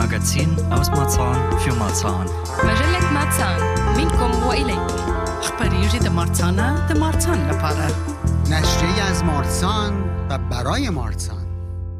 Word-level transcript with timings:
Magazin 0.00 0.56
aus 0.70 0.90
Marzahn 0.90 1.58
für 1.60 1.74
Marzahn. 1.74 2.26
مجلة 2.64 3.12
ماتسان 3.12 3.60
منكم 3.96 4.46
وإليكم 4.46 4.96
أخباريجي 5.40 5.98
دا 5.98 6.10
مارتانا 6.10 6.86
دا 6.88 7.00
مارتان 7.00 7.50
لپاره 7.50 7.86
نشریه 8.50 9.02
از 9.10 9.24
مارسان 9.24 10.04
و 10.30 10.38
برای 10.38 10.90
مارسان 10.90 11.46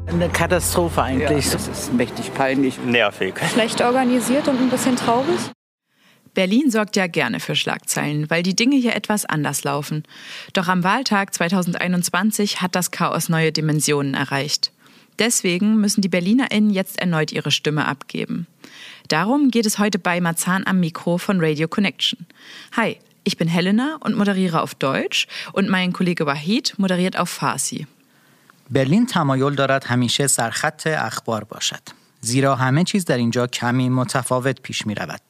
Eine 0.09 0.29
Katastrophe 0.29 1.03
eigentlich. 1.03 1.49
Das 1.51 1.67
ist 1.67 1.93
mächtig 1.93 2.33
peinlich. 2.33 2.79
Nervig. 2.85 3.33
schlecht 3.53 3.81
organisiert 3.81 4.47
und 4.47 4.57
ein 4.61 4.69
bisschen 4.69 4.95
traurig. 4.95 5.39
Berlin 6.33 6.69
sorgt 6.71 6.95
ja 6.95 7.07
gerne 7.07 7.39
für 7.39 7.55
Schlagzeilen, 7.55 8.29
weil 8.29 8.43
die 8.43 8.55
Dinge 8.55 8.77
hier 8.77 8.95
etwas 8.95 9.25
anders 9.25 9.63
laufen. 9.63 10.03
Doch 10.53 10.67
am 10.67 10.83
Wahltag 10.83 11.33
2021 11.33 12.61
hat 12.61 12.75
das 12.75 12.91
Chaos 12.91 13.27
neue 13.27 13.51
Dimensionen 13.51 14.13
erreicht. 14.13 14.70
Deswegen 15.19 15.77
müssen 15.77 16.01
die 16.01 16.09
BerlinerInnen 16.09 16.69
jetzt 16.69 16.99
erneut 16.99 17.31
ihre 17.31 17.51
Stimme 17.51 17.85
abgeben. 17.85 18.47
Darum 19.07 19.51
geht 19.51 19.65
es 19.65 19.79
heute 19.79 19.99
bei 19.99 20.21
Marzahn 20.21 20.67
am 20.67 20.79
Mikro 20.79 21.17
von 21.17 21.39
Radio 21.39 21.67
Connection. 21.67 22.25
Hi, 22.75 22.97
ich 23.23 23.37
bin 23.37 23.47
Helena 23.47 23.97
und 24.01 24.15
moderiere 24.15 24.61
auf 24.61 24.75
Deutsch 24.75 25.27
und 25.53 25.69
mein 25.69 25.93
Kollege 25.93 26.25
Wahid 26.25 26.73
moderiert 26.77 27.17
auf 27.17 27.29
Farsi. 27.29 27.87
برلین 28.69 29.05
تمایل 29.05 29.55
دارد 29.55 29.83
همیشه 29.85 30.27
سرخط 30.27 30.87
اخبار 30.87 31.43
باشد. 31.43 31.81
زیرا 32.21 32.55
همه 32.55 32.83
چیز 32.83 33.05
در 33.05 33.17
اینجا 33.17 33.47
کمی 33.47 33.89
متفاوت 33.89 34.61
پیش 34.61 34.87
می 34.87 34.95
رود. 34.95 35.21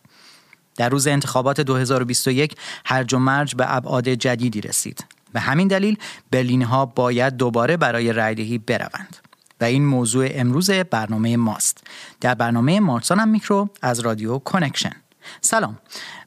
در 0.75 0.89
روز 0.89 1.07
انتخابات 1.07 1.61
2021 1.61 2.55
هرج 2.85 3.13
و 3.13 3.19
مرج 3.19 3.55
به 3.55 3.75
ابعاد 3.75 4.09
جدیدی 4.09 4.61
رسید. 4.61 5.05
به 5.33 5.39
همین 5.39 5.67
دلیل 5.67 5.97
برلینی 6.31 6.63
ها 6.63 6.85
باید 6.85 7.37
دوباره 7.37 7.77
برای 7.77 8.13
رایدهی 8.13 8.57
بروند. 8.57 9.17
و 9.62 9.64
این 9.64 9.86
موضوع 9.86 10.28
امروز 10.30 10.70
برنامه 10.70 11.36
ماست. 11.36 11.84
در 12.20 12.34
برنامه 12.34 12.80
مارسانم 12.80 13.28
میکرو 13.28 13.68
از 13.82 14.00
رادیو 14.00 14.38
کنکشن. 14.38 14.92
سلام 15.40 15.78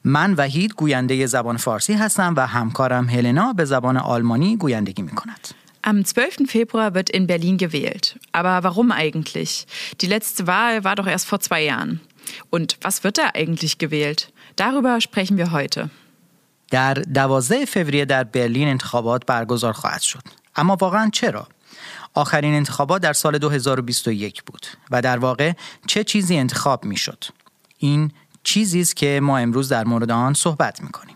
من 0.04 0.34
وحید 0.34 0.74
گوینده 0.74 1.26
زبان 1.26 1.58
فارسی 1.58 1.94
هستم 1.94 2.34
و 2.38 2.48
همکارم 2.48 3.10
هلنا 3.10 3.54
به 3.54 3.66
زبان 3.66 3.98
آلمانی 3.98 4.58
گویندگی 4.58 5.02
می 5.02 5.12
کند. 5.12 5.48
Am 5.88 6.04
12. 6.04 6.48
Februar 6.48 6.96
wird 6.96 7.10
in 7.10 7.28
Berlin 7.28 7.58
gewählt. 7.58 8.16
Aber 8.32 8.64
warum 8.64 8.92
eigentlich? 8.92 9.68
Die 10.02 10.08
letzte 10.08 10.48
Wahl 10.48 10.84
war 10.84 10.96
doch 10.96 11.08
erst 11.08 11.28
vor 11.28 11.40
zwei 11.40 11.64
Jahren. 11.64 12.00
Und 12.50 12.78
was 12.82 13.04
wird 13.04 13.18
da 13.18 13.26
eigentlich 13.34 13.78
gewählt? 13.78 14.32
Darüber 14.56 15.02
sprechen 15.02 15.38
wir 15.38 15.52
heute. 15.52 15.90
در 16.72 16.94
12 16.94 17.66
فوریه 17.66 18.06
در 18.06 18.24
برلین 18.24 18.68
انتخابات 18.68 19.26
برگزار 19.26 19.74
خواهد 19.74 20.02
شد. 20.02 20.24
اما 20.56 20.76
واقعا 20.82 21.10
چرا؟ 21.14 21.48
آخرین 22.14 22.54
انتخابات 22.54 23.02
در 23.02 23.14
سال 23.14 23.38
2021 23.38 24.44
بود 24.44 24.68
و 24.92 25.02
در 25.02 25.18
واقع 25.18 25.54
چه 25.88 26.04
چیزی 26.04 26.38
انتخاب 26.38 26.86
می 26.86 26.98
شد؟ 26.98 27.24
این 27.78 28.12
چیزی 28.44 28.82
است 28.82 28.96
که 28.96 29.20
ما 29.24 29.38
امروز 29.38 29.70
در 29.70 29.84
مورد 29.84 30.12
آن 30.12 30.34
صحبت 30.34 30.82
می 30.82 30.90
کنیم. 30.90 31.16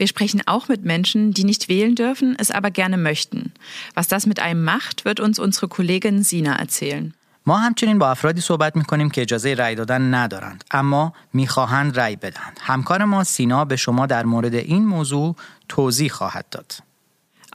Wir 0.00 0.08
sprechen 0.08 0.42
auch 0.46 0.66
mit 0.68 0.84
Menschen, 0.84 1.32
die 1.32 1.44
nicht 1.44 1.68
wählen 1.68 1.94
dürfen, 1.94 2.34
es 2.36 2.50
aber 2.50 2.70
gerne 2.72 2.96
möchten. 2.96 3.52
Was 3.94 4.08
das 4.08 4.26
mit 4.26 4.40
einem 4.40 4.64
macht, 4.64 5.04
wird 5.04 5.20
uns 5.20 5.38
unsere 5.38 5.68
Kollegin 5.68 6.24
Sina 6.24 6.56
erzählen. 6.56 7.14
ما 7.46 7.58
همچنین 7.58 7.98
با 7.98 8.10
افرادی 8.10 8.40
صحبت 8.40 8.76
می 8.76 8.84
کنیم 8.84 9.10
که 9.10 9.22
اجازه 9.22 9.54
رأی 9.54 9.74
دادن 9.74 10.14
ندارند 10.14 10.64
اما 10.70 11.12
می‌خواهند 11.32 11.98
رأی 11.98 12.16
بدهند. 12.16 12.58
همکار 12.60 13.04
ما 13.04 13.24
سینا 13.24 13.64
به 13.64 13.76
شما 13.76 14.06
در 14.06 14.24
مورد 14.24 14.54
این 14.54 14.84
موضوع 14.84 15.36
توضیح 15.68 16.10
خواهد 16.10 16.46
داد. 16.50 16.72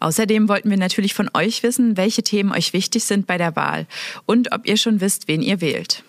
Außerdem 0.00 0.48
wollten 0.48 0.70
wir 0.70 0.76
natürlich 0.76 1.15
von 1.15 1.31
euch 1.34 1.62
wissen, 1.62 1.97
welche 1.97 2.22
Themen 2.22 2.53
euch 2.53 2.72
wichtig 2.72 3.04
sind 3.04 3.26
bei 3.26 3.38
der 3.38 3.54
Wahl 3.54 3.87
und 4.26 4.53
ob 4.53 4.66
ihr 4.66 4.76
schon 4.76 5.00
wisst, 5.00 5.28
wen 5.28 5.43
ihr 5.43 5.60
wählt. 5.60 6.03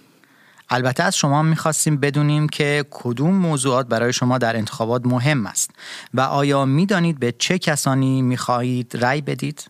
البته 0.69 1.03
از 1.03 1.17
شما 1.17 1.41
میخواستیم 1.41 1.97
بدونیم 1.97 2.49
که 2.49 2.85
کدوم 2.89 3.33
موضوعات 3.33 3.87
برای 3.87 4.13
شما 4.13 4.37
در 4.37 4.55
انتخابات 4.55 5.05
مهم 5.05 5.45
است 5.45 5.71
و 6.13 6.21
آیا 6.21 6.65
میدانید 6.65 7.19
به 7.19 7.31
چه 7.31 7.59
کسانی 7.59 8.21
میخواهید 8.21 8.97
رأی 9.01 9.21
بدید؟ 9.21 9.69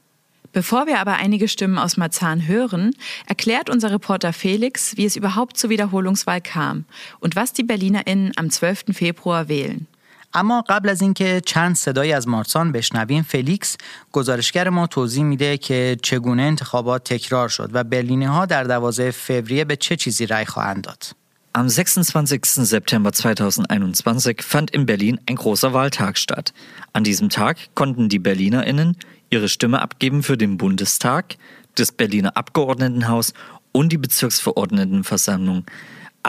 Bevor 0.53 0.85
wir 0.85 0.99
aber 0.99 1.13
einige 1.13 1.47
Stimmen 1.47 1.79
aus 1.79 1.97
Marzahn 1.97 2.47
hören, 2.47 2.91
erklärt 3.25 3.71
unser 3.71 3.89
Reporter 3.91 4.33
Felix, 4.33 4.95
wie 4.97 5.05
es 5.05 5.15
überhaupt 5.15 5.57
zur 5.57 5.71
Wiederholungswahl 5.71 6.41
kam 6.41 6.85
und 7.19 7.35
was 7.35 7.53
die 7.53 7.63
BerlinerInnen 7.63 8.33
am 8.35 8.51
12. 8.51 8.83
Februar 8.93 9.49
wählen. 9.49 9.87
اما 10.33 10.61
قبل 10.61 10.89
از 10.89 11.01
اینکه 11.01 11.41
چند 11.45 11.75
صدایی 11.75 12.13
از 12.13 12.27
مارسان 12.27 12.71
بشنویم 12.71 13.23
فلیکس 13.23 13.77
گزارشگر 14.11 14.69
ما 14.69 14.87
توضیح 14.87 15.23
میده 15.23 15.57
که 15.57 15.97
چگونه 16.01 16.41
انتخابات 16.41 17.03
تکرار 17.03 17.49
شد 17.49 17.69
و 17.73 17.83
برلینی 17.83 18.25
ها 18.25 18.45
در 18.45 18.63
12 18.63 19.11
فوریه 19.11 19.65
به 19.65 19.75
چه 19.75 19.95
چیزی 19.95 20.25
رأی 20.25 20.45
خواهند 20.45 20.83
داد. 20.83 21.03
Am 21.55 21.67
26. 21.67 22.65
September 22.65 23.11
2021 23.11 24.41
fand 24.41 24.71
in 24.71 24.87
Berlin 24.87 25.19
ein 25.29 25.35
großer 25.35 25.71
Wahltag 25.71 26.17
statt. 26.17 26.51
An 26.93 27.03
diesem 27.03 27.29
Tag 27.29 27.57
konnten 27.75 28.09
die 28.09 28.17
BerlinerInnen 28.17 28.97
ihre 29.29 29.47
Stimme 29.47 29.79
abgeben 29.79 30.23
für 30.23 30.35
den 30.35 30.57
Bundestag, 30.57 31.35
das 31.75 31.91
Berliner 31.91 32.35
Abgeordnetenhaus 32.37 33.33
und 33.71 33.91
die 33.91 33.99
Bezirksverordnetenversammlung. 33.99 35.65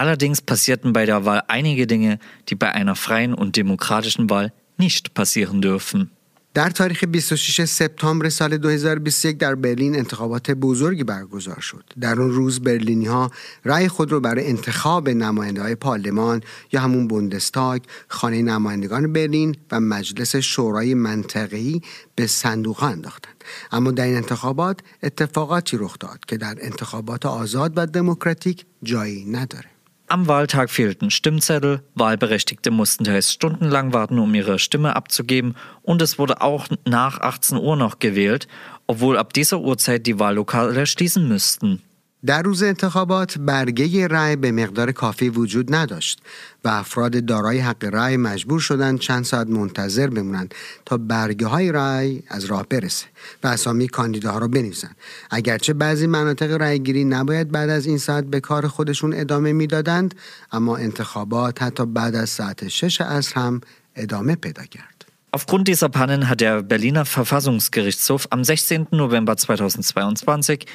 Allerdings 0.01 0.39
passierten 0.41 0.93
bei 0.93 1.05
der 1.05 1.25
Wahl 1.25 1.43
einige 1.49 1.85
Dinge, 1.85 2.19
die 2.47 2.55
bei 2.55 2.71
einer 2.71 2.95
freien 2.95 3.33
und 3.33 3.57
demokratischen 3.57 4.29
Wahl 4.29 4.53
nicht 4.77 5.13
passieren 5.13 5.61
dürfen. 5.61 6.09
در 6.53 6.69
تاریخ 6.69 7.03
26 7.03 7.65
سپتامبر 7.65 8.29
سال 8.29 8.57
2021 8.57 9.37
در 9.37 9.55
برلین 9.55 9.95
انتخابات 9.95 10.51
بزرگی 10.51 11.03
برگزار 11.03 11.59
شد. 11.59 11.83
در 11.99 12.21
اون 12.21 12.31
روز 12.31 12.59
برلینی 12.59 13.05
ها 13.05 13.31
رأی 13.65 13.87
خود 13.87 14.11
رو 14.11 14.19
برای 14.19 14.47
انتخاب 14.47 15.09
نماینده 15.09 15.61
های 15.61 15.75
پارلمان 15.75 16.41
یا 16.71 16.81
همون 16.81 17.07
بوندستاگ، 17.07 17.81
خانه 18.07 18.41
نمایندگان 18.41 19.13
برلین 19.13 19.55
و 19.71 19.79
مجلس 19.79 20.35
شورای 20.35 20.93
منطقه‌ای 20.93 21.81
به 22.15 22.27
صندوق 22.27 22.83
انداختند. 22.83 23.43
اما 23.71 23.91
در 23.91 24.05
این 24.05 24.15
انتخابات 24.15 24.79
اتفاقاتی 25.03 25.77
رخ 25.77 25.99
داد 25.99 26.19
که 26.27 26.37
در 26.37 26.57
انتخابات 26.61 27.25
آزاد 27.25 27.73
و 27.75 27.85
دموکراتیک 27.85 28.65
جایی 28.83 29.25
نداره. 29.25 29.78
Am 30.11 30.27
Wahltag 30.27 30.71
fehlten 30.71 31.11
Stimmzettel, 31.11 31.83
Wahlberechtigte 31.93 32.71
mussten 32.71 33.03
teils 33.03 33.31
stundenlang 33.31 33.93
warten, 33.93 34.17
um 34.17 34.33
ihre 34.33 34.57
Stimme 34.57 34.95
abzugeben 34.95 35.55
und 35.83 36.01
es 36.01 36.17
wurde 36.17 36.41
auch 36.41 36.65
nach 36.83 37.21
18 37.21 37.59
Uhr 37.59 37.75
noch 37.75 37.99
gewählt, 37.99 38.47
obwohl 38.87 39.19
ab 39.19 39.33
dieser 39.33 39.59
Uhrzeit 39.59 40.07
die 40.07 40.17
Wahllokale 40.17 40.87
schließen 40.87 41.27
müssten. 41.27 41.83
در 42.25 42.41
روز 42.41 42.63
انتخابات 42.63 43.37
برگه 43.37 44.07
رأی 44.07 44.35
به 44.35 44.51
مقدار 44.51 44.91
کافی 44.91 45.29
وجود 45.29 45.75
نداشت 45.75 46.19
و 46.63 46.67
افراد 46.67 47.25
دارای 47.25 47.59
حق 47.59 47.85
رأی 47.85 48.17
مجبور 48.17 48.59
شدند 48.59 48.99
چند 48.99 49.25
ساعت 49.25 49.47
منتظر 49.47 50.07
بمونند 50.07 50.55
تا 50.85 50.97
برگه 50.97 51.47
های 51.47 51.71
رأی 51.71 52.23
از 52.27 52.45
راه 52.45 52.65
برسه 52.69 53.05
و 53.43 53.47
اسامی 53.47 53.87
کاندیداها 53.87 54.37
را 54.37 54.47
بنویسند 54.47 54.95
اگرچه 55.31 55.73
بعضی 55.73 56.07
مناطق 56.07 56.51
رأیگیری 56.51 57.05
نباید 57.05 57.51
بعد 57.51 57.69
از 57.69 57.85
این 57.85 57.97
ساعت 57.97 58.23
به 58.25 58.39
کار 58.39 58.67
خودشون 58.67 59.13
ادامه 59.13 59.53
می‌دادند 59.53 60.15
اما 60.51 60.77
انتخابات 60.77 61.63
حتی 61.63 61.85
بعد 61.85 62.15
از 62.15 62.29
ساعت 62.29 62.67
شش 62.67 63.01
عصر 63.01 63.39
هم 63.39 63.61
ادامه 63.95 64.35
پیدا 64.35 64.63
کرد 64.63 64.99
Aufgrund 65.31 65.67
dieser 65.67 65.89
Pannen 65.89 66.27
hat 66.27 66.41
der 66.41 66.63
Berliner 66.63 67.05
Verfassungsgerichtshof 67.05 68.27
am 68.31 68.43
16. 68.43 68.87
November 68.91 69.35
2022 69.35 70.65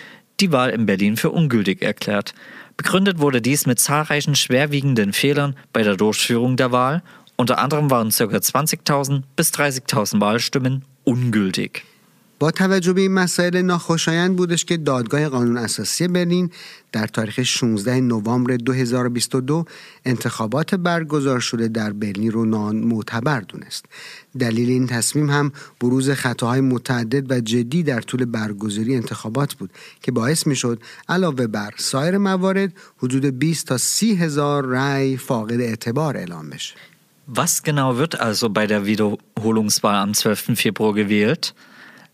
die 0.40 0.52
Wahl 0.52 0.70
in 0.70 0.86
Berlin 0.86 1.16
für 1.16 1.30
ungültig 1.30 1.82
erklärt. 1.82 2.34
Begründet 2.76 3.18
wurde 3.18 3.40
dies 3.40 3.66
mit 3.66 3.78
zahlreichen 3.78 4.34
schwerwiegenden 4.34 5.12
Fehlern 5.12 5.56
bei 5.72 5.82
der 5.82 5.96
Durchführung 5.96 6.56
der 6.56 6.72
Wahl. 6.72 7.02
Unter 7.36 7.58
anderem 7.58 7.90
waren 7.90 8.10
ca. 8.10 8.24
20.000 8.24 9.22
bis 9.36 9.52
30.000 9.52 10.20
Wahlstimmen 10.20 10.84
ungültig. 11.04 11.84
با 12.44 12.50
توجه 12.50 12.92
به 12.92 13.00
این 13.00 13.12
مسائل 13.12 13.62
ناخوشایند 13.62 14.36
بودش 14.36 14.64
که 14.64 14.76
دادگاه 14.76 15.28
قانون 15.28 15.56
اساسی 15.56 16.08
برلین 16.08 16.50
در 16.92 17.06
تاریخ 17.06 17.42
16 17.42 18.00
نوامبر 18.00 18.56
2022 18.56 19.64
انتخابات 20.04 20.74
برگزار 20.74 21.40
شده 21.40 21.68
در 21.68 21.92
برلین 21.92 22.32
رو 22.32 22.44
نان 22.44 22.76
معتبر 22.76 23.40
دونست. 23.40 23.84
دلیل 24.38 24.68
این 24.68 24.86
تصمیم 24.86 25.30
هم 25.30 25.52
بروز 25.80 26.10
خطاهای 26.10 26.60
متعدد 26.60 27.32
و 27.32 27.40
جدی 27.40 27.82
در 27.82 28.00
طول 28.00 28.24
برگزاری 28.24 28.96
انتخابات 28.96 29.54
بود 29.54 29.70
که 30.02 30.12
باعث 30.12 30.46
می 30.46 30.56
شد 30.56 30.82
علاوه 31.08 31.46
بر 31.46 31.70
سایر 31.76 32.18
موارد 32.18 32.72
حدود 32.98 33.24
20 33.24 33.66
تا 33.66 33.78
30 33.78 34.16
هزار 34.16 34.66
رأی 34.66 35.16
فاقد 35.16 35.60
اعتبار 35.60 36.16
اعلام 36.16 36.50
بشه. 36.50 36.74
Was 37.36 37.62
genau 37.62 37.96
wird 37.96 38.20
also 38.20 38.50
bei 38.50 38.66
der 38.66 38.84
Wiederholungswahl 38.84 39.96
am 39.96 40.12
12. 40.12 40.56
Februar 40.56 40.92
gewählt? 40.92 41.54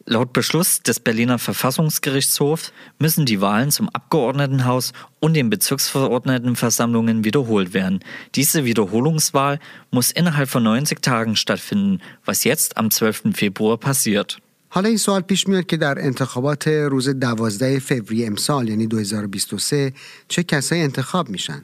Laut 0.07 0.33
Beschluss 0.33 0.83
des 0.83 0.99
Berliner 0.99 1.39
Verfassungsgerichtshofs 1.39 2.71
müssen 2.99 3.25
die 3.25 3.41
Wahlen 3.41 3.71
zum 3.71 3.89
Abgeordnetenhaus 3.89 4.93
und 5.19 5.33
den 5.33 5.49
Bezirksverordnetenversammlungen 5.49 7.23
wiederholt 7.23 7.73
werden. 7.73 8.01
Diese 8.35 8.65
Wiederholungswahl 8.65 9.59
muss 9.89 10.11
innerhalb 10.11 10.47
von 10.47 10.61
90 10.61 11.01
Tagen 11.01 11.35
stattfinden, 11.35 12.01
was 12.23 12.43
jetzt 12.43 12.77
am 12.77 12.91
12. 12.91 13.33
Februar 13.33 13.77
passiert. 13.77 14.37
حالا 14.69 14.89
این 14.89 14.97
سوال 14.97 15.21
پیش 15.21 15.47
میاد 15.47 15.65
که 15.65 15.77
در 15.77 15.99
انتخابات 15.99 16.67
روز 16.67 17.09
12 17.09 17.79
فوریه 17.79 18.27
امسال 18.27 18.69
یعنی 18.69 18.87
2023 18.87 19.93
چه 20.27 20.43
کسایی 20.43 20.81
انتخاب 20.81 21.29
میشن؟ 21.29 21.63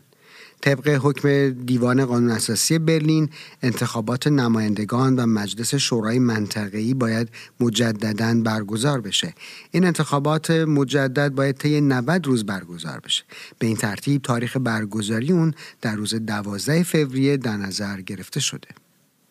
طبق 0.67 0.89
حکم 1.03 1.51
دیوان 1.51 2.05
قانون 2.05 2.31
اساسی 2.31 2.79
برلین 2.79 3.31
انتخابات 3.63 4.27
نمایندگان 4.27 5.17
و 5.17 5.27
مجلس 5.27 5.75
شورای 5.75 6.19
منطقه‌ای 6.19 6.95
باید 6.95 7.29
مجددا 7.61 8.43
برگزار 8.45 9.01
بشه 9.01 9.35
این 9.71 9.85
انتخابات 9.85 10.51
مجدد 10.51 11.29
باید 11.29 11.57
طی 11.57 11.81
90 11.81 12.27
روز 12.27 12.47
برگزار 12.47 13.01
بشه 13.01 13.25
به 13.59 13.67
این 13.67 13.77
ترتیب 13.77 14.23
تاریخ 14.23 14.57
برگزاری 14.57 15.33
اون 15.33 15.55
در 15.81 15.95
روز 15.95 16.15
12 16.15 16.83
فوریه 16.83 17.37
در 17.37 17.57
نظر 17.57 18.01
گرفته 18.01 18.41
شده 18.41 18.69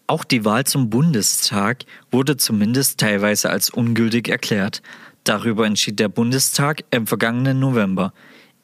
Auch 0.08 0.24
die 0.24 0.46
Wahl 0.46 0.64
zum 0.66 0.90
Bundestag 0.90 1.78
wurde 2.12 2.38
zumindest 2.38 3.00
teilweise 3.00 3.50
als 3.50 3.72
ungültig 3.72 4.30
erklärt. 4.30 4.82
Darüber 5.24 5.66
entschied 5.66 6.00
der 6.00 6.10
Bundestag 6.10 6.84
im 6.92 7.08
vergangenen 7.08 7.60
November. 7.60 8.14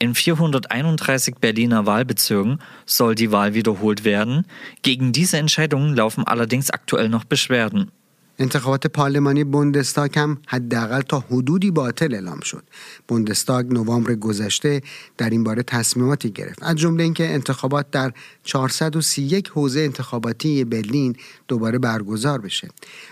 In 0.02 0.16
431 0.16 1.36
Berliner 1.40 1.86
Wahlbezirken 1.86 2.58
soll 2.88 3.14
die 3.14 3.32
Wahl 3.32 3.54
wiederholt 3.54 4.04
werden. 4.04 4.48
Gegen 4.82 5.12
diese 5.12 5.38
Entscheidungen 5.38 5.96
laufen 5.96 6.24
allerdings 6.24 6.72
aktuell 6.72 7.08
noch 7.08 7.24
Beschwerden. 7.24 7.92
انتخابات 8.40 8.88
پارلمانی 8.88 9.44
بوندستاگ 9.44 10.20
هم 10.20 10.38
حداقل 10.48 11.02
تا 11.02 11.20
حدودی 11.20 11.72
باطل 11.72 12.14
اعلام 12.14 12.40
شد. 12.40 12.64
بوندستاگ 13.08 13.74
نوامبر 13.74 14.16
گذشته 14.16 14.82
در 15.18 15.30
این 15.30 15.44
باره 15.44 15.64
تصمیماتی 15.64 16.32
گرفت. 16.32 16.64
از 16.64 16.76
جمله 16.76 17.04
اینکه 17.04 17.34
انتخابات 17.34 17.92
در 17.92 18.14
431 18.44 19.48
حوزه 19.48 19.80
انتخاباتی 19.80 20.64
برلین 20.64 21.16
دوباره 21.48 21.80
برگزار 21.80 22.42
بشه. 22.42 22.68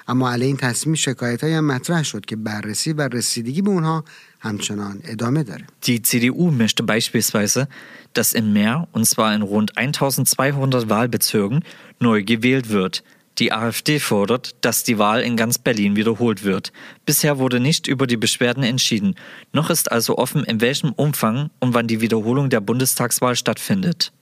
اما 0.07 0.31
علیه 0.31 0.47
این 0.47 0.57
تصمیم 0.57 0.95
شکایت 0.95 1.43
هم 1.43 1.65
مطرح 1.65 2.03
شد 2.03 2.25
که 2.25 2.35
بررسی 2.35 2.93
و 2.93 3.01
رسیدگی 3.01 3.61
به 3.61 3.69
اونها 3.69 4.03
همچنان 4.40 5.00
ادامه 5.04 5.42
داره. 5.42 5.66
Die 5.86 6.02
CDU 6.02 6.50
möchte 6.50 6.82
beispielsweise, 6.82 7.68
dass 8.12 8.32
im 8.32 8.52
Meer, 8.52 8.88
und 8.92 9.06
zwar 9.06 9.34
in 9.34 9.42
rund 9.42 9.76
1200 9.76 10.88
Wahlbezirken, 10.88 11.64
neu 12.00 12.22
gewählt 12.22 12.68
wird. 12.68 13.02
Die 13.38 13.50
AfD 13.52 13.98
fordert, 13.98 14.54
dass 14.60 14.84
die 14.84 14.98
Wahl 14.98 15.20
in 15.20 15.36
ganz 15.36 15.58
Berlin 15.58 15.96
wiederholt 15.96 16.44
wird. 16.44 16.72
Bisher 17.04 17.38
wurde 17.38 17.58
nicht 17.58 17.88
über 17.88 18.06
die 18.06 18.16
Beschwerden 18.16 18.62
entschieden. 18.62 19.16
Noch 19.52 19.70
ist 19.70 19.90
also 19.90 20.18
offen, 20.18 20.44
in 20.44 20.60
welchem 20.60 20.92
Umfang 20.92 21.50
und 21.58 21.74
wann 21.74 21.88
die 21.88 22.00
Wiederholung 22.00 22.48
der 22.50 22.60
Bundestagswahl 22.60 23.36
stattfindet. 23.36 24.12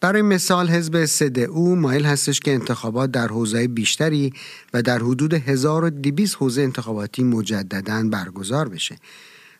برای 0.00 0.22
مثال 0.22 0.68
حزب 0.68 1.06
CDU 1.06 1.76
مایل 1.76 2.04
هستش 2.04 2.40
که 2.40 2.54
انتخابات 2.54 3.10
در 3.10 3.28
حوزه 3.28 3.68
بیشتری 3.68 4.32
و 4.74 4.82
در 4.82 4.98
حدود 4.98 5.34
1200 5.34 6.34
حوزه 6.34 6.62
انتخاباتی 6.62 7.22
مجددا 7.22 8.08
برگزار 8.10 8.68
بشه. 8.68 8.96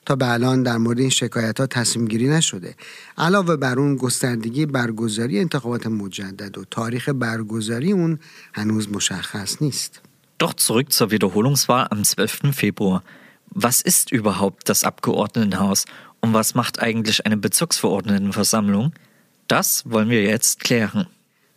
تا 0.05 0.15
به 0.15 0.33
الان 0.33 0.63
در 0.63 0.77
مورد 0.77 0.99
این 0.99 1.09
شکایت 1.09 1.59
ها 1.59 1.67
تصمیم 1.67 2.07
گیری 2.07 2.29
نشده 2.29 2.75
علاوه 3.17 3.55
بر 3.55 3.79
اون 3.79 3.95
گستردگی 3.95 4.65
برگزاری 4.65 5.39
انتخابات 5.39 5.87
مجدد 5.87 6.57
و 6.57 6.65
تاریخ 6.71 7.09
برگزاری 7.09 7.91
اون 7.91 8.19
هنوز 8.53 8.89
مشخص 8.89 9.61
نیست 9.61 10.01
Doch 10.41 10.53
zurück 10.53 10.93
zur 10.93 11.11
Wiederholungswahl 11.11 11.87
am 11.89 12.01
12. 12.05 12.53
Februar. 12.53 13.03
Was 13.51 13.81
ist 13.81 14.09
überhaupt 14.11 14.69
das 14.69 14.85
Abgeordnetenhaus 14.85 15.83
und 16.21 16.33
was 16.33 16.55
macht 16.55 16.79
eigentlich 16.79 17.25
eine 17.25 17.35
Bezirksverordnetenversammlung? 17.35 18.93
Das 19.49 19.83
wollen 19.85 20.09
wir 20.09 20.23
jetzt 20.23 20.61
klären. 20.61 21.07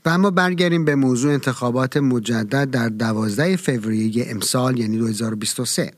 و 0.04 0.08
اما 0.08 0.30
برگردیم 0.30 0.84
به 0.84 0.94
موضوع 0.94 1.32
انتخابات 1.32 1.96
مجدد 1.96 2.70
در 2.70 2.88
12 2.88 3.56
فوریه 3.56 4.26
امسال 4.28 4.78
یعنی 4.78 4.98
2023 4.98 5.92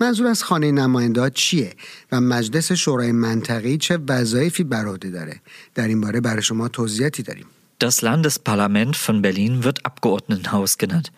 منظور 0.00 0.26
از 0.26 0.42
خانه 0.42 0.72
نماینده 0.72 1.30
چیه 1.30 1.74
و 2.12 2.20
مجلس 2.20 2.72
شورای 2.72 3.12
منطقی 3.12 3.78
چه 3.78 3.98
وظایفی 4.08 4.64
بر 4.64 4.86
عهده 4.86 5.10
داره 5.10 5.40
در 5.74 5.88
این 5.88 6.00
باره 6.00 6.20
برای 6.20 6.42
شما 6.42 6.68
توضیحاتی 6.68 7.22
داریم 7.22 7.46
Das 7.84 8.00
Landesparlament 8.00 8.96
von 8.96 9.22
Berlin 9.22 9.64
wird 9.64 9.84
Abgeordnetenhaus 9.84 10.78
genannt. 10.78 11.10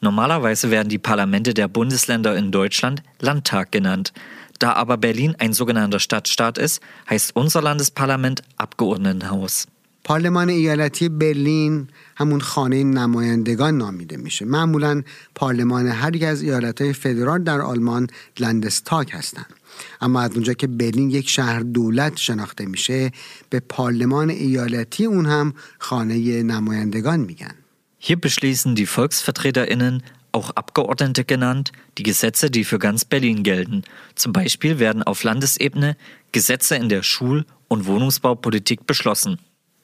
Normalerweise 0.00 0.70
werden 0.70 0.88
die 0.88 0.98
Parlamente 0.98 1.52
der 1.52 1.68
Bundesländer 1.68 2.34
in 2.36 2.50
Deutschland 2.52 3.02
Landtag 3.20 3.70
genannt. 3.70 4.14
Da 4.58 4.72
aber 4.72 4.96
Berlin 4.96 5.34
ein 5.38 5.52
sogenannter 5.52 6.00
Stadtstaat 6.00 6.56
ist, 6.56 6.80
heißt 7.10 7.36
unser 7.36 7.60
Landesparlament 7.60 8.42
Abgeordnetenhaus. 8.56 9.66
پارلمان 10.06 10.48
ایالتی 10.48 11.08
برلین 11.08 11.88
همون 12.16 12.40
خانه 12.40 12.84
نمایندگان 12.84 13.76
نامیده 13.78 14.16
میشه 14.16 14.44
معمولا 14.44 15.02
پارلمان 15.34 15.86
هر 15.86 16.16
یک 16.16 16.22
از 16.22 16.42
ایالتهای 16.42 16.92
فدرال 16.92 17.42
در 17.42 17.60
آلمان 17.60 18.06
لندستاگ 18.38 19.10
هستند 19.10 19.54
اما 20.00 20.20
از 20.20 20.32
اونجا 20.32 20.52
که 20.52 20.66
برلین 20.66 21.10
یک 21.10 21.28
شهر 21.28 21.60
دولت 21.60 22.16
شناخته 22.16 22.66
میشه 22.66 23.12
به 23.50 23.60
پارلمان 23.60 24.30
ایالتی 24.30 25.04
اون 25.04 25.26
هم 25.26 25.54
خانه 25.78 26.42
نمایندگان 26.42 27.20
میگن 27.20 27.54
Hier 27.98 28.20
beschließen 28.20 28.76
die 28.76 28.86
VolksvertreterInnen, 28.86 30.02
auch 30.30 30.50
Abgeordnete 30.50 31.24
genannt, 31.24 31.72
die 31.98 32.04
Gesetze, 32.04 32.50
die 32.50 32.62
für 32.62 32.78
ganz 32.78 33.04
Berlin 33.04 33.42
gelten. 33.42 33.82
Zum 34.14 34.32
Beispiel 34.32 34.78
werden 34.78 35.02
auf 35.02 35.24
Landesebene 35.24 35.96
Gesetze 36.30 36.76
in 36.76 36.88
der 36.88 37.02
Schul- 37.02 37.46
und 37.66 37.86
Wohnungsbaupolitik 37.86 38.86
beschlossen. 38.86 39.38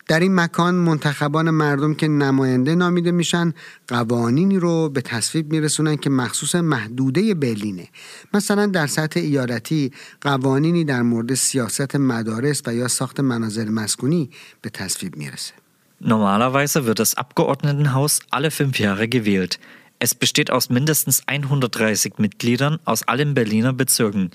در 0.08 0.20
این 0.20 0.36
مکان 0.36 0.76
منتخبان 0.76 1.50
مردم 1.50 1.94
که 1.94 2.08
نماینده 2.08 2.76
نامیده 2.76 3.12
میشن 3.12 3.54
قوانینی 3.88 4.60
رو 4.60 4.90
به 4.90 5.02
تصویب 5.02 5.52
میرسونن 5.52 5.96
که 5.96 6.10
مخصوص 6.10 6.56
محدوده 6.56 7.34
برلینه 7.34 7.88
مثلا 8.34 8.66
در 8.66 8.88
سطح 8.88 9.20
ایالتی 9.20 9.92
قوانینی 10.22 10.86
در 10.86 11.02
مورد 11.02 11.34
سیاست 11.34 11.96
مدارس 11.96 12.62
و 12.66 12.74
یا 12.74 12.88
ساخت 12.88 13.20
منازل 13.20 13.70
مسکونی 13.70 14.30
به 14.62 14.70
تصویب 14.70 15.16
می‌رسه 15.18 15.54
Normalerweise 16.00 16.86
wird 16.86 17.00
das 17.00 17.16
Abgeordnetenhaus 17.16 18.20
alle 18.30 18.52
fünf 18.52 18.78
Jahre 18.78 19.08
gewählt. 19.08 19.60
Es 20.00 20.14
besteht 20.14 20.52
aus 20.52 20.70
mindestens 20.70 21.24
130 21.26 22.20
Mitgliedern 22.20 22.78
aus 22.86 23.08
allen 23.08 23.34
Berliner 23.34 23.74
Bezirken. 23.74 24.30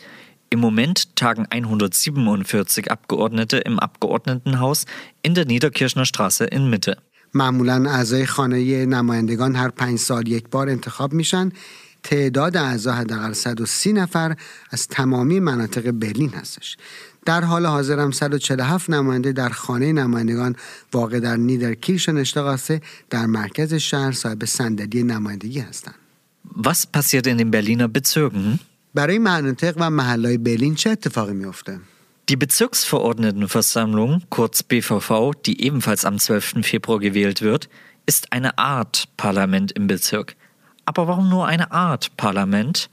Im 0.51 0.59
Moment 0.59 1.15
tagen 1.15 1.45
147 1.49 2.89
Abgeordnete 2.89 3.57
im 3.57 3.79
Abgeordnetenhaus 3.79 4.85
in 5.21 5.33
der 5.33 5.45
Niederkirchner 5.45 6.05
Straße 6.05 6.45
in 6.45 6.69
Mitte. 6.69 6.97
معمولا 7.33 7.89
اعضای 7.89 8.25
خانه 8.25 8.85
نمایندگان 8.85 9.55
هر 9.55 9.69
پنج 9.69 9.99
سال 9.99 10.27
یک 10.27 10.49
بار 10.49 10.69
انتخاب 10.69 11.13
میشن 11.13 11.51
تعداد 12.03 12.57
اعضا 12.57 12.93
حداقل 12.93 13.33
130 13.33 13.93
نفر 13.93 14.35
از 14.71 14.87
تمامی 14.87 15.39
مناطق 15.39 15.91
برلین 15.91 16.29
هستش 16.29 16.77
در 17.25 17.43
حال 17.43 17.65
حاضر 17.65 17.99
هم 17.99 18.11
147 18.11 18.89
نماینده 18.89 19.31
در 19.31 19.49
خانه 19.49 19.93
نمایندگان 19.93 20.55
واقع 20.93 21.19
در 21.19 21.35
نیدرکیرش 21.35 22.09
نشتاقاسه 22.09 22.81
در 23.09 23.25
مرکز 23.25 23.73
شهر 23.73 24.11
صاحب 24.11 24.45
صندلی 24.45 25.03
نمایندگی 25.03 25.59
هستند. 25.59 25.95
Was 26.57 26.85
passiert 26.85 27.27
in 27.27 27.37
den 27.37 27.51
Berliner 27.51 27.87
Bezirken? 27.87 28.59
برای 28.93 29.19
مناطق 29.19 29.73
و 29.77 29.89
محلهای 29.89 30.37
برلین 30.37 30.75
چه 30.75 30.89
اتفاقی 30.89 31.33
میفته؟ 31.33 31.79
Die 32.29 32.35
Bezirksverordnetenversammlung, 32.35 34.23
kurz 34.29 34.61
BVV, 34.61 35.31
die 35.45 35.61
ebenfalls 35.61 36.03
am 36.03 36.19
12. 36.19 36.55
Februar 36.61 36.99
gewählt 36.99 37.41
wird, 37.41 37.69
ist 38.05 38.33
eine 38.33 38.57
Art 38.57 39.07
Parlament 39.15 39.71
im 39.71 39.87
Bezirk. 39.87 40.35
Aber 40.83 41.07
warum 41.07 41.29
nur 41.29 41.47
eine 41.47 41.71
Art 41.71 42.17
Parlament? 42.17 42.89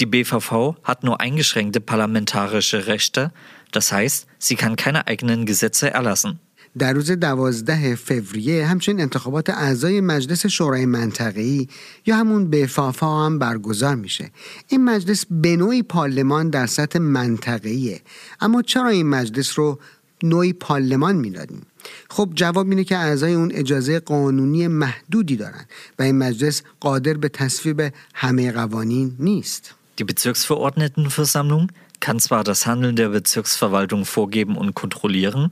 Die 0.00 0.06
BVV 0.06 0.74
hat 0.82 1.04
nur 1.04 1.20
eingeschränkte 1.20 1.80
parlamentarische 1.80 2.88
Rechte, 2.88 3.32
das 3.70 3.92
heißt, 3.92 4.26
sie 4.38 4.56
kann 4.56 4.74
keine 4.74 5.06
eigenen 5.06 5.46
Gesetze 5.46 5.90
erlassen. 5.90 6.40
در 6.79 6.93
روز 6.93 7.11
دوازده 7.11 7.95
فوریه 7.95 8.65
همچنین 8.65 9.01
انتخابات 9.01 9.49
اعضای 9.49 10.01
مجلس 10.01 10.45
شورای 10.45 10.85
منطقه‌ای 10.85 11.67
یا 12.05 12.15
همون 12.15 12.49
بفافا 12.49 13.25
هم 13.25 13.39
برگزار 13.39 13.95
میشه. 13.95 14.31
این 14.67 14.85
مجلس 14.85 15.25
به 15.31 15.55
نوعی 15.55 15.83
پارلمان 15.83 16.49
در 16.49 16.67
سطح 16.67 16.99
منطقه‌ایه. 16.99 18.01
اما 18.41 18.61
چرا 18.61 18.89
این 18.89 19.09
مجلس 19.09 19.59
رو 19.59 19.79
نوعی 20.23 20.53
پارلمان 20.53 21.15
می‌دادیم؟ 21.15 21.61
خب 22.09 22.29
جواب 22.35 22.69
اینه 22.69 22.83
که 22.83 22.97
اعضای 22.97 23.33
اون 23.33 23.51
اجازه 23.53 23.99
قانونی 23.99 24.67
محدودی 24.67 25.35
دارن 25.35 25.65
و 25.99 26.03
این 26.03 26.17
مجلس 26.17 26.61
قادر 26.79 27.13
به 27.13 27.29
تصویب 27.29 27.93
همه 28.13 28.51
قوانین 28.51 29.15
نیست. 29.19 29.75
Die 29.99 30.05
Bezirksverordnetenversammlung 30.05 31.63
kann 32.05 32.19
zwar 32.19 32.43
das 32.51 32.65
Handeln 32.65 32.95
der 32.95 33.09
Bezirksverwaltung 33.09 34.05
vorgeben 34.05 34.55
und 34.61 34.73
kontrollieren, 34.81 35.49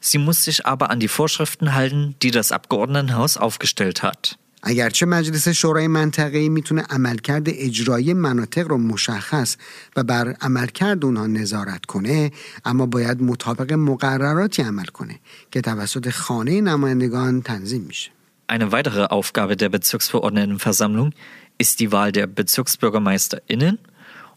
Sie 0.00 0.18
muss 0.18 0.44
sich 0.44 0.66
aber 0.66 0.90
an 0.90 1.00
die 1.00 1.08
Vorschriften 1.08 1.74
halten, 1.74 2.14
die 2.22 2.30
das 2.30 2.52
Abgeordnetenhaus 2.52 3.36
aufgestellt 3.36 4.02
hat. 4.02 4.36
اگرچه 4.66 5.06
مجلس 5.06 5.48
شورای 5.48 5.86
منطقه‌ای 5.86 6.48
میتونه 6.48 6.82
عملکرد 6.90 7.42
اجرایی 7.46 8.14
مناطق 8.14 8.68
رو 8.68 8.78
مشخص 8.78 9.56
و 9.96 10.02
بر 10.02 10.36
عملکرد 10.40 11.04
اونها 11.04 11.26
نظارت 11.26 11.86
کنه 11.86 12.32
اما 12.64 12.86
باید 12.86 13.22
مطابق 13.22 13.72
مقرراتی 13.72 14.62
عمل 14.62 14.84
کنه 14.84 15.20
که 15.50 15.60
توسط 15.60 16.10
خانه 16.10 16.60
نمایندگان 16.60 17.42
تنظیم 17.42 17.82
میشه 17.82 18.10
Eine 18.46 18.72
weitere 18.72 19.04
Aufgabe 19.06 19.56
der 19.56 19.70
Bezirksverordnetenversammlung 19.70 21.12
ist 21.58 21.80
die 21.80 21.92
Wahl 21.92 22.12
der 22.12 22.26
BezirksbürgermeisterInnen 22.26 23.78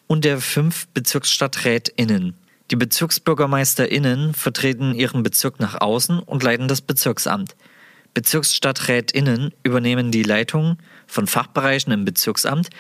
und 0.08 0.24
der 0.24 0.40
fünf 0.40 0.88
BezirksstadträtInnen. 0.94 2.34
Die 2.73 2.77
BezirksbürgermeisterInnen 2.77 4.33
vertreten 4.33 4.95
ihren 4.95 5.23
Bezirk 5.23 5.61
nach 5.61 5.83
außen 5.83 6.21
und 6.21 6.43
leiten 6.43 6.69
das 6.69 6.81
Bezirksamt. 6.81 7.55
BezirksstadträtInnen 8.15 9.53
übernehmen 9.63 10.11
die 10.11 10.23
Leitung 10.23 10.79
von 11.07 11.27
Fachbereichen 11.27 11.93
im 11.93 12.07
Bezirksamt. 12.07 12.71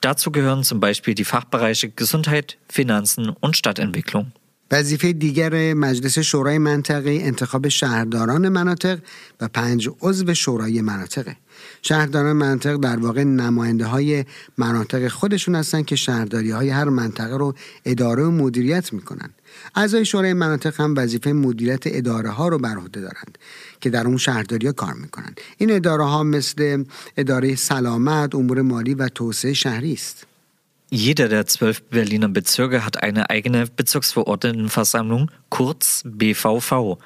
Dazu 0.00 0.32
gehören 0.32 0.64
zum 0.64 0.80
Beispiel 0.80 1.14
die 1.14 1.24
Fachbereiche 1.24 1.88
Gesundheit, 1.88 2.58
Finanzen 2.68 3.28
und 3.28 3.56
Stadtentwicklung. 3.56 4.32
وظیفه 4.70 5.12
دیگر 5.12 5.74
مجلس 5.74 6.18
شورای 6.18 6.58
منطقه 6.58 7.10
انتخاب 7.10 7.68
شهرداران 7.68 8.48
مناطق 8.48 8.98
و 9.40 9.48
پنج 9.48 9.90
عضو 10.00 10.34
شورای 10.34 10.80
مناطقه. 10.80 11.36
شهرداران 11.82 12.32
مناطق 12.32 12.76
در 12.76 12.96
واقع 12.96 13.24
نماینده 13.24 13.86
های 13.86 14.24
مناطق 14.58 15.08
خودشون 15.08 15.54
هستن 15.54 15.82
که 15.82 15.96
شهرداری 15.96 16.50
های 16.50 16.68
هر 16.68 16.84
منطقه 16.88 17.36
رو 17.36 17.54
اداره 17.84 18.22
و 18.22 18.30
مدیریت 18.30 18.92
می‌کنن. 18.92 19.30
اعضای 19.74 20.04
شورای 20.04 20.32
مناطق 20.32 20.80
هم 20.80 20.94
وظیفه 20.96 21.32
مدیریت 21.32 21.82
اداره 21.86 22.30
ها 22.30 22.48
رو 22.48 22.58
بر 22.58 22.76
عهده 22.76 23.00
دارند 23.00 23.38
که 23.80 23.90
در 23.90 24.06
اون 24.06 24.16
شهرداری 24.16 24.66
ها 24.66 24.72
کار 24.72 24.94
می‌کنن. 24.94 25.34
این 25.58 25.72
اداره 25.72 26.04
ها 26.04 26.22
مثل 26.22 26.84
اداره 27.16 27.54
سلامت 27.54 28.34
امور 28.34 28.62
مالی 28.62 28.94
و 28.94 29.08
توسعه 29.08 29.52
شهری 29.52 29.92
است. 29.92 30.27
Jeder 30.90 31.28
der 31.28 31.46
zwölf 31.46 31.82
Berliner 31.82 32.30
Bezirke 32.30 32.82
hat 32.82 33.02
eine 33.02 33.28
eigene 33.28 33.66
Bezirksverordnetenversammlung, 33.66 35.30
kurz 35.50 36.02
BVV. 36.06 36.96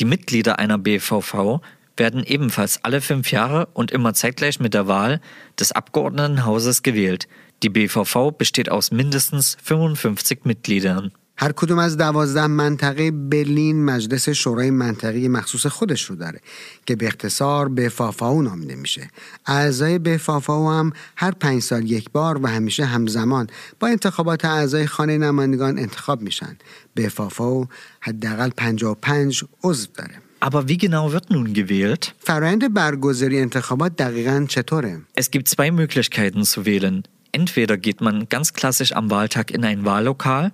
Die 0.00 0.04
Mitglieder 0.04 0.58
einer 0.58 0.76
BVV 0.76 1.60
werden 1.96 2.24
ebenfalls 2.24 2.82
alle 2.82 3.00
fünf 3.00 3.30
Jahre 3.30 3.66
und 3.74 3.92
immer 3.92 4.12
zeitgleich 4.14 4.58
mit 4.58 4.74
der 4.74 4.88
Wahl 4.88 5.20
des 5.60 5.70
Abgeordnetenhauses 5.70 6.82
gewählt. 6.82 7.28
Die 7.62 7.68
BVV 7.68 8.32
besteht 8.36 8.70
aus 8.70 8.90
mindestens 8.90 9.56
55 9.62 10.40
Mitgliedern. 10.44 11.12
هر 11.42 11.52
کدوم 11.52 11.78
از 11.78 11.96
دوازده 11.96 12.46
منطقه 12.46 13.10
برلین 13.10 13.84
مجلس 13.84 14.28
شورای 14.28 14.70
منطقی 14.70 15.28
مخصوص 15.28 15.66
خودش 15.66 16.04
رو 16.04 16.16
داره 16.16 16.40
که 16.86 16.96
به 16.96 17.06
اختصار 17.06 17.68
به 17.68 17.88
فافاو 17.88 18.42
نامیده 18.42 18.74
میشه 18.74 19.10
اعضای 19.46 19.98
به 19.98 20.16
فافاو 20.16 20.70
هم 20.70 20.92
هر 21.16 21.30
پنج 21.30 21.62
سال 21.62 21.90
یک 21.90 22.10
بار 22.10 22.42
و 22.42 22.46
همیشه 22.46 22.84
همزمان 22.84 23.46
با 23.80 23.88
انتخابات 23.88 24.44
اعضای 24.44 24.86
خانه 24.86 25.18
نمایندگان 25.18 25.78
انتخاب 25.78 26.22
میشن 26.22 26.56
به 26.94 27.08
فافاو 27.08 27.66
حداقل 28.00 28.50
55 28.56 29.44
عضو 29.64 29.86
داره 29.94 30.14
Aber 30.44 30.68
wie 30.68 30.78
genau 30.78 31.12
wird 31.12 31.30
nun 31.30 31.52
gewählt? 31.54 32.12
فرایند 32.18 32.74
برگزاری 32.74 33.40
انتخابات 33.40 33.96
دقیقا 33.96 34.46
چطوره؟ 34.48 35.00
Es 35.20 35.30
gibt 35.30 35.48
zwei 35.48 35.70
Möglichkeiten 35.70 36.44
zu 36.44 36.66
wählen. 36.66 37.02
Entweder 37.32 37.76
geht 37.76 38.00
man 38.00 38.28
ganz 38.28 38.52
klassisch 38.52 38.92
am 38.92 39.10
Wahltag 39.10 39.50
in 39.50 39.64
ein 39.64 39.84
Wahllokal 39.84 40.52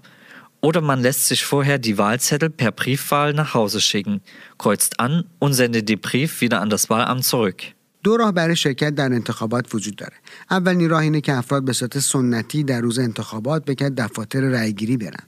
oder 0.61 0.81
man 0.81 1.01
lässt 1.01 1.27
sich 1.29 1.45
vorher 1.45 1.79
die 1.79 1.99
Wahlzettel 1.99 2.51
per 2.51 2.73
Briefwahl 2.73 3.33
nach 3.33 3.55
Hause 3.55 3.81
schicken, 3.81 4.21
kreuzt 4.59 5.01
an 5.01 5.25
und 5.39 5.53
sendet 5.55 5.89
den 5.89 6.01
Brief 6.01 6.41
wieder 6.41 6.61
an 6.61 6.71
das 6.71 6.91
Wahlamt 6.91 7.25
zurück. 7.25 7.63
دو 8.03 8.17
راه 8.17 8.33
برای 8.33 8.57
شرکت 8.57 8.95
در 8.95 9.13
انتخابات 9.13 9.75
وجود 9.75 9.97
داره. 9.97 10.17
اولین 10.51 10.91
راه 10.91 11.03
اینه 11.03 11.21
که 11.21 11.35
افراد 11.35 11.65
به 11.65 11.73
صورت 11.73 11.99
سنتی 11.99 12.65
در 12.65 12.81
روز 12.81 12.99
انتخابات 12.99 13.65
به 13.65 13.75
دفاتر 13.75 14.41
رأیگیری 14.41 14.97
برن. 14.97 15.25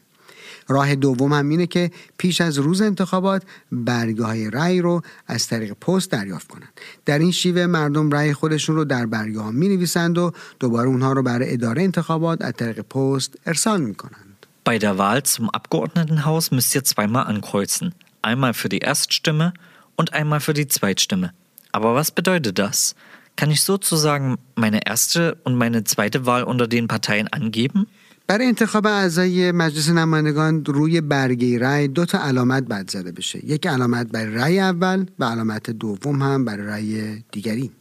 راه 0.69 0.95
دوم 0.95 1.33
هم 1.33 1.49
اینه 1.49 1.67
که 1.67 1.91
پیش 2.19 2.41
از 2.41 2.59
روز 2.59 2.83
انتخابات 2.83 3.43
برگه 3.73 4.25
های 4.25 4.51
رأی 4.51 4.81
رو 4.81 5.03
از 5.27 5.47
طریق 5.47 5.73
پست 5.73 6.11
دریافت 6.11 6.49
کنند 6.49 6.81
در 7.07 7.19
این 7.19 7.31
شیوه 7.31 7.67
مردم 7.67 8.11
رأی 8.11 8.33
خودشون 8.33 8.77
رو 8.77 8.85
در 8.85 9.07
برگه 9.07 9.41
ها 9.41 9.51
می 9.51 9.69
نویسند 9.69 10.19
و 10.19 10.33
دوباره 10.61 10.89
اونها 10.89 11.13
رو 11.13 11.23
برای 11.23 11.53
اداره 11.53 11.83
انتخابات 11.83 12.43
از 12.43 12.53
طریق 12.53 12.81
پست 12.81 13.39
ارسال 13.47 13.81
می 13.81 13.95
کنند 13.95 14.30
Bei 14.70 14.80
der 14.80 14.98
Wahl 14.98 15.24
zum 15.24 15.50
Abgeordnetenhaus 15.50 16.52
müsst 16.52 16.74
ihr 16.76 16.84
zweimal 16.84 17.26
ankreuzen. 17.28 17.94
Einmal 18.22 18.54
für 18.54 18.70
die 18.70 18.80
Erststimme 18.80 19.54
und 19.96 20.14
einmal 20.14 20.40
für 20.40 20.54
die 20.54 20.68
Zweitstimme. 20.68 21.32
Aber 21.72 21.94
was 21.94 22.12
bedeutet 22.12 22.58
das? 22.58 22.96
Kann 23.36 23.52
ich 23.52 23.62
sozusagen 23.62 24.38
meine 24.56 24.88
erste 24.88 25.38
und 25.44 25.56
meine 25.56 25.84
zweite 25.84 26.26
Wahl 26.26 26.44
unter 26.44 26.68
den 26.68 26.88
Parteien 26.88 27.28
angeben? 27.28 27.88
برای 28.28 28.48
انتخاب 28.48 28.88
اعضای 28.88 29.52
مجلس 29.52 29.90
نمایندگان 29.90 30.66
روی 30.66 31.02
برگه 31.02 31.60
رأی 31.60 31.88
دو 31.88 32.06
تا 32.06 32.18
علامت 32.18 32.64
بد 32.64 32.90
زده 32.90 33.12
بشه 33.12 33.46
یک 33.46 33.68
علامت 33.68 34.08
برای 34.08 34.36
رأی 34.36 34.60
اول 34.60 35.06
و 35.20 35.26
علامت 35.26 35.70
دوم 35.70 36.22
هم 36.22 36.46
برای 36.46 36.68
رأی 36.68 37.24
دیگری 37.32 37.72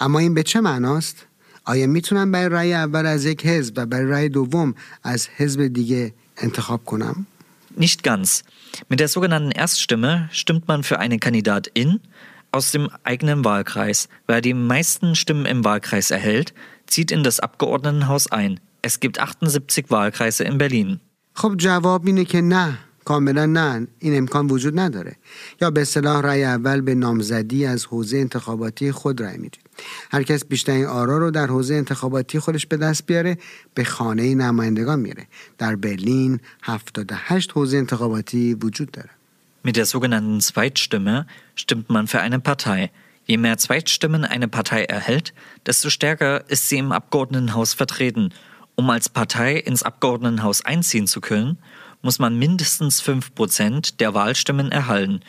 اما 0.00 0.18
این 0.18 0.34
به 0.34 0.42
چه 0.42 0.60
معناست 0.60 1.26
آیا 1.64 1.86
میتونم 1.86 2.32
برای 2.32 2.48
رأی 2.48 2.74
اول 2.74 3.06
از 3.06 3.24
یک 3.24 3.46
حزب 3.46 3.74
و 3.76 3.86
برای 3.86 4.06
رأی 4.06 4.28
دوم 4.28 4.74
از 5.02 5.28
حزب 5.36 5.66
دیگه 5.66 6.14
انتخاب 6.42 6.84
کنم 6.84 7.26
Nicht 7.78 8.02
ganz. 8.02 8.42
Mit 8.88 9.00
der 9.00 9.08
sogenannten 9.08 9.50
Erststimme 9.50 10.30
stimmt 10.32 10.66
man 10.66 10.82
für 10.82 10.98
eine 10.98 11.18
Kandidatin 11.18 12.00
aus 12.50 12.70
dem 12.70 12.88
eigenen 13.04 13.44
Wahlkreis. 13.44 14.08
Wer 14.26 14.40
die 14.40 14.54
meisten 14.54 15.14
Stimmen 15.14 15.44
im 15.44 15.62
Wahlkreis 15.62 16.10
erhält, 16.10 16.54
zieht 16.86 17.10
in 17.10 17.22
das 17.22 17.38
Abgeordnetenhaus 17.38 18.32
ein. 18.32 18.60
Es 18.80 18.98
gibt 19.00 19.20
78 19.20 19.90
Wahlkreise 19.90 20.44
in 20.44 20.56
Berlin. 20.58 21.00
خب 21.34 21.56
جواب 21.56 22.06
اینه 22.06 22.24
که 22.24 22.40
نه 22.40 22.78
کاملا 23.06 23.46
نه 23.46 23.86
این 23.98 24.16
امکان 24.16 24.46
وجود 24.46 24.78
نداره 24.78 25.16
یا 25.60 25.70
به 25.70 25.80
اصطلاح 25.80 26.20
رأی 26.20 26.44
اول 26.44 26.80
به 26.80 26.94
نامزدی 26.94 27.66
از 27.66 27.86
حوزه 27.86 28.18
انتخاباتی 28.18 28.92
خود 28.92 29.22
رأی 29.22 29.38
میدید 29.38 29.60
هر 30.10 30.22
کس 30.22 30.44
بیشترین 30.44 30.86
آرا 30.86 31.18
رو 31.18 31.30
در 31.30 31.46
حوزه 31.46 31.74
انتخاباتی 31.74 32.38
خودش 32.38 32.66
به 32.66 32.76
دست 32.76 33.06
بیاره 33.06 33.38
به 33.74 33.84
خانه 33.84 34.34
نمایندگان 34.34 35.00
میره 35.00 35.26
در 35.58 35.76
برلین 35.76 36.40
78 36.62 37.50
حوزه 37.50 37.76
انتخاباتی 37.76 38.54
وجود 38.54 38.90
داره 38.90 39.10
Mit 39.66 39.76
der 39.76 39.86
sogenannten 39.86 40.40
Zweitstimme 40.40 41.26
stimmt 41.56 41.90
man 41.90 42.06
für 42.06 42.20
eine 42.20 42.38
Partei. 42.38 42.92
Je 43.24 43.36
mehr 43.36 43.58
Zweitstimmen 43.58 44.24
eine 44.24 44.46
Partei 44.46 44.84
erhält, 44.84 45.34
desto 45.66 45.90
stärker 45.90 46.48
ist 46.48 46.68
sie 46.68 46.78
im 46.78 46.92
Abgeordnetenhaus 46.92 47.74
vertreten. 47.74 48.32
Um 48.76 48.88
als 48.90 49.08
Partei 49.08 49.56
ins 49.56 49.82
Abgeordnetenhaus 49.82 50.64
einziehen 50.64 51.08
zu 51.08 51.20
können, 51.20 51.58
muss 52.01 52.19
man 52.19 52.37
mindestens 52.37 53.01
5% 53.01 53.97
der 53.99 54.13
Wahlstimmen 54.13 54.71
erhalten. 54.71 55.21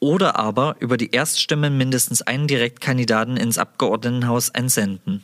Oder 0.00 0.38
aber 0.38 0.76
über 0.80 0.96
die 0.96 1.10
Erststimmen 1.12 1.78
mindestens 1.78 2.22
einen 2.22 2.46
Direktkandidaten 2.46 3.36
ins 3.36 3.58
Abgeordnetenhaus 3.58 4.50
entsenden. 4.50 5.22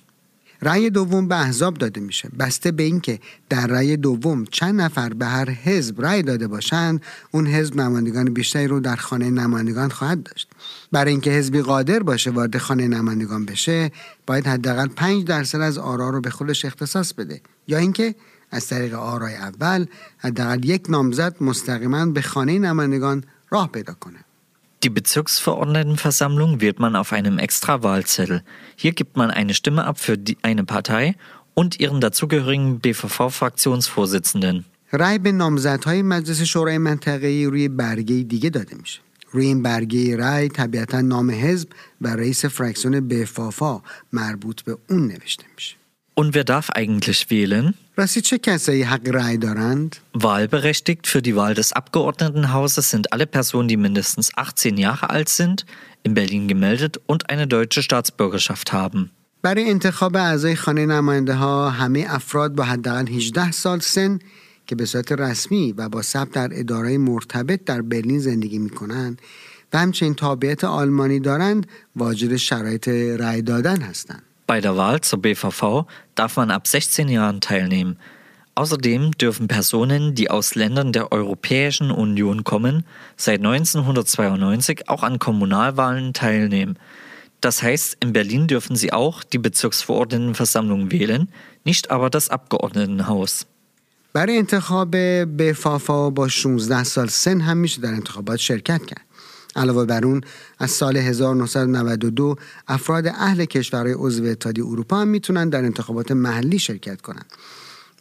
رأی 0.63 0.91
دوم 0.91 1.29
به 1.29 1.41
احزاب 1.41 1.75
داده 1.75 2.01
میشه. 2.01 2.29
بسته 2.39 2.73
به 2.73 2.83
اینکه 2.83 3.21
در 3.49 3.67
رأی 3.67 3.97
دوم 3.97 4.45
چند 4.45 4.81
نفر 4.81 5.09
به 5.09 5.27
هر 5.27 5.51
حزب 5.51 6.03
رأی 6.03 6.23
داده 6.23 6.49
باشند 6.49 7.03
اون 7.31 7.47
حزب 7.47 7.77
نمایندگان 7.77 8.35
بیشتری 8.35 8.67
رو 8.67 8.81
در 8.81 8.97
خانه 8.97 9.31
نمایندگان 9.31 9.91
خواهد 9.91 10.23
داشت. 10.23 10.49
برای 10.93 11.11
اینکه 11.11 11.31
حزبی 11.31 11.61
قادر 11.63 12.03
باشه 12.03 12.31
وارد 12.31 12.59
خانه 12.59 12.89
نمایندگان 12.89 13.45
بشه 13.45 13.93
باید 14.27 14.47
حداقل 14.47 14.89
5 14.89 15.25
درصد 15.25 15.61
از 15.61 15.79
آرا 15.79 16.11
رو 16.11 16.21
به 16.21 16.31
خودش 16.31 16.65
اختصاص 16.65 17.13
بده. 17.13 17.41
یا 17.69 17.79
اینکه 17.79 18.15
از 18.52 18.68
طریق 18.68 18.94
آرای 18.94 19.36
اول 19.36 19.86
حداقل 20.18 20.66
یک 20.66 20.86
نامزد 20.90 21.36
مستقیما 21.42 22.06
به 22.06 22.22
خانه 22.22 22.60
نمایندگان 22.60 23.24
راه 23.50 23.72
پیدا 23.72 23.94
کنه 23.94 24.20
Die 24.86 24.90
Bezirksverordnetenversammlung 24.90 26.62
wählt 26.62 26.80
man 26.80 26.96
auf 26.96 27.12
einem 27.12 27.40
Extrawahlzettel. 27.40 28.44
Hier 28.76 28.92
gibt 28.92 29.18
man 29.18 29.32
eine 29.32 29.56
Stimme 29.56 29.84
ab 29.86 29.98
für 29.98 30.16
die, 30.16 30.38
eine 30.44 30.64
Partei 30.64 31.16
und 31.56 31.80
ihren 31.80 32.00
dazugehörigen 32.02 32.82
BVV-Fraktionsvorsitzenden. 32.82 34.66
رأی 34.94 35.18
به 35.18 35.32
نامزدهای 35.32 36.02
مجلس 36.02 36.42
شورای 36.42 36.78
منطقه‌ای 36.78 37.46
روی 37.46 37.68
برگه 37.68 38.16
دیگه 38.16 38.50
داده 38.50 38.76
میشه. 38.76 39.00
روی 39.32 39.46
این 39.46 39.62
برگه 39.62 40.18
رأی 40.18 40.50
طبیعتا 40.50 41.02
نام 41.02 41.32
حزب 41.32 41.70
و 42.02 42.08
رئیس 42.08 42.46
فرکسیون 42.46 43.08
بفافا 43.08 43.82
مربوط 44.14 44.62
به 44.62 44.78
اون 44.90 45.08
نوشته 45.08 45.46
میشه. 45.56 45.76
Und 46.20 46.34
wer 46.34 46.46
darf 46.46 46.70
eigentlich 46.70 47.30
wählen? 47.30 47.74
راستی 47.98 48.22
چه 48.22 48.38
کسایی 48.38 48.84
حق 48.84 49.08
رأی 49.10 49.38
دارند؟ 49.38 49.96
Wahlberechtigt 50.14 51.08
für 51.08 51.22
die 51.22 51.36
Wahl 51.36 51.54
des 51.54 51.74
Abgeordnetenhauses 51.74 52.90
sind 52.90 53.14
alle 53.14 53.28
Personen, 53.28 53.68
die 53.68 53.78
mindestens 53.78 54.32
18 54.36 54.78
Jahre 54.78 55.10
alt 55.10 55.30
sind, 55.30 55.66
in 56.04 56.14
Berlin 56.14 56.48
gemeldet 56.48 57.00
und 57.06 57.30
eine 57.30 57.48
deutsche 57.48 57.82
Staatsbürgerschaft 57.84 58.74
haben. 58.74 59.12
برای 59.42 59.70
انتخاب 59.70 60.16
اعضای 60.16 60.56
خانه 60.56 60.86
نماینده 60.86 61.34
ها 61.34 61.70
همه 61.70 62.06
افراد 62.10 62.56
با 62.56 62.64
حداقل 62.64 63.08
18 63.08 63.52
سال 63.52 63.80
سن 63.80 64.20
که 64.68 64.76
به 64.76 64.86
صورت 64.86 65.12
رسمی 65.12 65.72
و 65.72 65.90
با 65.90 66.02
ثبت 66.02 66.32
در 66.32 66.50
اداره 66.52 66.98
مرتبط 66.98 67.64
در 67.64 67.82
برلین 67.82 68.20
زندگی 68.20 68.60
می 68.60 68.70
کنند 68.70 69.22
و 69.74 69.78
همچنین 69.78 70.16
تابعیت 70.16 70.64
آلمانی 70.64 71.20
دارند 71.20 71.68
واجد 71.96 72.36
شرایط 72.36 72.88
رأی 72.88 73.42
دادن 73.42 73.82
هستند. 73.82 74.24
Bei 74.50 74.62
der 74.62 74.78
Wahl 74.78 75.02
zur 75.02 75.22
BVV 75.22 75.86
darf 76.14 76.38
man 76.38 76.52
ab 76.52 76.68
16 76.68 77.10
Jahren 77.10 77.42
teilnehmen. 77.42 77.98
Außerdem 78.54 79.12
dürfen 79.12 79.48
Personen, 79.48 80.16
die 80.16 80.30
aus 80.30 80.56
Ländern 80.56 80.94
der 80.94 81.12
Europäischen 81.12 81.92
Union 81.92 82.44
kommen, 82.44 82.86
seit 83.18 83.40
1992 83.40 84.88
auch 84.88 85.04
an 85.04 85.20
Kommunalwahlen 85.20 86.14
teilnehmen. 86.14 86.78
Das 87.42 87.62
heißt, 87.62 87.98
in 88.00 88.14
Berlin 88.14 88.48
dürfen 88.48 88.76
sie 88.76 88.94
auch 88.94 89.24
die 89.24 89.40
Bezirksverordnetenversammlung 89.40 90.92
wählen, 90.92 91.28
nicht 91.64 91.92
aber 91.92 92.10
das 92.10 92.30
Abgeordnetenhaus. 92.30 93.46
برای 94.16 94.38
انتخاب 94.38 94.96
بفافا 95.38 96.10
با 96.10 96.28
16 96.28 96.84
سال 96.84 97.08
سن 97.08 97.42
هم 97.42 97.58
میشه 97.58 97.82
در 97.82 97.94
انتخابات 97.94 98.40
شرکت 98.40 98.86
کرد. 98.86 99.02
علاوه 99.57 99.85
بر 99.85 100.05
اون 100.05 100.21
از 100.59 100.71
سال 100.71 100.97
1992 100.97 102.37
افراد 102.69 103.07
اهل 103.07 103.45
کشورهای 103.45 103.95
عضو 103.99 104.25
اتحادیه 104.25 104.65
اروپا 104.67 104.97
هم 105.01 105.09
می‌تونن 105.09 105.49
در 105.49 105.65
انتخابات 105.65 106.13
محلی 106.13 106.59
شرکت 106.59 107.01
کنند. 107.01 107.27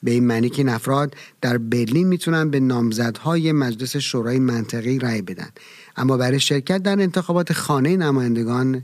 به 0.04 0.12
این 0.12 0.28
معنی 0.28 0.50
که 0.50 0.58
این 0.58 0.70
افراد 0.70 1.16
در 1.42 1.58
برلین 1.58 2.08
می‌تونن 2.08 2.50
به 2.50 2.60
نامزدهای 2.60 3.52
مجلس 3.52 3.98
شورای 3.98 4.40
منطقی 4.40 5.00
رأی 5.00 5.22
بدن 5.22 5.50
اما 5.98 6.18
برای 6.18 6.40
شرکت 6.40 6.84
در 6.84 7.02
انتخابات 7.02 7.54
خانه 7.54 7.98
نمایندگان 7.98 8.84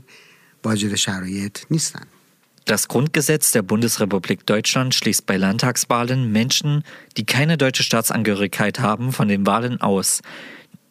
واجد 0.64 0.94
شرایط 0.94 1.58
نیستند. 1.70 2.06
Das 2.66 2.88
Grundgesetz 2.88 3.52
der 3.52 3.62
Bundesrepublik 3.62 4.44
Deutschland 4.44 4.92
schließt 4.92 5.24
bei 5.24 5.36
Landtagswahlen 5.36 6.32
Menschen, 6.32 6.82
die 7.16 7.24
keine 7.24 7.56
deutsche 7.56 7.84
Staatsangehörigkeit 7.84 8.80
haben, 8.80 9.12
von 9.12 9.28
den 9.28 9.46
Wahlen 9.46 9.80
aus. 9.80 10.20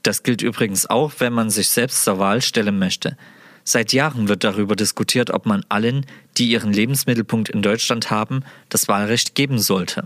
Das 0.05 0.23
gilt 0.23 0.43
übrigens 0.43 0.89
auch, 0.89 1.13
wenn 1.19 1.33
man 1.33 1.51
sich 1.51 1.69
selbst 1.69 2.05
zur 2.05 2.19
Wahl 2.19 2.41
stellen 2.41 2.79
möchte. 2.79 3.17
Seit 3.65 3.93
Jahren 3.93 4.29
wird 4.29 4.43
darüber 4.45 4.75
diskutiert, 4.75 5.31
ob 5.31 5.47
man 5.47 5.65
allen, 5.69 6.07
die 6.37 6.51
ihren 6.51 6.73
Lebensmittelpunkt 6.73 7.51
in 7.51 7.63
Deutschland 7.63 8.11
haben, 8.11 8.43
das 8.69 8.89
Wahlrecht 8.89 9.35
geben 9.35 9.59
sollte. 9.59 10.05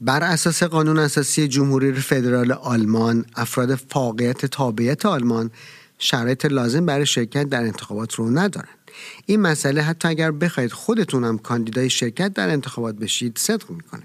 بر 0.00 0.22
اساس 0.22 0.62
قانون 0.62 0.98
اساسی 0.98 1.48
جمهوری 1.48 1.92
فدرال 1.92 2.52
آلمان 2.52 3.24
افراد 3.36 3.74
فاقیت 3.74 4.46
تابعیت 4.46 5.06
آلمان 5.06 5.50
شرایط 5.98 6.46
لازم 6.46 6.86
برای 6.86 7.06
شرکت 7.06 7.48
در 7.48 7.62
انتخابات 7.62 8.14
رو 8.14 8.30
ندارند 8.30 8.68
این 9.26 9.40
مسئله 9.40 9.82
حتی 9.82 10.08
اگر 10.08 10.30
بخواید 10.30 10.72
خودتون 10.72 11.24
هم 11.24 11.38
کاندیدای 11.38 11.90
شرکت 11.90 12.32
در 12.32 12.50
انتخابات 12.50 12.94
بشید 12.94 13.38
صدق 13.38 13.70
میکنه 13.70 14.02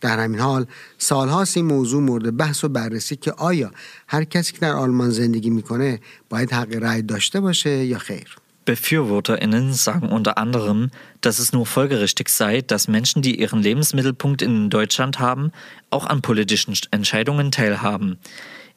در 0.00 0.18
همین 0.18 0.40
حال 0.40 0.66
سالهاست 0.98 1.56
این 1.56 1.66
موضوع 1.66 2.02
مورد 2.02 2.36
بحث 2.36 2.64
و 2.64 2.68
بررسی 2.68 3.16
که 3.16 3.32
آیا 3.32 3.70
هر 4.08 4.24
کسی 4.24 4.52
که 4.52 4.58
در 4.58 4.72
آلمان 4.72 5.10
زندگی 5.10 5.50
میکنه 5.50 6.00
باید 6.28 6.52
حق 6.52 6.74
رأی 6.74 7.02
داشته 7.02 7.40
باشه 7.40 7.84
یا 7.84 7.98
خیر 7.98 8.36
BefürworterInnen 8.66 9.72
sagen 9.72 10.08
unter 10.08 10.36
anderem, 10.36 10.90
dass 11.22 11.38
es 11.38 11.52
nur 11.52 11.66
folgerichtig 11.66 12.28
sei, 12.28 12.62
dass 12.62 12.88
Menschen, 12.88 13.22
die 13.22 13.40
ihren 13.40 13.62
Lebensmittelpunkt 13.62 14.42
in 14.42 14.70
Deutschland 14.70 15.18
haben, 15.18 15.50
auch 15.90 16.06
an 16.06 16.22
politischen 16.22 16.74
Entscheidungen 16.90 17.50
teilhaben. 17.50 18.18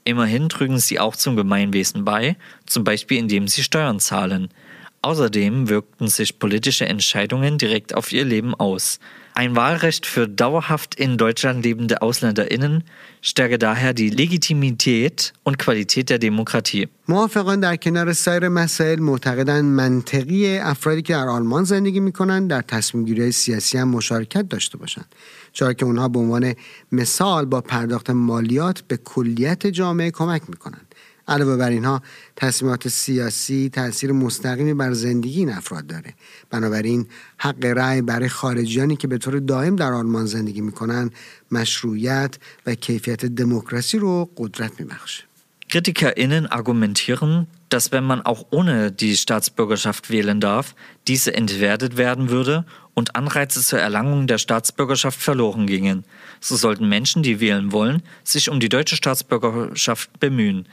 Immerhin 0.03 0.49
trügen 0.49 0.79
sie 0.79 0.99
auch 0.99 1.15
zum 1.15 1.35
Gemeinwesen 1.35 2.05
bei, 2.05 2.37
zum 2.65 2.83
Beispiel 2.83 3.17
indem 3.17 3.47
sie 3.47 3.63
Steuern 3.63 3.99
zahlen. 3.99 4.49
Außerdem 5.01 5.69
wirkten 5.69 6.07
sich 6.07 6.39
politische 6.39 6.85
Entscheidungen 6.85 7.57
direkt 7.57 7.93
auf 7.93 8.11
ihr 8.11 8.25
Leben 8.25 8.55
aus. 8.55 8.99
Ein 9.42 9.54
Wahlrecht 9.54 10.04
für 10.04 10.26
dauerhaft 10.26 10.96
in 10.96 11.16
Deutschland 11.16 11.64
lebende 11.64 12.02
AusländerInnen 12.02 12.82
stärke 13.22 13.56
daher 13.56 13.94
die 13.94 14.10
Legitimität 14.10 15.32
und 15.44 15.60
Qualität 15.60 16.10
der 16.10 16.18
Demokratie. 16.18 16.88
موافقان 17.08 17.60
در 17.60 17.76
کنار 17.76 18.12
سایر 18.12 18.48
مسائل 18.48 19.00
معتقدند 19.00 19.64
منطقی 19.64 20.58
افرادی 20.58 21.02
که 21.02 21.12
در 21.12 21.28
آلمان 21.28 21.64
زندگی 21.64 22.00
می‌کنند 22.00 22.50
در 22.50 22.62
تصمیم 22.62 23.04
گیری 23.04 23.32
سیاسی 23.32 23.78
هم 23.78 23.88
مشارکت 23.88 24.48
داشته 24.48 24.78
باشند 24.78 25.14
چرا 25.52 25.72
که 25.72 25.84
اونها 25.84 26.08
به 26.08 26.18
عنوان 26.18 26.54
مثال 26.92 27.44
با 27.44 27.60
پرداخت 27.60 28.10
مالیات 28.10 28.80
به 28.88 28.96
کلیت 28.96 29.66
جامعه 29.66 30.10
کمک 30.10 30.42
می‌کنند 30.48 30.87
علاوه 31.27 31.57
بر 31.57 31.69
اینها 31.69 32.01
تصمیمات 32.35 32.87
سیاسی 32.87 33.69
تاثیر 33.69 34.11
مستقیمی 34.11 34.73
بر 34.73 34.93
زندگی 34.93 35.39
این 35.39 35.53
افراد 35.53 35.87
داره 35.87 36.13
بنابراین 36.49 37.07
حق 37.37 37.65
رأی 37.65 38.01
برای 38.01 38.29
خارجیانی 38.29 38.95
که 38.95 39.07
به 39.07 39.17
طور 39.17 39.39
دائم 39.39 39.75
در 39.75 39.93
آلمان 39.93 40.25
زندگی 40.25 40.61
میکنن 40.61 41.11
مشروعیت 41.51 42.37
و 42.65 42.75
کیفیت 42.75 43.25
دموکراسی 43.25 43.97
رو 43.97 44.29
قدرت 44.37 44.79
میبخشه 44.79 45.23
KritikerInnen 45.73 46.45
argumentieren, 46.45 47.47
dass 47.69 47.91
wenn 47.91 48.03
man 48.03 48.21
auch 48.21 48.45
ohne 48.51 48.91
die 48.91 49.15
Staatsbürgerschaft 49.15 50.11
wählen 50.11 50.39
darf, 50.39 50.75
diese 51.07 51.33
entwertet 51.33 51.97
werden 51.97 52.29
würde 52.29 52.65
und 52.93 53.15
Anreize 53.15 53.59
zur 53.63 53.79
Erlangung 53.79 54.27
der 54.27 54.37
Staatsbürgerschaft 54.37 55.19
verloren 55.19 55.65
gingen. 55.65 56.03
So 56.39 56.55
sollten 56.57 56.87
Menschen, 56.89 57.23
die 57.23 57.39
wählen 57.39 57.71
wollen, 57.71 58.03
sich 58.23 58.51
um 58.51 58.59
die 58.59 58.69
deutsche 58.69 58.95
Staatsbürgerschaft 58.95 60.19
bemühen. 60.19 60.67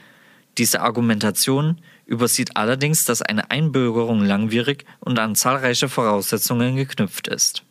Diese 0.57 0.81
Argumentation 0.81 1.77
übersieht 2.05 2.55
allerdings, 2.55 3.05
dass 3.05 3.21
eine 3.21 3.51
Einbürgerung 3.51 4.21
langwierig 4.21 4.85
und 4.99 5.19
an 5.19 5.35
zahlreiche 5.35 5.89
Voraussetzungen 5.89 6.75
geknüpft 6.75 7.27
ist. 7.27 7.63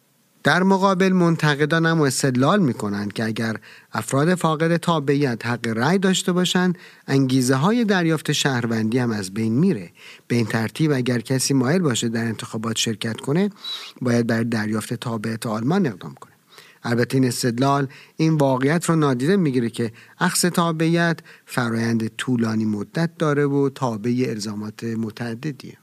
در 0.44 0.62
مقابل 0.62 1.12
منتقدان 1.12 1.86
هم 1.86 2.00
استدلال 2.00 2.60
می 2.60 2.74
کنند 2.74 3.12
که 3.12 3.24
اگر 3.24 3.56
افراد 3.92 4.34
فاقد 4.34 4.76
تابعیت 4.76 5.46
حق 5.46 5.68
رأی 5.68 5.98
داشته 5.98 6.32
باشند 6.32 6.78
انگیزه 7.06 7.54
های 7.54 7.84
دریافت 7.84 8.32
شهروندی 8.32 8.98
هم 8.98 9.10
از 9.10 9.34
بین 9.34 9.52
میره 9.52 9.90
به 10.28 10.36
این 10.36 10.46
ترتیب 10.46 10.92
اگر 10.92 11.18
کسی 11.18 11.54
مایل 11.54 11.82
باشه 11.82 12.08
در 12.08 12.24
انتخابات 12.24 12.76
شرکت 12.76 13.20
کنه 13.20 13.50
باید 14.00 14.26
بر 14.26 14.42
دریافت 14.42 14.94
تابعیت 14.94 15.46
آلمان 15.46 15.86
اقدام 15.86 16.14
کنه 16.14 16.33
البته 16.83 17.17
این 17.17 17.27
استدلال 17.27 17.88
این 18.17 18.38
واقعیت 18.38 18.85
رو 18.85 18.95
نادیده 18.95 19.38
میگیره 19.38 19.69
که 19.69 19.91
اخص 20.19 20.41
تابعیت 20.41 21.19
فرایند 21.45 22.07
طولانی 22.07 22.65
مدت 22.65 23.17
داره 23.17 23.45
و 23.45 23.69
تابع 23.69 24.25
الزامات 24.29 24.83
متعددیه 24.83 25.77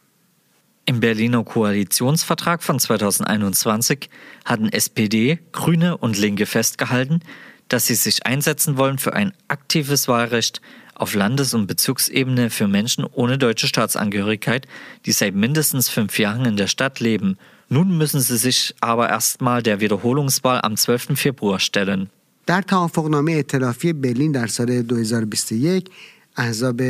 Im 0.89 1.01
Berliner 1.01 1.43
Koalitionsvertrag 1.43 2.63
von 2.63 2.79
2021 2.79 4.09
hatten 4.45 4.69
SPD, 4.69 5.41
Grüne 5.51 5.97
und 5.97 6.17
Linke 6.17 6.47
festgehalten, 6.47 7.23
dass 7.69 7.87
sie 7.87 7.97
sich 7.97 8.25
einsetzen 8.25 8.77
wollen 8.77 8.99
für 8.99 9.13
ein 9.13 9.33
aktives 9.49 10.07
Wahlrecht 10.07 10.61
auf 10.95 11.15
Landes- 11.15 11.55
und 11.55 11.67
Bezirksebene 11.67 12.51
für 12.51 12.69
Menschen 12.69 13.05
ohne 13.05 13.37
deutsche 13.37 13.67
Staatsangehörigkeit, 13.67 14.69
die 15.05 15.13
seit 15.13 15.35
mindestens 15.35 15.89
fünf 15.89 16.19
Jahren 16.19 16.45
in 16.47 16.57
der 16.57 16.69
Stadt 16.69 17.01
leben. 17.01 17.37
Nun 17.76 17.98
müssen 17.98 18.20
sie 18.20 18.36
sich 18.36 18.76
aber 18.82 19.10
erstmal 19.10 19.64
der 19.64 19.80
Wiederholungswahl 19.80 20.60
am 20.62 20.76
12. 20.76 21.16
Februar 21.16 21.60
stellen. 21.60 22.10
در 22.46 22.62
توافقنامه 22.62 23.32
ائتلافی 23.32 23.94
برلین 23.94 24.32
در 24.32 24.48
سال 24.48 24.82
2021 24.82 25.90
احزاب 26.38 26.82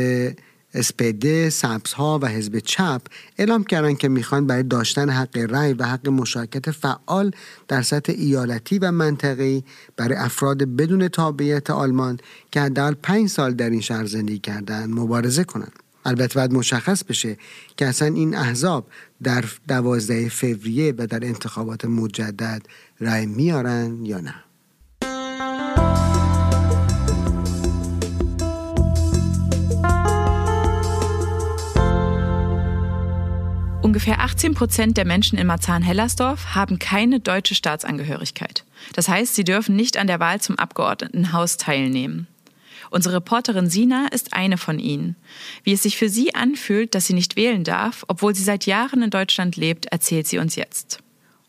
اسپد، 0.74 1.48
سبزها 1.48 2.18
و 2.22 2.26
حزب 2.26 2.58
چپ 2.58 3.02
اعلام 3.38 3.64
کردند 3.64 3.98
که 3.98 4.08
می‌خوان 4.08 4.46
برای 4.46 4.62
داشتن 4.62 5.10
حق 5.10 5.38
رأی 5.38 5.72
و 5.72 5.84
حق 5.84 6.08
مشارکت 6.08 6.70
فعال 6.70 7.30
در 7.68 7.82
سطح 7.82 8.12
ایالتی 8.16 8.78
و 8.78 8.90
منطقی 8.90 9.64
برای 9.96 10.16
افراد 10.16 10.62
بدون 10.62 11.08
تابعیت 11.08 11.70
آلمان 11.70 12.18
که 12.50 12.60
حداقل 12.60 12.94
پنج 12.94 13.28
سال 13.28 13.54
در 13.54 13.70
این 13.70 13.80
شهر 13.80 14.06
زندگی 14.06 14.38
کردن 14.38 14.90
مبارزه 14.90 15.44
کنند. 15.44 15.81
البته 16.05 16.35
باید 16.35 16.53
مشخص 16.53 17.03
بشه 17.03 17.37
که 17.77 17.87
اصلا 17.87 18.07
این 18.07 18.35
احزاب 18.35 18.87
در 19.23 19.45
دوازده 19.67 20.29
فوریه 20.29 20.93
و 20.97 21.07
در 21.07 21.25
انتخابات 21.25 21.85
مجدد 21.85 22.61
رأی 22.99 23.25
میارن 23.25 24.05
یا 24.05 24.19
نه. 24.19 24.33
Ungefähr 33.87 34.19
18 34.19 34.53
Prozent 34.53 34.97
der 34.97 35.05
Menschen 35.05 35.39
in 35.39 35.47
Marzahn-Hellersdorf 35.47 36.53
haben 36.55 36.77
keine 36.77 37.21
deutsche 37.21 37.55
Staatsangehörigkeit. 37.55 38.65
Das 38.93 39.07
heißt, 39.07 39.33
sie 39.33 39.45
dürfen 39.45 39.75
nicht 39.77 39.95
an 39.97 40.07
der 40.07 40.19
Wahl 40.19 40.41
zum 40.41 40.59
Abgeordnetenhaus 40.59 41.55
teilnehmen. 41.55 42.27
Unsere 42.91 43.15
Reporterin 43.15 43.69
Sina 43.69 44.07
ist 44.11 44.33
eine 44.33 44.57
von 44.57 44.79
ihnen. 44.79 45.15
Wie 45.63 45.73
es 45.73 45.83
sich 45.83 45.97
für 45.97 46.09
sie 46.09 46.35
anfühlt, 46.35 46.95
dass 46.95 47.05
sie 47.07 47.13
nicht 47.13 47.35
wählen 47.35 47.63
darf, 47.63 48.05
obwohl 48.07 48.33
sie 48.35 48.43
seit 48.43 48.65
Jahren 48.65 49.01
in 49.01 49.09
Deutschland 49.09 49.55
lebt, 49.55 49.87
erzählt 49.87 50.27
sie 50.27 50.37
uns 50.37 50.55
jetzt. 50.55 50.99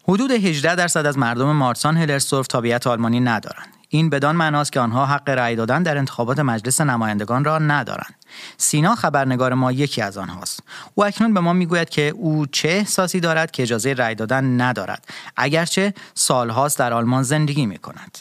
حدود 0.09 0.33
18 0.33 0.75
درصد 0.77 1.07
از 1.07 1.19
مردم 1.19 1.53
مارسان 1.53 1.97
هلرسدورف 1.97 2.47
تابعیت 2.47 2.87
آلمانی 2.87 3.21
ندارند. 3.21 3.72
این 3.98 4.10
بدان 4.10 4.36
معناست 4.36 4.72
که 4.72 4.80
آنها 4.80 5.06
حق 5.06 5.30
رأی 5.30 5.56
دادن 5.56 5.84
در 5.84 5.98
انتخابات 5.98 6.40
مجلس 6.40 6.82
نمایندگان 6.82 7.44
را 7.44 7.60
ندارند. 7.60 8.16
سینا 8.58 8.96
خبرنگار 8.96 9.54
ما 9.54 9.72
یکی 9.72 10.02
از 10.02 10.18
آنهاست. 10.18 10.60
او 10.96 11.06
اکنون 11.06 11.34
به 11.34 11.40
ما 11.40 11.54
می‌گوید 11.54 11.90
که 11.90 12.02
او 12.10 12.46
چه 12.46 12.70
احساسی 12.70 13.20
دارد 13.20 13.52
که 13.52 13.64
اجازه 13.64 13.94
رأی 13.94 14.16
دادن 14.16 14.62
ندارد. 14.62 15.06
اگرچه 15.38 15.94
سالهاست 16.14 16.80
در 16.80 16.94
آلمان 16.94 17.24
زندگی 17.24 17.66
می 17.66 17.78
کند 17.78 18.18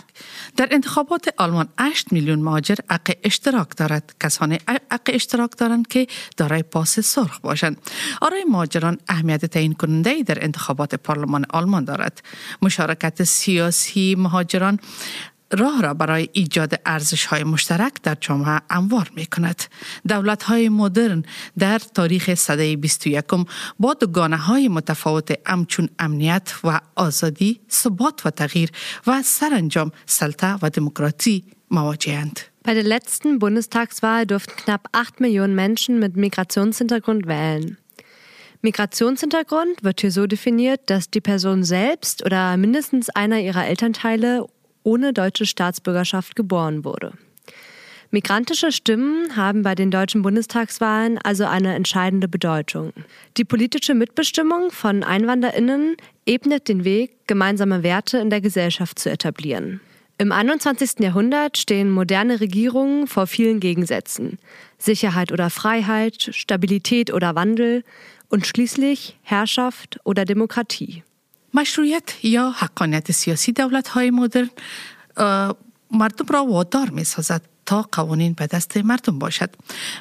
در 0.57 0.69
انتخابات 0.71 1.29
آلمان 1.39 1.69
8 1.79 2.13
میلیون 2.13 2.39
مهاجر 2.39 2.75
حق 2.91 3.13
اشتراک 3.25 3.77
دارد. 3.77 4.15
کسانی 4.21 4.59
حق 4.91 5.01
اشتراک 5.07 5.51
دارند 5.59 5.89
که 5.89 6.07
دارای 6.37 6.63
پاس 6.63 7.01
سرخ 7.01 7.39
باشند. 7.39 7.77
آرای 8.21 8.45
مهاجران 8.45 8.99
اهمیت 9.09 9.45
تعیین 9.45 9.73
کننده 9.73 10.23
در 10.23 10.45
انتخابات 10.45 10.95
پارلمان 10.95 11.47
آلمان 11.51 11.85
دارد. 11.85 12.23
مشارکت 12.63 13.23
سیاسی 13.23 14.15
مهاجران 14.19 14.79
راه 15.52 15.82
را 15.82 15.94
برای 15.94 16.30
ایجاد 16.34 16.82
ارزش 16.86 17.26
های 17.26 17.44
مشترک 17.44 17.94
در 18.04 18.18
جامعه 18.22 18.62
اموار 18.70 19.12
می 19.16 19.26
کند. 19.26 19.64
دولت 20.08 20.44
های 20.44 20.70
مدرن 20.70 21.24
در 21.60 21.80
تاریخ 21.80 22.34
صده 22.34 22.76
21 22.76 23.26
با 23.80 23.94
دوگانه 23.94 24.38
های 24.38 24.68
متفاوت 24.68 25.40
امچون 25.46 25.90
امنیت 26.00 26.54
و 26.64 26.80
آزادی، 26.96 27.60
ثبات 27.72 28.26
و 28.26 28.30
تغییر 28.30 28.72
و 29.08 29.22
سرانجام 29.22 29.92
سلطه 30.06 30.56
و 30.62 30.70
دموکراسی 30.70 31.44
مواجهند. 31.72 32.40
Bei 32.66 32.74
der 32.74 32.84
letzten 32.84 33.40
Bundestagswahl 33.40 34.26
durften 34.26 34.58
knapp 34.58 34.90
8 34.92 35.22
Millionen 35.22 35.56
Menschen 35.56 36.00
mit 36.00 36.18
Migrationshintergrund 36.18 37.26
wählen. 37.26 37.78
Migrationshintergrund 38.62 39.84
wird 39.84 40.02
hier 40.02 40.12
so 40.12 40.28
definiert, 40.28 40.82
dass 40.90 41.10
die 41.10 41.22
Person 41.22 41.64
selbst 41.64 42.26
oder 42.26 42.58
mindestens 42.58 43.10
einer 43.10 43.40
ihrer 43.40 43.66
Elternteile 43.66 44.48
ohne 44.83 45.13
deutsche 45.13 45.47
Staatsbürgerschaft 45.47 46.37
geboren 46.37 46.85
wurde. 46.85 47.13
Migrantische 48.15 48.73
Stimmen 48.73 49.37
haben 49.37 49.63
bei 49.63 49.75
den 49.75 49.91
deutschen 49.91 50.21
Bundestagswahlen 50.21 51.17
also 51.17 51.47
eine 51.47 51.75
entscheidende 51.75 52.29
Bedeutung. 52.29 52.93
Die 53.39 53.45
politische 53.45 53.95
Mitbestimmung 53.95 54.71
von 54.71 55.03
Einwanderinnen 55.03 55.97
ebnet 56.27 56.69
den 56.69 56.85
Weg, 56.85 57.27
gemeinsame 57.27 57.83
Werte 57.83 58.19
in 58.19 58.29
der 58.29 58.43
Gesellschaft 58.43 58.99
zu 58.99 59.11
etablieren. 59.11 59.81
Im 60.19 60.31
21. 60.31 61.01
Jahrhundert 61.01 61.57
stehen 61.57 61.91
moderne 61.91 62.41
Regierungen 62.41 63.07
vor 63.07 63.27
vielen 63.27 63.61
Gegensätzen. 63.61 64.39
Sicherheit 64.77 65.33
oder 65.33 65.49
Freiheit, 65.49 66.29
Stabilität 66.33 67.13
oder 67.13 67.35
Wandel 67.35 67.83
und 68.29 68.47
schließlich 68.47 69.19
Herrschaft 69.23 69.99
oder 70.05 70.27
Demokratie. 70.27 71.03
مشروعیت 71.55 72.25
یا 72.25 72.51
حقانیت 72.51 73.13
سیاسی 73.13 73.53
دولت 73.53 73.89
های 73.89 74.11
مدرن 74.11 74.51
مردم 75.91 76.27
را 76.29 76.45
وادار 76.45 76.91
می 76.91 77.05
سازد 77.05 77.43
تا 77.67 77.89
قوانین 77.93 78.33
به 78.33 78.47
دست 78.47 78.77
مردم 78.77 79.19
باشد. 79.19 79.51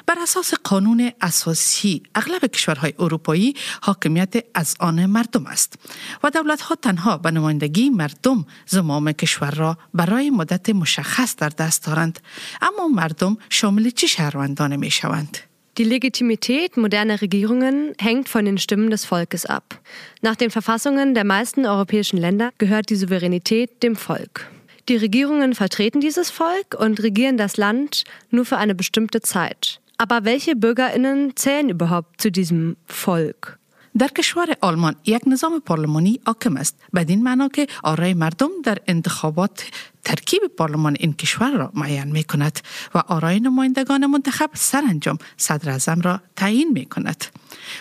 بر 0.06 0.14
اساس 0.22 0.54
قانون 0.54 1.12
اساسی 1.20 2.02
اغلب 2.14 2.46
کشورهای 2.46 2.94
اروپایی 2.98 3.54
حاکمیت 3.82 4.34
از 4.54 4.74
آن 4.80 5.06
مردم 5.06 5.46
است 5.46 5.78
و 6.24 6.30
دولت 6.30 6.60
ها 6.60 6.74
تنها 6.74 7.16
به 7.18 7.30
نمایندگی 7.30 7.90
مردم 7.90 8.46
زمام 8.66 9.12
کشور 9.12 9.50
را 9.50 9.78
برای 9.94 10.30
مدت 10.30 10.70
مشخص 10.70 11.36
در 11.36 11.48
دست 11.48 11.84
دارند. 11.86 12.20
اما 12.62 12.88
مردم 12.88 13.36
شامل 13.50 13.90
چه 13.90 14.06
شهروندان 14.06 14.76
می 14.76 14.90
شوند 14.90 15.51
Die 15.78 15.84
Legitimität 15.84 16.76
moderner 16.76 17.22
Regierungen 17.22 17.94
hängt 17.98 18.28
von 18.28 18.44
den 18.44 18.58
Stimmen 18.58 18.90
des 18.90 19.06
Volkes 19.06 19.46
ab. 19.46 19.80
Nach 20.20 20.36
den 20.36 20.50
Verfassungen 20.50 21.14
der 21.14 21.24
meisten 21.24 21.64
europäischen 21.64 22.18
Länder 22.18 22.50
gehört 22.58 22.90
die 22.90 22.96
Souveränität 22.96 23.82
dem 23.82 23.96
Volk. 23.96 24.50
Die 24.90 24.96
Regierungen 24.96 25.54
vertreten 25.54 26.00
dieses 26.00 26.30
Volk 26.30 26.76
und 26.78 27.02
regieren 27.02 27.38
das 27.38 27.56
Land 27.56 28.04
nur 28.30 28.44
für 28.44 28.58
eine 28.58 28.74
bestimmte 28.74 29.22
Zeit. 29.22 29.80
Aber 29.96 30.24
welche 30.24 30.56
Bürgerinnen 30.56 31.36
zählen 31.36 31.70
überhaupt 31.70 32.20
zu 32.20 32.30
diesem 32.30 32.76
Volk? 32.86 33.58
در 33.98 34.08
کشور 34.08 34.46
آلمان 34.60 34.94
یک 35.06 35.22
نظام 35.26 35.60
پارلمانی 35.60 36.20
حاکم 36.26 36.56
است 36.56 36.76
بدین 36.94 37.22
معنا 37.22 37.48
که 37.48 37.66
آرای 37.82 38.14
مردم 38.14 38.50
در 38.64 38.78
انتخابات 38.86 39.64
ترکیب 40.04 40.42
پارلمان 40.56 40.96
این 41.00 41.12
کشور 41.12 41.50
را 41.50 41.70
معین 41.74 42.12
می 42.12 42.24
کند 42.24 42.58
و 42.94 42.98
آرای 42.98 43.40
نمایندگان 43.40 44.06
منتخب 44.06 44.50
سرانجام 44.54 45.18
صدر 45.36 45.70
اعظم 45.70 46.00
را 46.00 46.20
تعیین 46.36 46.72
می 46.72 46.86
کند 46.86 47.24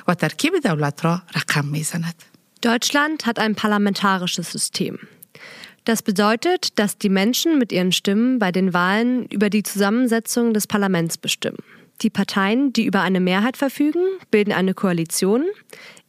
و 0.07 0.13
ترکیب 0.13 0.53
دولت 0.63 1.05
را 1.05 1.21
رقم 1.35 1.65
می 1.65 1.83
زند. 1.83 2.15
Deutschland 2.61 3.25
hat 3.25 3.39
ein 3.39 3.55
parlamentarisches 3.55 4.51
System. 4.51 4.99
Das 5.83 6.03
bedeutet, 6.03 6.77
dass 6.77 6.99
die 6.99 7.09
Menschen 7.09 7.57
mit 7.57 7.71
ihren 7.71 7.91
Stimmen 7.91 8.37
bei 8.37 8.51
den 8.51 8.71
Wahlen 8.71 9.25
über 9.25 9.49
die 9.49 9.63
Zusammensetzung 9.63 10.53
des 10.53 10.67
Parlaments 10.67 11.17
bestimmen. 11.17 11.63
Die 12.02 12.10
Parteien, 12.10 12.72
die 12.72 12.84
über 12.84 13.00
eine 13.00 13.20
Mehrheit 13.20 13.56
verfügen, 13.56 14.04
bilden 14.30 14.52
eine 14.52 14.74
Koalition. 14.74 15.44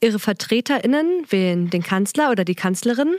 Ihre 0.01 0.19
VertreterInnen 0.19 1.25
wählen 1.29 1.69
den 1.69 1.81
Kanzler 1.81 2.31
oder 2.31 2.43
die 2.43 2.55
Kanzlerin 2.55 3.15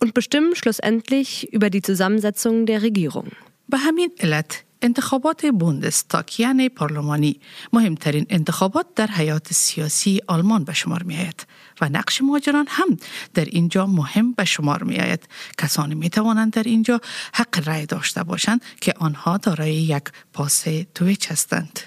und 0.00 0.14
bestimmen 0.14 0.54
schlussendlich 0.56 1.52
über 1.52 1.68
die 1.70 1.82
Zusammensetzung 1.82 2.66
der 2.66 2.82
Regierung. 2.82 3.32
به 3.68 3.78
همین 3.78 4.10
علت 4.20 4.64
انتخابات 4.82 5.46
بوندستاک 5.46 6.40
یعنی 6.40 6.68
پارلمانی 6.68 7.40
مهمترین 7.72 8.26
انتخابات 8.30 8.86
در 8.96 9.06
حیات 9.06 9.52
سیاسی 9.52 10.20
آلمان 10.26 10.64
به 10.64 10.72
شمار 10.72 11.02
می 11.02 11.16
آید 11.16 11.46
و 11.80 11.88
نقش 11.88 12.22
مهاجران 12.22 12.66
هم 12.68 12.96
در 13.34 13.44
اینجا 13.44 13.86
مهم 13.86 14.32
به 14.32 14.44
شمار 14.44 14.82
می 14.82 14.96
آید 14.96 15.28
کسانی 15.58 15.94
می 15.94 16.10
توانند 16.10 16.52
در 16.52 16.62
اینجا 16.62 17.00
حق 17.34 17.68
رأی 17.68 17.86
داشته 17.86 18.22
باشند 18.22 18.60
که 18.80 18.94
آنها 18.98 19.36
دارای 19.36 19.74
یک 19.74 20.04
پاس 20.32 20.64
تویچ 20.94 21.30
هستند 21.30 21.80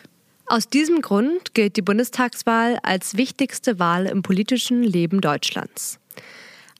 Aus 0.45 0.67
diesem 0.67 1.01
Grund 1.01 1.53
gilt 1.53 1.77
die 1.77 1.83
Bundestagswahl 1.83 2.79
als 2.81 3.15
wichtigste 3.17 3.77
Wahl 3.77 4.07
im 4.07 4.23
politischen 4.23 4.81
Leben 4.83 5.21
Deutschlands. 5.21 5.99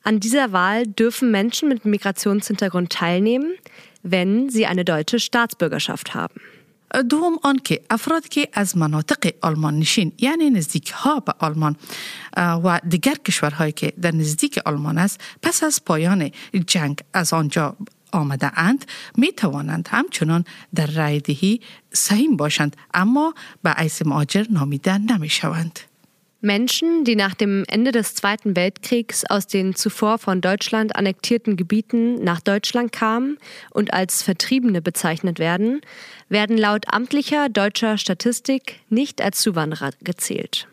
An 0.03 0.19
dieser 0.19 0.51
Wahl 0.51 0.87
dürfen 0.87 1.29
Menschen 1.29 1.69
mit 1.69 1.85
Migrationshintergrund 1.85 2.91
teilnehmen, 2.91 3.53
wenn 4.01 4.49
sie 4.49 4.65
eine 4.65 4.85
deutsche 4.85 5.19
Staatsbürgerschaft 5.19 6.15
haben. 6.15 6.41
دوم 7.09 7.39
آنکه 7.43 7.81
افرادی 7.89 8.29
که 8.29 8.49
از 8.53 8.77
مناطق 8.77 9.33
آلمان 9.41 9.79
نشین 9.79 10.11
یعنی 10.17 10.49
نزدیک 10.49 10.89
ها 10.89 11.19
به 11.19 11.33
آلمان 11.39 11.75
و 12.37 12.81
دیگر 12.89 13.15
کشورهایی 13.15 13.71
که 13.71 13.93
در 14.01 14.15
نزدیک 14.15 14.59
آلمان 14.65 14.97
است 14.97 15.21
پس 15.41 15.63
از 15.63 15.85
پایان 15.85 16.31
جنگ 16.67 17.01
از 17.13 17.33
آنجا 17.33 17.75
آمده 18.13 18.59
اند 18.59 18.85
می 19.17 19.31
توانند 19.31 19.89
همچنان 19.91 20.45
در 20.75 20.87
رای 20.87 21.19
دهی 21.19 21.61
سهیم 21.93 22.37
باشند 22.37 22.75
اما 22.93 23.33
به 23.63 23.69
عیس 23.69 24.05
مهاجر 24.05 24.45
نامیده 24.49 24.97
نمی 24.97 25.29
شوند. 25.29 25.79
Menschen, 26.41 27.03
die 27.03 27.17
nach 27.17 27.33
dem 27.33 27.65
Ende 27.67 27.91
des 27.91 28.15
Zweiten 28.15 28.55
Weltkriegs 28.55 29.25
aus 29.25 29.45
den 29.45 29.75
zuvor 29.75 30.17
von 30.19 30.39
Deutschland 30.39 30.95
annektierten 30.95 31.57
Gebieten 31.57 32.23
nach 32.23 32.39
Deutschland 32.39 32.93
kamen 32.93 33.37
und 33.71 33.93
als 33.93 34.23
Vertriebene 34.23 34.81
bezeichnet 34.81 35.37
werden, 35.37 35.81
werden 36.29 36.57
laut 36.57 36.85
amtlicher 36.93 37.49
deutscher 37.49 37.97
Statistik 37.97 38.79
nicht 38.89 39.21
als 39.21 39.41
Zuwanderer 39.41 39.91
gezählt. 40.01 40.69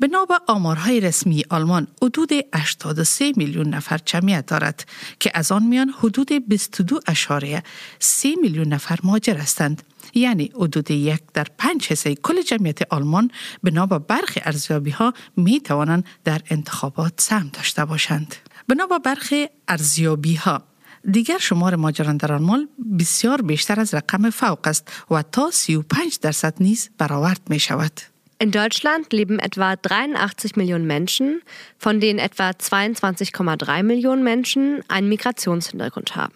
بنا 0.00 0.24
به 0.24 0.34
آمارهای 0.46 1.00
رسمی 1.00 1.44
آلمان 1.50 1.86
حدود 2.02 2.30
83 2.54 3.32
میلیون 3.36 3.68
نفر 3.68 3.98
جمعیت 4.04 4.46
دارد 4.46 4.86
که 5.20 5.30
از 5.34 5.52
آن 5.52 5.62
میان 5.62 5.88
حدود 5.88 6.32
22 6.48 7.00
اشاره 7.06 7.62
3 7.98 8.28
میلیون 8.42 8.68
نفر 8.68 8.98
مهاجر 9.02 9.36
هستند 9.36 9.82
یعنی 10.14 10.50
حدود 10.54 10.90
یک 10.90 11.20
در 11.34 11.46
پنج 11.58 11.86
حصه 11.88 12.14
کل 12.14 12.42
جمعیت 12.42 12.92
آلمان 12.92 13.30
بنا 13.62 13.86
به 13.86 13.98
برخی 13.98 14.40
ارزیابی 14.44 14.90
ها 14.90 15.14
می 15.36 15.60
توانند 15.60 16.04
در 16.24 16.40
انتخابات 16.50 17.12
سهم 17.16 17.50
داشته 17.52 17.84
باشند 17.84 18.34
بنا 18.68 18.86
به 18.86 18.98
برخی 18.98 19.48
ارزیابی 19.68 20.34
ها 20.34 20.62
دیگر 21.10 21.38
شمار 21.38 21.76
ماجران 21.76 22.16
در 22.16 22.32
آلمان 22.32 22.68
بسیار 22.98 23.42
بیشتر 23.42 23.80
از 23.80 23.94
رقم 23.94 24.30
فوق 24.30 24.66
است 24.66 24.92
و 25.10 25.22
تا 25.22 25.50
35 25.50 26.18
درصد 26.20 26.54
نیز 26.60 26.90
برآورد 26.98 27.40
می 27.50 27.58
شود. 27.58 28.00
In 28.40 28.52
Deutschland 28.52 29.12
leben 29.12 29.40
etwa 29.40 29.74
83 29.74 30.54
Millionen 30.54 30.86
Menschen, 30.86 31.42
von 31.76 31.98
denen 31.98 32.20
etwa 32.20 32.50
22,3 32.50 33.82
Millionen 33.82 34.22
Menschen 34.22 34.84
einen 34.86 35.08
Migrationshintergrund 35.08 36.14
haben. 36.14 36.34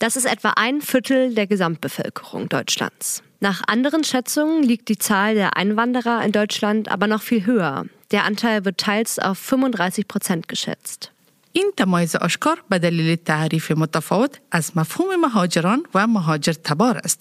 Das 0.00 0.16
ist 0.16 0.24
etwa 0.24 0.54
ein 0.56 0.80
Viertel 0.80 1.32
der 1.32 1.46
Gesamtbevölkerung 1.46 2.48
Deutschlands. 2.48 3.22
Nach 3.38 3.62
anderen 3.68 4.02
Schätzungen 4.02 4.64
liegt 4.64 4.88
die 4.88 4.98
Zahl 4.98 5.36
der 5.36 5.56
Einwanderer 5.56 6.24
in 6.24 6.32
Deutschland 6.32 6.90
aber 6.90 7.06
noch 7.06 7.22
viel 7.22 7.46
höher. 7.46 7.86
Der 8.10 8.24
Anteil 8.24 8.64
wird 8.64 8.78
teils 8.78 9.20
auf 9.20 9.38
35 9.38 10.08
Prozent 10.08 10.48
geschätzt. 10.48 11.13
این 11.56 11.72
تمایز 11.76 12.16
آشکار 12.16 12.64
به 12.68 12.78
دلیل 12.78 13.16
تعریف 13.16 13.70
متفاوت 13.70 14.40
از 14.52 14.76
مفهوم 14.76 15.16
مهاجران 15.16 15.82
و 15.94 16.06
مهاجر 16.06 16.52
تبار 16.52 16.98
است. 16.98 17.20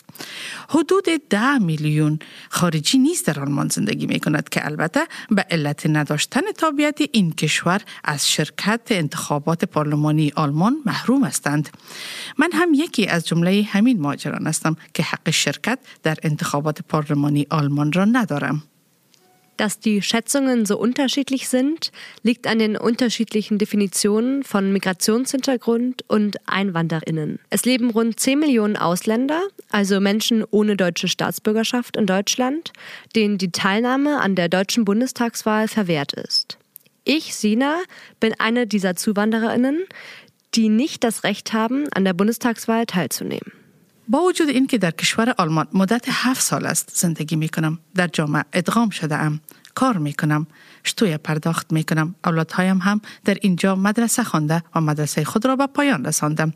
حدود 0.69 1.05
ده 1.29 1.57
میلیون 1.57 2.19
خارجی 2.49 2.97
نیز 2.97 3.23
در 3.23 3.39
آلمان 3.39 3.67
زندگی 3.67 4.05
می 4.05 4.19
کند 4.19 4.49
که 4.49 4.65
البته 4.65 5.07
به 5.29 5.45
علت 5.51 5.85
نداشتن 5.85 6.41
تابعیت 6.57 6.99
این 7.11 7.31
کشور 7.31 7.81
از 8.03 8.31
شرکت 8.31 8.81
انتخابات 8.89 9.65
پارلمانی 9.65 10.31
آلمان 10.35 10.77
محروم 10.85 11.23
هستند. 11.23 11.69
من 12.37 12.49
هم 12.53 12.73
یکی 12.73 13.07
از 13.07 13.27
جمله 13.27 13.67
همین 13.71 14.01
مهاجران 14.01 14.47
هستم 14.47 14.75
که 14.93 15.03
حق 15.03 15.29
شرکت 15.29 15.79
در 16.03 16.17
انتخابات 16.23 16.81
پارلمانی 16.81 17.47
آلمان 17.49 17.91
را 17.91 18.05
ندارم. 18.05 18.63
Dass 19.57 19.79
die 19.79 20.01
Schätzungen 20.01 20.65
so 20.65 20.77
unterschiedlich 20.77 21.47
sind, 21.47 21.91
liegt 22.23 22.47
an 22.47 22.59
den 22.59 22.75
unterschiedlichen 22.75 23.59
Definitionen 23.59 24.43
von 24.43 24.73
Migrationshintergrund 24.73 26.03
und 26.07 26.37
Einwanderinnen. 26.47 27.39
Es 27.49 27.63
leben 27.63 27.91
rund 27.91 28.19
10 28.19 28.39
Millionen 28.39 28.77
Ausländer, 28.77 29.41
also 29.69 29.99
Menschen 29.99 30.43
ohne 30.49 30.75
deutsche 30.75 31.07
Staatsbürgerschaft 31.07 31.97
in 31.97 32.07
Deutschland, 32.07 32.73
denen 33.15 33.37
die 33.37 33.51
Teilnahme 33.51 34.19
an 34.19 34.35
der 34.35 34.49
deutschen 34.49 34.85
Bundestagswahl 34.85 35.67
verwehrt 35.67 36.13
ist. 36.13 36.57
Ich, 37.05 37.35
Sina, 37.35 37.81
bin 38.19 38.33
eine 38.39 38.65
dieser 38.65 38.95
Zuwandererinnen, 38.95 39.83
die 40.55 40.69
nicht 40.69 41.03
das 41.03 41.23
Recht 41.23 41.53
haben, 41.53 41.87
an 41.93 42.05
der 42.05 42.13
Bundestagswahl 42.13 42.85
teilzunehmen. 42.85 43.62
با 44.07 44.21
وجود 44.21 44.49
اینکه 44.49 44.77
در 44.77 44.91
کشور 44.91 45.35
آلمان 45.37 45.67
مدت 45.73 46.05
هفت 46.07 46.41
سال 46.41 46.65
است 46.65 46.91
زندگی 46.93 47.35
می 47.35 47.49
کنم 47.49 47.79
در 47.95 48.07
جامعه 48.07 48.43
ادغام 48.53 48.89
شده 48.89 49.15
ام 49.15 49.39
کار 49.75 49.97
می 49.97 50.13
کنم 50.13 50.47
شتوی 50.85 51.17
پرداخت 51.17 51.73
می 51.73 51.83
کنم 51.83 52.15
اولادهایم 52.25 52.77
هم 52.77 53.01
در 53.25 53.37
اینجا 53.41 53.75
مدرسه 53.75 54.23
خوانده 54.23 54.63
و 54.75 54.81
مدرسه 54.81 55.23
خود 55.23 55.45
را 55.45 55.55
به 55.55 55.67
پایان 55.67 56.05
رساندم 56.05 56.53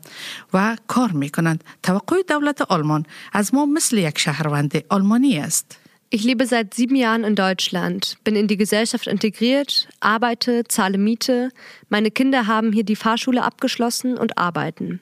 و 0.54 0.76
کار 0.86 1.12
می 1.12 1.30
کنند 1.30 1.64
توقع 1.82 2.22
دولت 2.28 2.62
آلمان 2.62 3.06
از 3.32 3.54
ما 3.54 3.66
مثل 3.66 3.98
یک 3.98 4.18
شهروند 4.18 4.84
آلمانی 4.88 5.38
است 5.38 5.78
Ich 6.10 6.24
lebe 6.24 6.46
seit 6.46 6.72
sieben 6.72 6.96
Jahren 6.96 7.22
in 7.22 7.34
Deutschland, 7.34 8.16
bin 8.24 8.34
in 8.34 8.48
die 8.48 8.56
Gesellschaft 8.56 9.06
integriert, 9.06 9.88
arbeite, 10.00 10.64
zahle 10.66 10.96
Miete. 10.96 11.50
Meine 11.90 12.10
Kinder 12.10 12.46
haben 12.46 12.72
hier 12.72 12.84
die 12.84 12.96
Fahrschule 12.96 13.42
abgeschlossen 13.42 14.16
und 14.16 14.38
arbeiten. 14.38 15.00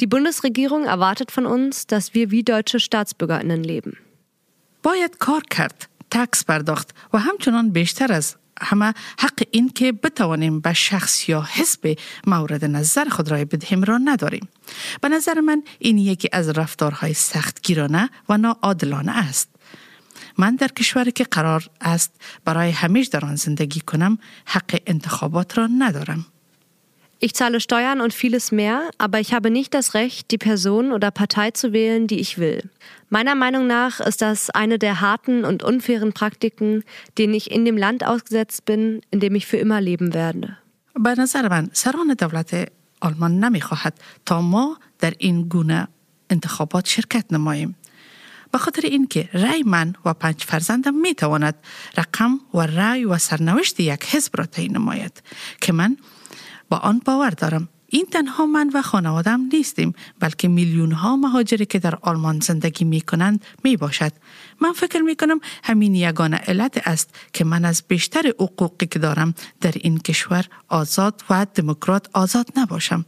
Die 0.00 0.06
Bundesregierung 0.06 0.84
erwartet 0.84 1.32
von 1.32 1.44
uns, 1.44 1.86
dass 1.86 2.14
wir 2.14 2.30
wie 2.30 2.44
deutsche 2.44 2.78
Staatsbürgerinnen 2.78 3.64
leben. 3.64 3.96
باید 4.82 5.18
کار 5.18 5.42
کرد، 5.50 5.88
تکس 6.10 6.44
پرداخت 6.44 6.94
و 7.12 7.18
همچنان 7.18 7.70
بیشتر 7.70 8.12
از 8.12 8.36
همه 8.60 8.94
حق 9.18 9.42
این 9.50 9.68
که 9.68 9.92
بتوانیم 9.92 10.60
به 10.60 10.72
شخص 10.72 11.28
یا 11.28 11.42
حزب 11.42 11.98
مورد 12.26 12.64
نظر 12.64 13.08
خود 13.08 13.30
رای 13.30 13.44
بدهیم 13.44 13.82
را 13.84 13.98
نداریم. 13.98 14.48
به 15.00 15.08
نظر 15.08 15.40
من 15.40 15.62
این 15.78 15.98
یکی 15.98 16.28
از 16.32 16.48
رفتارهای 16.48 17.14
سختگیرانه 17.14 18.10
و 18.28 18.36
ناعادلانه 18.36 19.16
است. 19.16 19.48
من 20.38 20.56
در 20.56 20.68
کشوری 20.68 21.12
که 21.12 21.24
قرار 21.24 21.70
است 21.80 22.12
برای 22.44 22.70
همیش 22.70 23.06
در 23.06 23.24
آن 23.24 23.36
زندگی 23.36 23.80
کنم 23.80 24.18
حق 24.44 24.80
انتخابات 24.86 25.58
را 25.58 25.68
ندارم. 25.78 26.26
Ich 27.19 27.33
zahle 27.33 27.61
Steuern 27.61 28.01
und 28.01 28.13
vieles 28.13 28.51
mehr, 28.51 28.89
aber 28.97 29.19
ich 29.21 29.33
habe 29.33 29.49
nicht 29.49 29.73
das 29.73 29.93
Recht, 29.93 30.29
die 30.31 30.37
Person 30.37 30.91
oder 30.91 31.09
Partei 31.09 31.51
zu 31.51 31.71
wählen, 31.71 32.05
die 32.05 32.19
ich 32.19 32.37
will. 32.37 32.69
Meiner 33.09 33.33
Meinung 33.33 33.65
nach 33.65 34.01
ist 34.01 34.21
das 34.21 34.49
eine 34.49 34.77
der 34.77 34.99
harten 34.99 35.45
und 35.45 35.63
unfairen 35.63 36.11
Praktiken, 36.11 36.83
denen 37.17 37.33
ich 37.33 37.49
in 37.49 37.63
dem 37.63 37.77
Land 37.77 38.05
ausgesetzt 38.05 38.65
bin, 38.65 39.01
in 39.09 39.21
dem 39.21 39.35
ich 39.35 39.45
für 39.45 39.57
immer 39.57 39.79
leben 39.79 40.13
werde. 40.13 40.57
به 40.95 41.15
نظر 41.17 41.49
من 41.49 41.69
سران 41.73 42.13
دولت 42.13 42.71
آلمان 43.01 43.39
نمیخواهد 43.39 43.93
تا 44.25 44.41
ما 44.41 44.77
در 44.99 45.13
این 45.17 45.47
گونه 45.47 45.87
انتخابات 46.29 46.87
شرکت 46.87 47.25
نماییم. 47.31 47.75
به 48.51 48.57
خاطر 48.57 48.81
اینکه 48.81 49.29
رأی 49.33 49.63
من 49.63 49.95
و 50.05 50.13
پنج 50.13 50.43
فرزندم 50.43 50.95
می 50.95 51.15
تواند 51.15 51.55
رقم 51.97 52.39
و 52.53 52.61
رأی 52.61 53.05
و 53.05 53.17
سرنوشت 53.17 53.79
یک 53.79 54.15
حزب 54.15 54.31
را 54.37 54.45
تعیین 54.45 54.77
نماید 54.77 55.23
که 55.61 55.73
من 55.73 55.97
با 56.68 56.76
آن 56.76 57.02
باور 57.04 57.30
دارم 57.30 57.68
این 57.90 58.06
تنها 58.12 58.46
من 58.46 58.70
و 58.74 58.82
خانوادم 58.82 59.40
نیستیم 59.52 59.94
بلکه 60.20 60.48
میلیون 60.48 60.92
ها 60.92 61.16
مهاجری 61.16 61.66
که 61.66 61.78
در 61.78 61.94
آلمان 62.02 62.40
زندگی 62.40 62.84
می 62.84 63.00
کنند 63.00 63.44
می 63.64 63.76
باشد. 63.76 64.12
من 64.60 64.72
فکر 64.72 65.00
می 65.00 65.16
کنم 65.16 65.40
همین 65.64 65.94
یگانه 65.94 66.36
علت 66.36 66.88
است 66.88 67.14
که 67.32 67.44
من 67.44 67.64
از 67.64 67.82
بیشتر 67.88 68.32
حقوقی 68.40 68.86
که 68.86 68.98
دارم 68.98 69.34
در 69.60 69.72
این 69.80 69.98
کشور 69.98 70.44
آزاد 70.68 71.22
و 71.30 71.46
دموکرات 71.54 72.08
آزاد 72.12 72.48
نباشم. 72.56 73.04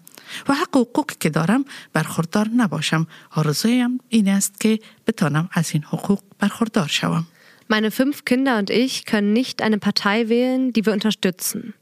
و 0.48 0.54
حق 0.54 0.76
حقوقی 0.76 1.14
که 1.20 1.30
دارم 1.30 1.64
برخوردار 1.92 2.48
نباشم. 2.48 3.06
آرزویم 3.30 3.98
این 4.08 4.28
است 4.28 4.60
که 4.60 4.78
بتانم 5.06 5.48
از 5.52 5.70
این 5.72 5.82
حقوق 5.82 6.20
برخوردار 6.38 6.86
شوم. 6.88 7.26
Meine 7.70 7.92
fünf 7.92 8.24
Kinder 8.24 8.58
und 8.58 8.68
ich 8.68 9.04
können 9.04 9.32
nicht 9.32 9.62
eine 9.62 9.78
Partei 9.78 10.28
wählen, 10.28 10.72
die 10.72 10.84
wir 10.86 10.92
unterstützen. 10.92 11.74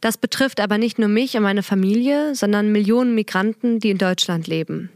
Das 0.00 0.16
betrifft 0.16 0.60
aber 0.60 0.78
nicht 0.78 0.98
nur 0.98 1.08
mich 1.08 1.36
und 1.36 1.42
meine 1.42 1.62
Familie, 1.62 2.34
sondern 2.34 2.72
Millionen 2.72 3.14
Migranten, 3.14 3.80
die 3.80 3.90
in 3.90 3.98
Deutschland 3.98 4.46
leben. 4.46 4.90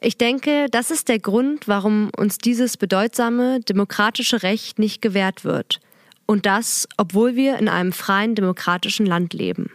Ich 0.00 0.18
denke, 0.18 0.66
das 0.70 0.90
ist 0.90 1.08
der 1.08 1.18
Grund, 1.18 1.68
warum 1.68 2.10
uns 2.16 2.38
dieses 2.38 2.76
bedeutsame 2.76 3.60
demokratische 3.60 4.42
Recht 4.42 4.78
nicht 4.78 5.00
gewährt 5.00 5.44
wird. 5.44 5.80
Und 6.26 6.44
das, 6.44 6.88
obwohl 6.96 7.36
wir 7.36 7.58
in 7.58 7.68
einem 7.68 7.92
freien 7.92 8.34
demokratischen 8.34 9.06
Land 9.06 9.32
leben. 9.32 9.70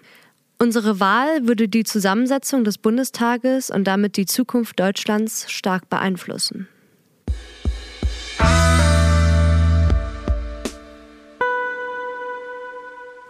Unsere 0.59 0.99
Wahl 0.99 1.47
würde 1.47 1.67
die 1.67 1.83
Zusammensetzung 1.83 2.63
des 2.63 2.77
Bundestages 2.77 3.71
und 3.71 3.85
damit 3.85 4.15
die 4.15 4.27
Zukunft 4.27 4.79
Deutschlands 4.79 5.49
stark 5.49 5.89
beeinflussen. 5.89 6.67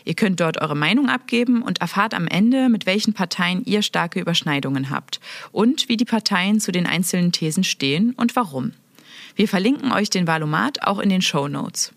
Ihr 0.05 0.15
könnt 0.15 0.41
dort 0.41 0.61
eure 0.61 0.77
Meinung 0.77 1.09
abgeben 1.09 1.63
und 1.63 1.81
erfahrt 1.81 2.13
am 2.15 2.27
Ende, 2.27 2.69
mit 2.69 2.85
welchen 2.87 3.15
Parteien 3.15 3.65
ihr 3.65 3.83
starke 3.83 4.21
Überschneidungen 4.21 4.91
habt 4.91 5.21
und 5.53 5.89
wie 5.89 5.97
die 5.97 6.05
Parteien 6.05 6.61
zu 6.61 6.73
den 6.73 6.87
einzelnen 6.87 7.33
Thesen 7.33 7.65
stehen 7.65 8.13
und 8.17 8.37
warum. 8.37 8.73
Wir 9.37 9.49
verlinken 9.49 9.93
euch 9.93 10.11
den 10.11 10.27
Wahlomat 10.27 10.83
auch 10.83 10.99
in 10.99 11.09
den 11.09 11.23
Show 11.23 11.49
Notes. 11.49 11.95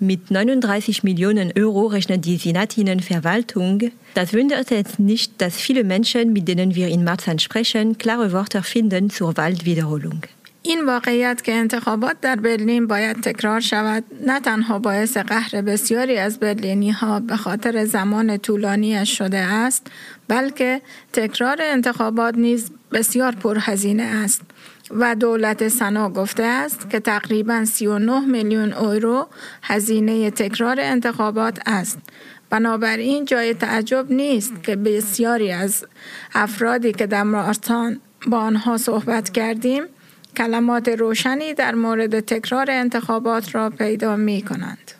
Mit 0.00 0.30
39 0.30 1.04
Millionen 1.04 1.52
Euro 1.56 1.86
rechnet 1.86 2.24
die 2.24 2.36
Senatinnenverwaltung. 2.36 3.90
Das 4.14 4.34
wundert 4.34 4.70
es 4.72 4.98
nicht, 4.98 5.40
dass 5.40 5.56
viele 5.56 5.84
Menschen, 5.84 6.32
mit 6.32 6.48
denen 6.48 6.74
wir 6.74 6.88
in 6.88 7.04
Marzahn 7.04 7.38
sprechen, 7.38 7.96
klare 7.96 8.32
Worte 8.32 8.62
finden 8.62 9.08
zur 9.10 9.36
Wahlwiederholung. 9.36 10.22
این 10.66 10.86
واقعیت 10.86 11.42
که 11.42 11.52
انتخابات 11.52 12.20
در 12.20 12.36
برلین 12.36 12.86
باید 12.86 13.20
تکرار 13.20 13.60
شود 13.60 14.04
نه 14.26 14.40
تنها 14.40 14.78
باعث 14.78 15.16
قهر 15.16 15.62
بسیاری 15.62 16.18
از 16.18 16.38
برلینی 16.38 16.90
ها 16.90 17.20
به 17.20 17.36
خاطر 17.36 17.84
زمان 17.84 18.38
طولانیش 18.38 19.18
شده 19.18 19.38
است 19.38 19.86
بلکه 20.28 20.80
تکرار 21.12 21.58
انتخابات 21.60 22.34
نیز 22.34 22.70
بسیار 22.92 23.34
پرهزینه 23.34 24.02
است 24.02 24.42
و 24.91 25.15
دولت 25.15 25.67
سنا 25.67 26.09
گفته 26.09 26.43
است 26.43 26.89
که 26.89 26.99
تقریبا 26.99 27.65
39 27.65 28.19
میلیون 28.19 28.69
یورو 28.69 29.27
هزینه 29.63 30.31
تکرار 30.31 30.77
انتخابات 30.79 31.59
است 31.65 31.99
بنابراین 32.49 33.25
جای 33.25 33.53
تعجب 33.53 34.11
نیست 34.11 34.63
که 34.63 34.75
بسیاری 34.75 35.51
از 35.51 35.85
افرادی 36.33 36.91
که 36.91 37.07
در 37.07 37.23
مارتان 37.23 37.99
با 38.27 38.39
آنها 38.39 38.77
صحبت 38.77 39.29
کردیم 39.29 39.83
کلمات 40.37 40.87
روشنی 40.89 41.53
در 41.53 41.75
مورد 41.75 42.19
تکرار 42.19 42.71
انتخابات 42.71 43.55
را 43.55 43.69
پیدا 43.69 44.15
می 44.15 44.41
کنند. 44.41 44.91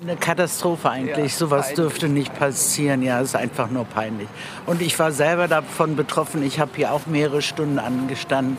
Eine 0.00 0.14
Katastrophe 0.14 0.90
eigentlich. 0.90 1.34
Sowas 1.34 1.74
dürfte 1.74 2.08
nicht 2.08 2.32
passieren. 2.38 3.02
Ja, 3.02 3.20
ist 3.20 3.34
einfach 3.34 3.68
nur 3.68 3.84
peinlich. 3.84 4.28
Und 4.64 4.80
ich 4.80 4.96
war 5.00 5.10
selber 5.10 5.48
davon 5.48 5.96
betroffen. 5.96 6.44
Ich 6.44 6.60
habe 6.60 6.70
hier 6.76 6.92
auch 6.92 7.06
mehrere 7.06 7.42
Stunden 7.42 7.80
angestanden 7.80 8.56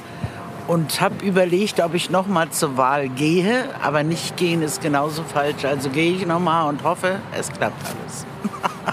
und 0.68 1.00
habe 1.00 1.24
überlegt, 1.24 1.80
ob 1.80 1.94
ich 1.94 2.10
noch 2.10 2.26
mal 2.26 2.50
zur 2.50 2.76
Wahl 2.76 3.08
gehe. 3.08 3.64
Aber 3.82 4.02
nicht 4.02 4.36
gehen 4.36 4.62
ist 4.62 4.80
genauso 4.80 5.22
falsch. 5.22 5.64
Also 5.64 5.90
gehe 5.90 6.14
ich 6.14 6.26
noch 6.26 6.40
mal 6.40 6.68
und 6.68 6.82
hoffe, 6.82 7.20
es 7.38 7.52
klappt 7.52 7.82
alles. 7.84 8.24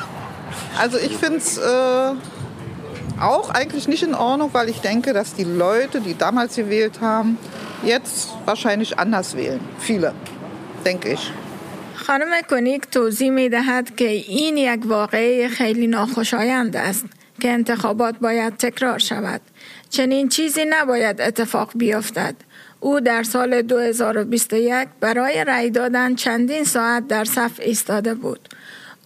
also 0.79 0.97
ich 0.97 1.15
finde 1.15 1.37
es 1.37 1.57
äh, 1.57 2.11
auch 3.21 3.49
eigentlich 3.49 3.87
nicht 3.87 4.03
in 4.03 4.15
Ordnung, 4.15 4.49
weil 4.53 4.69
ich 4.69 4.81
denke, 4.81 5.13
dass 5.13 5.33
die 5.33 5.43
Leute, 5.43 6.01
die 6.01 6.17
damals 6.17 6.55
gewählt 6.55 6.99
haben, 7.01 7.37
jetzt 7.83 8.29
wahrscheinlich 8.45 8.99
anders 8.99 9.35
wählen. 9.35 9.61
Viele, 9.79 10.13
denke 10.85 11.13
ich. 11.13 11.31
خانم 12.07 12.41
کنیک 12.49 12.85
توضیح 12.91 13.31
می 13.31 13.49
دهد 13.49 13.95
که 13.95 14.07
این 14.09 14.57
یک 14.57 14.81
واقعه 14.85 15.47
خیلی 15.47 15.87
ناخوشایند 15.87 16.75
است 16.75 17.05
که 17.41 17.49
انتخابات 17.49 18.15
باید 18.17 18.57
تکرار 18.57 18.97
شود. 18.97 19.41
چنین 19.96 20.28
چیزی 20.28 20.64
نباید 20.68 21.20
اتفاق 21.20 21.70
بیفتد. 21.74 22.34
او 22.80 23.00
در 23.00 23.22
سال 23.22 23.62
2021 23.62 24.88
برای 25.00 25.44
رأی 25.44 25.70
دادن 25.70 26.14
چندین 26.14 26.64
ساعت 26.64 27.08
در 27.08 27.24
صف 27.24 27.60
ایستاده 27.60 28.14
بود. 28.14 28.48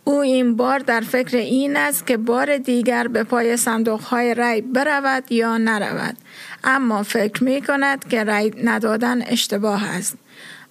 او 0.04 0.20
این 0.20 0.56
بار 0.56 0.78
در 0.78 1.00
فکر 1.00 1.36
این 1.36 1.76
است 1.76 2.06
که 2.06 2.16
بار 2.16 2.56
دیگر 2.58 3.08
به 3.08 3.24
پای 3.24 3.56
صندوق 3.56 4.00
های 4.00 4.34
رأی 4.34 4.60
برود 4.60 5.32
یا 5.32 5.58
نرود 5.58 6.16
اما 6.64 7.02
فکر 7.02 7.44
می 7.44 7.62
کند 7.62 8.08
که 8.08 8.24
رأی 8.24 8.52
ندادن 8.64 9.22
اشتباه 9.22 9.96
است 9.96 10.16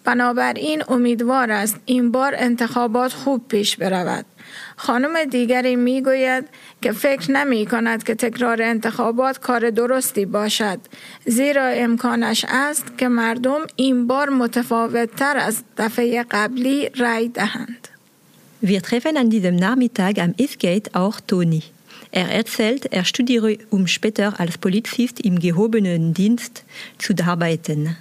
بنابراین 0.09 0.83
امیدوار 0.87 1.51
است 1.51 1.79
این 1.85 2.11
بار 2.11 2.33
انتخابات 2.37 3.13
خوب 3.13 3.47
پیش 3.47 3.77
برود 3.77 4.25
خانم 4.75 5.25
دیگری 5.25 5.75
می 5.75 6.01
گوید 6.01 6.45
که 6.81 6.91
فکر 6.91 7.31
نمی 7.31 7.65
کند 7.65 8.03
که 8.03 8.15
تکرار 8.15 8.61
انتخابات 8.61 9.39
کار 9.39 9.69
درستی 9.69 10.25
باشد 10.25 10.79
زیرا 11.25 11.67
امکانش 11.67 12.45
است 12.49 12.97
که 12.97 13.07
مردم 13.07 13.59
این 13.75 14.07
بار 14.07 14.29
متفاوت 14.29 15.15
تر 15.15 15.37
از 15.37 15.63
دفعه 15.77 16.25
قبلی 16.31 16.89
رأی 16.89 17.29
دهند 17.29 17.87
Wir 18.61 18.81
treffen 18.81 19.15
an 19.15 19.29
diesem 19.29 19.55
Nachmittag 19.55 20.19
am 20.19 20.33
Eastgate 20.37 20.87
auch 21.01 21.17
Toni. 21.27 21.63
Er 22.11 22.27
erzählt, 22.41 22.83
er 22.97 23.05
studiere, 23.05 23.57
um 23.69 23.87
später 23.87 24.27
als 24.39 24.57
Polizist 24.57 25.21
im 25.27 25.39
gehobenen 25.39 26.13
Dienst 26.13 26.63
zu 26.97 27.13
arbeiten. 27.31 27.95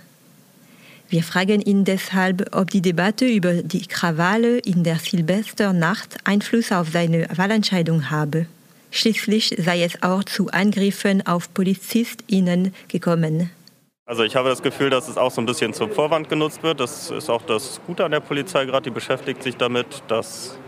Wir 1.10 1.22
fragen 1.22 1.62
ihn 1.62 1.84
deshalb, 1.84 2.54
ob 2.54 2.68
die 2.68 2.82
Debatte 2.82 3.26
über 3.26 3.62
die 3.62 3.86
Krawalle 3.86 4.58
in 4.58 4.84
der 4.84 4.96
Silvesternacht 4.96 6.18
Einfluss 6.24 6.70
auf 6.70 6.88
seine 6.90 7.26
Wahlentscheidung 7.34 8.10
habe. 8.10 8.44
Schließlich 8.90 9.56
sei 9.58 9.84
es 9.84 10.02
auch 10.02 10.22
zu 10.24 10.50
Angriffen 10.50 11.26
auf 11.26 11.52
PolizistInnen 11.54 12.74
gekommen. 12.88 13.50
Also 14.04 14.22
ich 14.22 14.36
habe 14.36 14.50
das 14.50 14.62
Gefühl, 14.62 14.90
dass 14.90 15.08
es 15.08 15.16
auch 15.16 15.30
so 15.30 15.40
ein 15.40 15.46
bisschen 15.46 15.72
zum 15.72 15.90
Vorwand 15.92 16.28
genutzt 16.28 16.62
wird. 16.62 16.78
Das 16.78 17.10
ist 17.10 17.30
auch 17.30 17.42
das 17.42 17.80
Gute 17.86 18.04
an 18.04 18.10
der 18.10 18.20
Polizei 18.20 18.66
gerade, 18.66 18.84
die 18.84 18.90
beschäftigt 18.90 19.42
sich 19.42 19.56
damit, 19.56 20.02
dass 20.08 20.58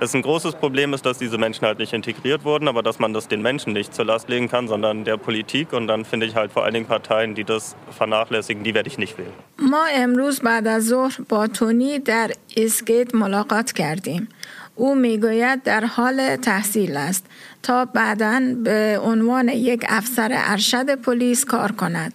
es 0.00 0.14
ein 0.14 0.22
großes 0.22 0.56
Problem 0.56 0.92
ist, 0.92 1.06
dass 1.06 1.18
diese 1.18 1.38
Menschen 1.38 1.66
halt 1.66 1.78
nicht 1.78 1.92
integriert 1.92 2.44
wurden, 2.44 2.68
aber 2.68 2.82
dass 2.82 2.98
man 2.98 3.12
das 3.12 3.28
den 3.28 3.42
Menschen 3.42 3.72
nicht 3.72 3.94
zur 3.94 4.04
Last 4.04 4.28
legen 4.28 4.48
kann, 4.48 4.66
sondern 4.68 5.04
der 5.04 5.16
Politik. 5.16 5.72
Und 5.72 5.86
dann 5.86 6.04
finde 6.04 6.26
ich 6.26 6.34
halt 6.34 6.52
vor 6.52 6.64
allen 6.64 6.74
Dingen 6.74 6.86
Parteien, 6.86 7.34
die 7.34 7.44
das 7.44 7.76
vernachlässigen, 7.90 8.64
die 8.64 8.74
werde 8.74 8.88
ich 8.88 8.98
nicht 8.98 9.16
wählen. 9.18 9.32
ما 9.58 9.84
امروز 9.94 10.40
بعد 10.40 10.66
از 10.66 10.86
ظهر 10.86 11.20
با 11.28 11.46
تونی 11.46 11.98
در 11.98 12.30
اسکیت 12.56 13.14
ملاقات 13.14 13.72
کردیم. 13.72 14.28
او 14.76 14.94
میگوید 14.94 15.62
در 15.62 15.84
حال 15.84 16.36
تحصیل 16.36 16.96
است 16.96 17.26
تا 17.62 17.84
بعدا 17.84 18.40
به 18.64 19.00
عنوان 19.02 19.48
یک 19.48 19.84
افسر 19.88 20.30
ارشد 20.32 20.94
پلیس 20.94 21.44
کار 21.44 21.72
کند. 21.72 22.12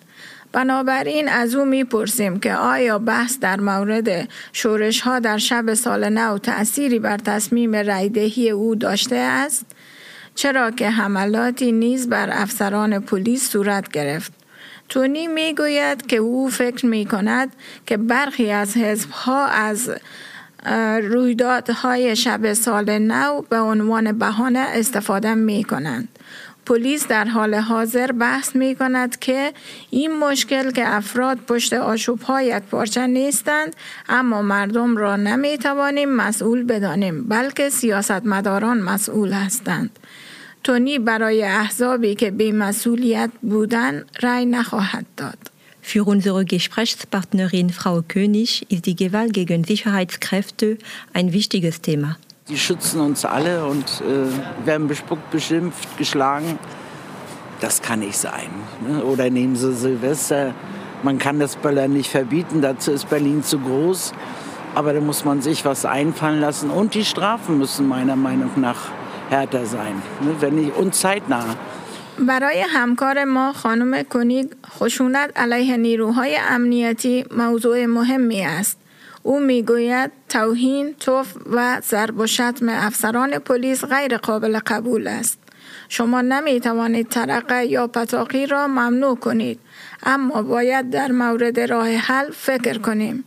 بنابراین 0.54 1.28
از 1.28 1.54
او 1.54 1.64
می‌پرسیم 1.64 2.40
که 2.40 2.54
آیا 2.54 2.98
بحث 2.98 3.38
در 3.38 3.60
مورد 3.60 4.28
شورش 4.52 5.00
ها 5.00 5.18
در 5.18 5.38
شب 5.38 5.74
سال 5.74 6.08
نو 6.08 6.38
تأثیری 6.38 6.98
بر 6.98 7.18
تصمیم 7.18 7.76
رایدهی 7.76 8.50
او 8.50 8.74
داشته 8.74 9.16
است؟ 9.16 9.66
چرا 10.34 10.70
که 10.70 10.90
حملاتی 10.90 11.72
نیز 11.72 12.08
بر 12.08 12.28
افسران 12.32 12.98
پلیس 12.98 13.50
صورت 13.50 13.88
گرفت. 13.88 14.32
تونی 14.88 15.26
می‌گوید 15.26 16.06
که 16.06 16.16
او 16.16 16.50
فکر 16.50 16.86
می 16.86 17.04
کند 17.06 17.52
که 17.86 17.96
برخی 17.96 18.50
از 18.50 18.76
حزب 18.76 19.10
ها 19.10 19.46
از 19.46 19.90
رویدادهای 21.02 22.16
شب 22.16 22.52
سال 22.52 22.98
نو 22.98 23.42
به 23.42 23.58
عنوان 23.58 24.18
بهانه 24.18 24.58
استفاده 24.58 25.34
می 25.34 25.64
کنند. 25.64 26.13
پلیس 26.66 27.08
در 27.08 27.24
حال 27.24 27.54
حاضر 27.54 28.12
بحث 28.12 28.56
می 28.56 28.74
کند 28.74 29.18
که 29.18 29.52
این 29.90 30.18
مشکل 30.18 30.70
که 30.70 30.94
افراد 30.94 31.38
پشت 31.38 31.72
آشوب 31.72 32.20
ها 32.20 32.42
یک 32.42 32.62
پارچه 32.62 33.06
نیستند 33.06 33.76
اما 34.08 34.42
مردم 34.42 34.96
را 34.96 35.16
نمی 35.16 35.58
توانیم 35.58 36.08
مسئول 36.08 36.64
بدانیم 36.64 37.24
بلکه 37.28 37.70
سیاستمداران 37.70 38.78
مسئول 38.78 39.32
هستند. 39.32 39.98
تونی 40.64 40.98
برای 40.98 41.42
احزابی 41.42 42.14
که 42.14 42.30
بیمسئولیت 42.30 43.30
بودن 43.42 44.04
رأی 44.22 44.46
نخواهد 44.46 45.06
داد. 45.16 45.38
Für 45.82 46.04
unsere 46.04 46.46
Gesprächspartnerin 46.46 47.68
Frau 47.68 48.00
König 48.00 48.64
ist 48.70 48.86
die 48.86 48.96
Gewalt 48.96 49.34
gegen 49.34 49.64
Sicherheitskräfte 49.64 50.78
ein 51.12 51.34
wichtiges 51.34 51.82
Thema. 51.82 52.16
Die 52.47 52.57
schützen 52.57 52.99
uns 53.01 53.25
alle 53.25 53.65
und 53.65 53.85
äh, 54.01 54.65
werden 54.65 54.87
bespuckt, 54.87 55.29
beschimpft, 55.29 55.97
geschlagen. 55.97 56.57
Das 57.61 57.81
kann 57.81 57.99
nicht 57.99 58.17
sein. 58.17 58.49
Ne? 58.87 59.03
Oder 59.03 59.29
nehmen 59.29 59.55
Sie 59.55 59.73
Silvester. 59.73 60.53
Man 61.03 61.19
kann 61.19 61.39
das 61.39 61.55
Böllern 61.55 61.93
nicht 61.93 62.09
verbieten, 62.09 62.61
dazu 62.61 62.91
ist 62.91 63.09
Berlin 63.09 63.43
zu 63.43 63.59
groß. 63.59 64.13
Aber 64.75 64.93
da 64.93 64.99
muss 64.99 65.25
man 65.25 65.41
sich 65.41 65.65
was 65.65 65.85
einfallen 65.85 66.41
lassen. 66.41 66.69
Und 66.69 66.93
die 66.93 67.05
Strafen 67.05 67.57
müssen 67.57 67.87
meiner 67.87 68.15
Meinung 68.15 68.51
nach 68.55 68.89
härter 69.29 69.65
sein. 69.65 70.01
Ne? 70.21 70.35
Wenn 70.39 70.55
nicht, 70.55 70.75
und 70.75 70.95
zeitnah. 70.95 71.55
برای 72.27 72.65
همکار 72.69 73.23
ما 73.23 73.53
خانم 73.53 74.03
کنیگ 74.03 74.47
خشونت 74.79 75.31
علیه 75.35 75.77
نیروهای 75.77 76.37
امنیتی 76.49 77.25
موضوع 77.31 77.85
مهمی 77.85 78.41
است. 78.41 78.77
او 79.26 79.40
می‌گوید 79.40 80.10
توهین، 80.28 80.94
توف 81.00 81.34
و 81.52 81.80
ضرب 81.90 82.18
و 82.18 82.26
شتم 82.26 82.68
افسران 82.68 83.38
پلیس 83.38 83.84
غیر 83.84 84.16
قابل 84.16 84.58
قبول 84.66 85.06
است. 85.06 85.38
شما 85.88 86.20
نمی 86.20 86.60
توانید 86.60 87.08
ترقه 87.08 87.66
یا 87.66 87.86
پتاقی 87.86 88.46
را 88.46 88.66
ممنوع 88.66 89.16
کنید 89.16 89.60
اما 90.02 90.42
باید 90.42 90.90
در 90.90 91.12
مورد 91.12 91.60
راه 91.60 91.88
حل 91.88 92.30
فکر 92.30 92.78
کنیم. 92.78 93.24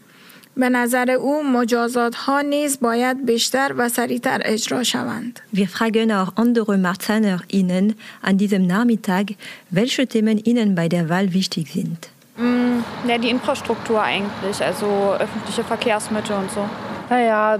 به 0.57 0.69
نظر 0.69 1.11
او 1.11 1.43
مجازات 1.43 2.15
ها 2.15 2.41
نیز 2.41 2.79
باید 2.79 3.25
بیشتر 3.25 3.73
و 3.77 3.89
سریعتر 3.89 4.41
اجرا 4.45 4.83
شوند. 4.83 5.39
Wir 5.55 5.67
fragen 5.67 6.11
auch 6.11 6.31
andere 6.35 6.77
MarzahnerInnen 6.77 7.95
an 8.21 8.37
diesem 8.37 8.63
Nachmittag, 8.67 9.25
welche 9.71 10.07
Themen 10.07 10.37
ihnen 10.49 10.75
bei 10.75 10.87
der 10.89 11.09
Wahl 11.09 11.33
wichtig 11.33 11.67
sind. 11.73 12.16
Mm, 12.37 12.83
ja, 13.07 13.17
die 13.17 13.29
Infrastruktur 13.29 14.01
eigentlich, 14.01 14.63
also 14.63 15.15
öffentliche 15.17 15.63
Verkehrsmittel 15.63 16.35
und 16.35 16.51
so. 16.51 16.61
Naja, 17.09 17.57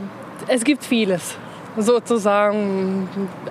es 0.48 0.64
gibt 0.64 0.84
vieles 0.84 1.36
sozusagen 1.78 3.08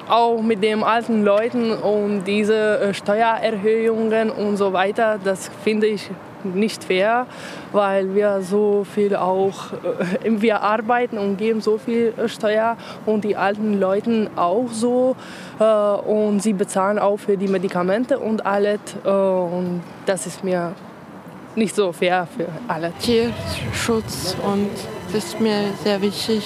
auch 0.08 0.42
mit 0.42 0.62
den 0.62 0.82
alten 0.82 1.24
Leuten 1.24 1.72
und 1.72 2.24
diese 2.24 2.80
äh, 2.80 2.94
Steuererhöhungen 2.94 4.30
und 4.30 4.56
so 4.56 4.72
weiter, 4.72 5.18
das 5.22 5.50
finde 5.62 5.86
ich 5.86 6.10
nicht 6.42 6.84
fair, 6.84 7.26
weil 7.72 8.14
wir 8.14 8.40
so 8.42 8.84
viel 8.84 9.16
auch, 9.16 9.72
äh, 9.72 10.40
wir 10.40 10.62
arbeiten 10.62 11.18
und 11.18 11.36
geben 11.38 11.60
so 11.60 11.78
viel 11.78 12.12
Steuer 12.26 12.76
und 13.04 13.24
die 13.24 13.36
alten 13.36 13.78
Leute 13.78 14.30
auch 14.36 14.68
so 14.70 15.16
äh, 15.58 15.64
und 15.64 16.40
sie 16.40 16.52
bezahlen 16.52 16.98
auch 16.98 17.18
für 17.18 17.36
die 17.36 17.48
Medikamente 17.48 18.18
und 18.18 18.44
alles 18.44 18.80
und 19.04 19.82
das 20.04 20.26
ist 20.26 20.42
mir 20.44 20.72
nicht 21.56 21.74
so 21.74 21.92
fair 21.92 22.26
für 22.36 22.48
alle. 22.68 22.92
Tierschutz 23.04 24.36
und 24.50 24.70
das 25.12 25.24
ist 25.24 25.40
mir 25.40 25.60
sehr 25.84 26.00
wichtig. 26.02 26.42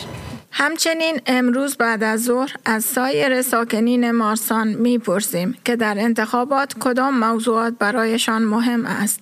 همچنین 0.52 1.20
امروز 1.26 1.76
بعد 1.76 2.02
از 2.02 2.24
ظهر 2.24 2.56
از 2.64 2.84
سایر 2.84 3.42
ساکنین 3.42 4.11
مارسان 4.11 4.68
می‌پرسیم 4.68 5.56
که 5.64 5.76
در 5.76 5.94
انتخابات 5.98 6.74
کدام 6.80 7.18
موضوعات 7.18 7.74
برایشان 7.78 8.42
مهم 8.42 8.86
است. 8.86 9.20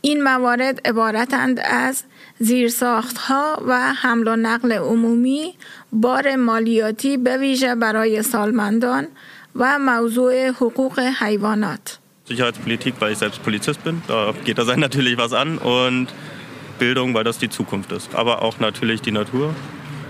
این 0.00 0.22
موارد 0.22 0.88
عبارتند 0.88 1.60
از 1.64 2.02
زیرساختها 2.38 3.62
و 3.66 3.92
حمل 3.92 4.28
و 4.28 4.36
نقل 4.36 4.72
عمومی، 4.72 5.54
بار 5.92 6.36
مالیاتی 6.36 7.16
به 7.16 7.36
ویژه 7.36 7.74
برای 7.74 8.22
سالمندان 8.22 9.06
و 9.56 9.78
موضوع 9.78 10.48
حقوق 10.48 10.98
حیوانات. 11.00 11.99
Sicherheitspolitik, 12.29 12.95
weil 12.99 13.11
ich 13.11 13.17
selbst 13.19 13.43
Polizist 13.43 13.83
bin. 13.83 14.01
Da 14.07 14.33
geht 14.43 14.57
das 14.57 14.67
einen 14.69 14.81
natürlich 14.81 15.17
was 15.17 15.33
an. 15.33 15.57
Und 15.57 16.07
Bildung, 16.79 17.13
weil 17.13 17.23
das 17.23 17.37
die 17.37 17.49
Zukunft 17.49 17.91
ist. 17.91 18.15
Aber 18.15 18.41
auch 18.41 18.59
natürlich 18.59 19.01
die 19.01 19.11
Natur. 19.11 19.55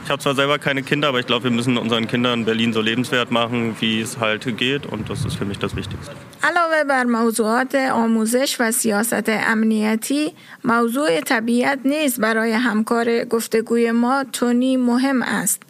Ich 0.03 0.11
habe 0.11 0.21
zwar 0.21 0.35
selber 0.35 0.59
keine 0.59 0.83
Kinder, 0.83 1.07
aber 1.07 1.19
ich 1.19 1.25
glaube, 1.25 1.45
wir 1.45 1.51
müssen 1.51 1.77
unseren 1.77 2.07
Kindern 2.07 2.45
Berlin 2.45 2.73
so 2.73 2.81
lebenswert 2.81 3.31
machen, 3.31 3.75
wie 3.79 4.01
es 4.01 4.19
halt 4.19 4.45
geht. 4.55 4.85
Und 4.85 5.09
das 5.09 5.25
ist 5.25 5.35
für 5.35 5.45
mich 5.45 5.57
das 5.57 5.75
Wichtigste. 5.75 6.13
علاوه 6.43 6.83
بر 6.83 7.03
موضوعات 7.03 7.75
آموزش 7.75 8.57
و 8.59 8.71
سیاست 8.71 9.29
امنیتی 9.29 10.33
موضوع 10.63 11.21
طبیعت 11.21 11.79
نیز 11.85 12.19
برای 12.19 12.51
همکار 12.53 13.25
گفتگوی 13.25 13.91
ما 13.91 14.23
تونی 14.33 14.77
مهم 14.77 15.21
است 15.21 15.61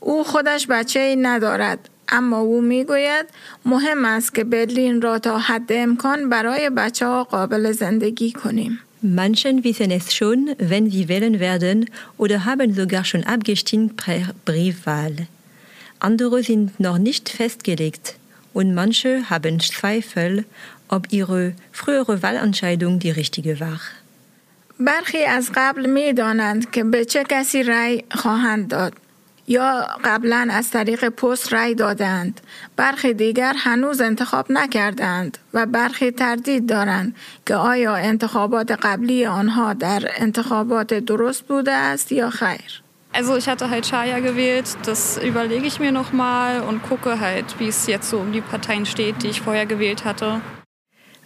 او 0.00 0.24
خودش 0.24 0.66
بچه 0.70 1.00
ای 1.00 1.16
ندارد 1.16 1.88
اما 2.08 2.38
او 2.38 2.60
میگوید 2.60 3.26
مهم 3.64 4.04
است 4.04 4.34
که 4.34 4.44
برلین 4.44 5.02
را 5.02 5.18
تا 5.18 5.38
حد 5.38 5.72
امکان 5.72 6.28
برای 6.28 6.70
بچه 6.70 7.06
ها 7.06 7.24
قابل 7.24 7.72
زندگی 7.72 8.32
کنیم 8.32 8.78
Manchen 9.04 9.64
wissen 9.64 9.90
es 9.90 10.14
schon, 10.14 10.54
wenn 10.58 10.88
sie 10.88 11.08
wählen 11.08 11.40
werden 11.40 11.90
oder 12.18 12.44
haben 12.44 12.72
sogar 12.72 13.04
schon 13.04 13.24
abgestimmt 13.24 13.96
per 13.96 14.30
Briefwahl. 14.44 15.26
Andere 15.98 16.44
sind 16.44 16.78
noch 16.78 16.98
nicht 16.98 17.28
festgelegt 17.28 18.14
und 18.52 18.74
manche 18.74 19.28
haben 19.28 19.58
Zweifel, 19.58 20.44
ob 20.88 21.12
ihre 21.12 21.54
frühere 21.72 22.22
Wahlentscheidung 22.22 23.00
die 23.00 23.10
richtige 23.10 23.58
war. 23.58 23.80
برخی 24.80 25.24
از 25.24 25.50
قبل 25.54 25.86
می 25.86 26.12
دانند 26.12 26.70
که 26.70 26.84
به 26.84 27.04
چه 27.04 27.24
کسی 27.28 27.62
رأی 27.62 28.04
خواهند 28.10 28.68
داد. 28.68 28.92
یا 29.47 29.87
قبلا 30.03 30.47
از 30.51 30.71
طریق 30.71 31.09
پست 31.09 31.53
رأی 31.53 31.75
دادند 31.75 32.41
برخی 32.75 33.13
دیگر 33.13 33.53
هنوز 33.57 34.01
انتخاب 34.01 34.45
نکردند 34.49 35.37
و 35.53 35.65
برخی 35.65 36.11
تردید 36.11 36.69
دارند 36.69 37.15
که 37.45 37.55
آیا 37.55 37.95
انتخابات 37.95 38.71
قبلی 38.71 39.25
آنها 39.25 39.73
در 39.73 40.03
انتخابات 40.17 40.93
درست 40.93 41.43
بوده 41.43 41.71
است 41.71 42.11
یا 42.11 42.29
خیر 42.29 42.81
Also 43.13 43.35
ich 43.35 43.47
hatte 43.47 43.69
halt 43.71 43.85
Chaya 43.89 44.19
gewählt, 44.19 44.77
das 44.85 45.17
überlege 45.17 45.65
ich 45.65 45.79
mir 45.79 45.91
nochmal 45.91 46.61
und 46.61 46.83
gucke 46.83 47.19
halt, 47.19 47.59
wie 47.59 47.67
es 47.67 47.87
jetzt 47.87 48.09
so 48.09 48.17
um 48.19 48.31
die 48.31 48.41
Parteien 48.41 48.85
steht, 48.85 49.23
die 49.23 49.29
ich 49.29 49.41
vorher 49.41 49.65
gewählt 49.65 50.05
hatte. 50.05 50.41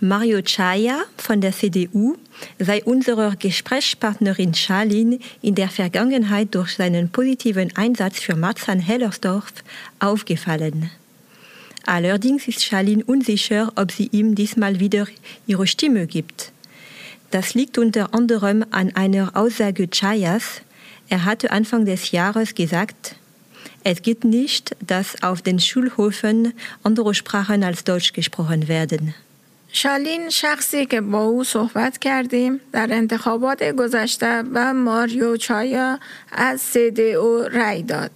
Mario 0.04 0.42
Chaya 0.42 1.04
von 1.16 1.42
der 1.42 1.52
CDU 1.52 2.16
sei 2.58 2.84
unserer 2.84 3.36
Gesprächspartnerin 3.36 4.56
Charlin 4.56 5.20
in 5.44 5.54
der 5.54 5.70
Vergangenheit 5.70 6.56
durch 6.56 6.76
seinen 6.76 7.12
positiven 7.12 7.76
Einsatz 7.76 8.20
für 8.20 8.36
Marzahn-Hellersdorf 8.36 9.54
aufgefallen. 10.00 10.90
Allerdings 11.86 12.48
ist 12.48 12.64
Charlin 12.64 13.04
unsicher, 13.04 13.72
ob 13.76 13.92
sie 13.92 14.10
ihm 14.12 14.34
diesmal 14.34 14.80
wieder 14.80 15.06
ihre 15.46 15.68
Stimme 15.68 16.08
gibt. 16.08 16.52
Das 17.30 17.54
liegt 17.54 17.78
unter 17.78 18.16
anderem 18.16 18.66
an 18.72 18.96
einer 18.96 19.38
Aussage 19.38 19.88
Chayas. 19.88 20.64
Er 21.10 21.26
hatte 21.26 21.52
Anfang 21.52 21.86
des 21.86 22.10
Jahres 22.10 22.56
gesagt, 22.56 23.18
es 23.84 24.02
geht 24.02 24.24
nicht, 24.24 24.76
dass 24.80 25.22
auf 25.22 25.44
den 25.44 25.60
Schulhöfen 25.60 26.54
andere 26.82 27.14
Sprachen 27.14 27.64
als 27.64 27.84
Deutsch 27.84 28.14
gesprochen 28.14 28.68
werden. 28.68 29.14
شالین 29.74 30.30
شخصی 30.30 30.86
که 30.86 31.02
با 31.02 31.24
او 31.24 31.44
صحبت 31.44 31.98
کردیم 31.98 32.62
در 32.72 32.88
انتخابات 32.92 33.64
گذشته 33.64 34.44
و 34.54 34.74
ماریو 34.74 35.38
چایا 35.38 36.00
از 36.32 36.78
او 36.98 37.38
رأی 37.38 37.84
داد. 37.84 38.12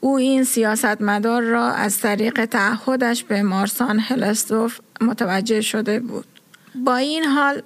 او 0.00 0.16
این 0.16 0.44
سیاستمدار 0.44 1.42
را 1.42 1.70
از 1.70 2.00
طریق 2.00 2.44
تعهدش 2.44 3.24
به 3.24 3.42
مارسان 3.42 3.98
هلستوف 3.98 4.78
متوجه 5.00 5.60
شده 5.60 6.00
بود. 6.00 6.26
با 6.74 6.96
این 6.96 7.24
حال 7.24 7.62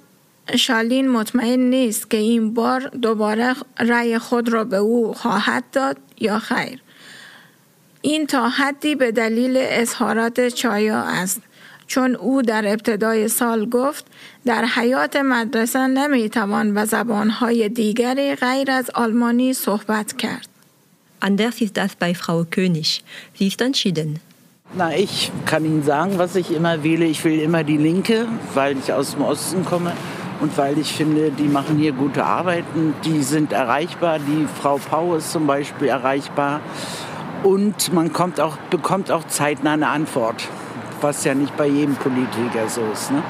شالین 0.55 1.09
مطمئن 1.09 1.59
نیست 1.59 2.09
که 2.09 2.17
این 2.17 2.53
بار 2.53 2.79
دوباره 2.79 3.55
رأی 3.79 4.17
خود 4.17 4.49
را 4.49 4.63
به 4.63 4.77
او 4.77 5.13
خواهد 5.13 5.63
داد 5.71 5.97
یا 6.19 6.39
خیر. 6.39 6.81
این 8.01 8.27
تا 8.27 8.49
حدی 8.49 8.95
به 8.95 9.11
دلیل 9.11 9.53
اظهارات 9.57 10.47
چایا 10.47 10.99
است. 10.99 11.41
چون 11.88 12.14
او 12.14 12.42
در 12.42 12.72
ابتدای 12.72 13.28
سال 13.28 13.68
گفت 13.68 14.06
در 14.46 14.64
حیات 14.64 15.16
مدرسه 15.16 15.86
نمیتوان 15.86 16.74
به 16.74 16.84
زبانهای 16.84 17.68
دیگری 17.68 18.34
غیر 18.34 18.70
از 18.70 18.90
آلمانی 18.90 19.52
صحبت 19.52 20.12
کرد. 20.12 20.48
Anders 21.20 21.62
ist 21.62 21.76
das 21.78 21.96
bei 21.96 22.14
Frau 22.14 22.44
König. 22.44 23.02
Sie 23.38 23.46
ist 23.46 23.62
entschieden. 23.62 24.20
Na, 24.76 24.94
ich 24.94 25.32
kann 25.46 25.64
Ihnen 25.64 25.82
sagen, 25.82 26.18
was 26.18 26.36
ich 26.36 26.50
immer 26.50 26.82
wähle. 26.82 27.06
Ich 27.06 27.24
will 27.24 27.38
immer 27.38 27.64
die 27.64 27.78
Linke, 27.78 28.26
weil 28.52 28.76
ich 28.76 28.92
aus 28.92 29.12
dem 29.12 29.22
Osten 29.22 29.64
komme 29.64 29.92
und 30.40 30.58
weil 30.58 30.76
ich 30.78 30.92
finde, 30.92 31.30
die 31.30 31.48
machen 31.48 31.78
hier 31.78 31.92
gute 31.92 32.24
Arbeiten. 32.24 32.92
Die 33.04 33.22
sind 33.22 33.52
erreichbar. 33.52 34.18
Die 34.18 34.46
Frau 34.60 34.76
Pau 34.78 35.14
ist 35.14 35.32
zum 35.32 35.46
Beispiel 35.46 35.88
erreichbar. 35.88 36.60
Und 37.42 37.92
man 37.92 38.12
kommt 38.12 38.40
auch, 38.40 38.56
bekommt 38.68 39.10
auch 39.10 39.24
zeitnah 39.28 39.74
eine 39.74 39.88
Antwort. 39.88 40.48
Was 41.03 41.23
ja 41.23 41.33
nicht 41.33 41.55
bei 41.57 41.67
jedem 41.67 41.95
Politiker 41.95 42.69
so 42.69 42.81
ist. 42.93 43.11
Ne? 43.11 43.23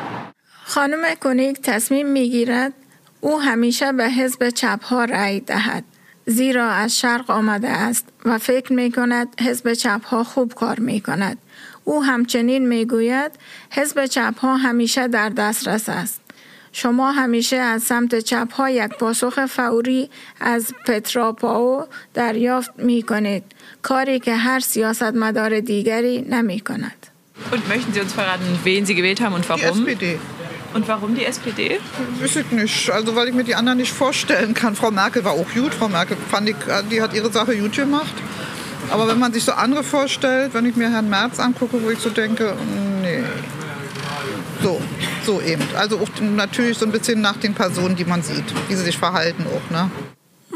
خانم 0.66 1.16
کنیک 1.16 1.62
تصمیم 1.62 2.08
می‌گیرد 2.08 2.74
او 3.22 3.42
همیشه 3.42 3.92
به 3.92 4.10
حزب 4.10 4.50
چپ 4.50 4.84
ها 4.84 5.06
رأی 5.06 5.40
دهد 5.40 5.84
زیرا 6.26 6.70
از 6.70 7.00
شرق 7.00 7.32
آمده 7.32 7.70
است 7.70 8.06
و 8.26 8.38
فکر 8.38 8.74
می 8.74 8.92
کند 8.92 9.42
حزب 9.42 9.74
چپ 9.74 10.06
ها 10.06 10.24
خوب 10.24 10.54
کار 10.54 10.80
می 10.80 11.02
کند. 11.02 11.38
او 11.84 12.04
همچنین 12.04 12.68
می 12.68 12.86
گوید 12.86 13.32
حزب 13.70 14.06
چپ 14.06 14.40
ها 14.40 14.58
همیشه 14.58 15.08
در 15.08 15.30
دسترس 15.30 15.90
است. 15.90 16.22
شما 16.72 17.12
همیشه 17.12 17.56
از 17.56 17.84
سمت 17.84 18.20
چپ 18.20 18.54
ها 18.54 18.70
یک 18.70 18.90
پاسخ 18.90 19.46
فوری 19.46 20.10
از 20.40 20.74
پترا 20.86 21.32
پاو 21.32 21.86
دریافت 22.14 22.72
می 22.78 23.02
کنید. 23.04 23.44
کاری 23.82 24.20
که 24.20 24.36
هر 24.36 24.60
سیاستمدار 24.60 25.60
دیگری 25.60 26.22
نمی 26.22 26.60
کند. 26.60 27.09
Und 27.51 27.69
möchten 27.69 27.93
Sie 27.93 28.01
uns 28.01 28.13
verraten, 28.13 28.45
wen 28.65 28.87
Sie 28.87 28.95
gewählt 28.95 29.21
haben 29.21 29.35
und 29.35 29.49
warum? 29.49 29.61
Die 29.61 29.93
SPD. 29.93 30.19
Und 30.75 30.89
warum 30.89 31.15
die 31.15 31.25
SPD? 31.25 31.81
Weiß 32.21 32.37
ich 32.37 32.51
nicht. 32.51 32.91
Also 32.91 33.15
weil 33.15 33.29
ich 33.29 33.35
mir 33.35 33.45
die 33.45 33.55
anderen 33.55 33.79
nicht 33.79 33.93
vorstellen 33.93 34.55
kann. 34.55 34.75
Frau 34.75 34.91
Merkel 34.91 35.25
war 35.25 35.33
auch 35.33 35.47
gut. 35.55 35.73
Frau 35.75 35.89
Merkel 35.89 36.17
fand 36.29 36.49
ich, 36.49 36.57
die 36.91 37.01
hat 37.01 37.15
ihre 37.15 37.31
Sache 37.31 37.57
gut 37.57 37.77
gemacht. 37.77 38.15
Aber 38.91 39.09
wenn 39.09 39.19
man 39.19 39.33
sich 39.33 39.45
so 39.45 39.53
andere 39.53 39.85
vorstellt, 39.85 40.53
wenn 40.55 40.67
ich 40.67 40.77
mir 40.77 40.91
Herrn 40.91 41.09
Merz 41.09 41.39
angucke, 41.39 41.83
wo 41.83 41.91
ich 41.91 41.99
so 42.01 42.11
denke, 42.11 42.57
nee. 43.03 43.23
So, 44.63 44.81
so 45.25 45.41
eben. 45.41 45.63
Also 45.77 45.99
auch 45.99 46.09
natürlich 46.21 46.79
so 46.79 46.87
ein 46.87 46.93
bisschen 46.93 47.21
nach 47.21 47.37
den 47.37 47.55
Personen, 47.55 47.97
die 47.97 48.05
man 48.05 48.23
sieht, 48.23 48.45
wie 48.69 48.75
sie 48.75 48.85
sich 48.85 48.99
verhalten 48.99 49.47
auch, 49.47 49.71
ne? 49.71 49.91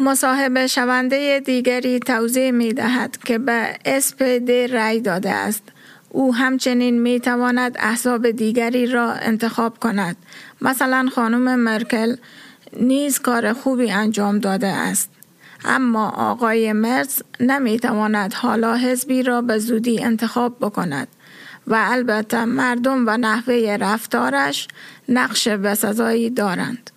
مصاحبه 0.00 0.66
شونده 0.66 1.40
دیگری 1.40 2.00
توضیح 2.00 2.50
می 2.50 2.72
دهد 2.72 3.18
که 3.24 3.38
به 3.38 3.78
SPD 3.84 4.72
رای 4.72 5.00
داده 5.00 5.30
است 5.30 5.62
او 6.13 6.35
همچنین 6.35 7.01
می 7.01 7.19
تواند 7.19 7.75
احزاب 7.79 8.31
دیگری 8.31 8.87
را 8.87 9.11
انتخاب 9.11 9.79
کند 9.79 10.15
مثلا 10.61 11.09
خانم 11.15 11.59
مرکل 11.59 12.15
نیز 12.79 13.19
کار 13.19 13.53
خوبی 13.53 13.91
انجام 13.91 14.39
داده 14.39 14.67
است. 14.67 15.09
اما 15.65 16.09
آقای 16.09 16.73
مرز 16.73 17.21
نمی 17.39 17.79
تواند 17.79 18.33
حالا 18.33 18.75
حزبی 18.75 19.23
را 19.23 19.41
به 19.41 19.57
زودی 19.57 20.03
انتخاب 20.03 20.57
بکند 20.61 21.07
و 21.67 21.79
البته 21.91 22.45
مردم 22.45 23.03
و 23.07 23.17
نحوه 23.17 23.77
رفتارش 23.79 24.67
نقش 25.09 25.47
بسزایی 25.47 26.29
دارند. 26.29 26.89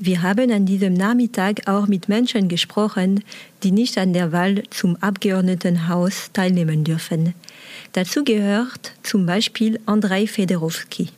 Wir 0.00 0.22
haben 0.22 0.50
an 0.50 0.66
diesem 0.66 0.94
Nachmittag 0.94 1.68
auch 1.68 1.86
mit 1.86 2.08
Menschen 2.08 2.48
gesprochen, 2.48 3.22
die 3.62 3.70
nicht 3.70 3.96
an 3.98 4.12
der 4.12 4.32
Wahl 4.32 4.64
zum 4.70 4.96
Abgeordnetenhaus 5.00 6.32
teilnehmen 6.32 6.82
dürfen. 6.82 7.34
Dazu 7.92 8.24
gehört 8.24 8.92
zum 9.02 9.26
Beispiel 9.26 9.78
Andrei 9.84 10.26
Federowski. 10.26 11.10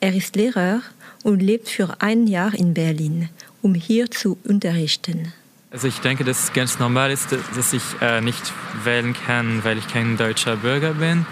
Er 0.00 0.14
ist 0.14 0.36
Lehrer 0.36 0.82
und 1.24 1.40
lebt 1.40 1.68
für 1.68 2.00
ein 2.00 2.26
Jahr 2.26 2.54
in 2.54 2.72
Berlin, 2.72 3.28
um 3.62 3.74
hier 3.74 4.10
zu 4.10 4.38
unterrichten. 4.44 5.32
Also 5.72 5.88
ich 5.88 5.98
denke, 6.00 6.22
dass 6.22 6.44
es 6.44 6.52
ganz 6.52 6.78
normal 6.78 7.10
ist, 7.10 7.28
dass 7.56 7.72
ich 7.72 7.82
äh, 8.00 8.20
nicht 8.20 8.52
wählen 8.84 9.14
kann, 9.26 9.64
weil 9.64 9.78
ich 9.78 9.88
kein 9.88 10.16
deutscher 10.16 10.56
Bürger 10.56 10.94
bin. 10.94 11.26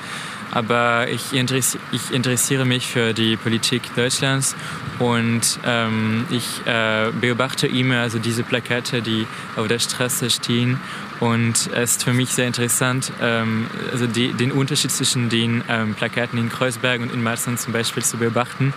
Aber 0.53 1.09
ich, 1.09 1.33
interessi 1.33 1.79
ich 1.93 2.11
interessiere 2.11 2.65
mich 2.65 2.87
für 2.87 3.13
die 3.13 3.37
Politik 3.37 3.95
Deutschlands 3.95 4.57
und 4.99 5.59
ähm, 5.65 6.27
ich 6.31 6.67
äh, 6.67 7.11
beobachte 7.21 7.67
immer 7.67 8.01
also 8.01 8.19
diese 8.19 8.43
Plakate, 8.43 9.03
die 9.03 9.27
auf 9.57 9.69
der 9.69 9.79
Straße 9.79 10.31
stehen. 10.31 10.81
Und 11.21 11.71
es 11.75 11.93
ist 11.93 12.05
für 12.05 12.15
mich 12.15 12.31
sehr 12.31 12.47
interessant, 12.47 13.13
ähm, 13.21 13.67
also 13.93 14.07
die, 14.07 14.33
den 14.33 14.53
Unterschied 14.53 14.91
zwischen 14.91 15.29
den 15.29 15.63
ähm, 15.69 15.95
Plakaten 15.95 16.39
in 16.39 16.49
Kreuzberg 16.49 17.01
und 17.03 17.13
in 17.13 17.23
Marzahn 17.23 17.59
zum 17.59 17.75
Beispiel 17.75 18.03
zu 18.03 18.17
beobachten. 18.17 18.73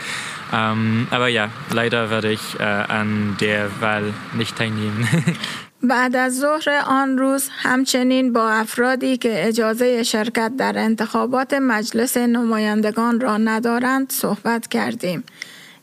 Ähm, 0.53 1.07
aber 1.09 1.29
ja, 1.29 1.49
leider 1.71 2.09
werde 2.09 2.31
ich 2.31 2.59
äh, 2.59 2.63
an 2.63 3.37
der 3.39 3.69
Wahl 3.81 4.13
nicht 4.33 4.57
teilnehmen. 4.57 5.07
بعد 5.83 6.15
از 6.15 6.37
ظهر 6.39 6.83
آن 6.85 7.17
روز 7.17 7.49
همچنین 7.51 8.33
با 8.33 8.49
افرادی 8.49 9.17
که 9.17 9.47
اجازه 9.47 10.03
شرکت 10.03 10.51
در 10.57 10.77
انتخابات 10.77 11.53
مجلس 11.53 12.17
نمایندگان 12.17 13.19
را 13.19 13.37
ندارند 13.37 14.11
صحبت 14.11 14.67
کردیم 14.67 15.23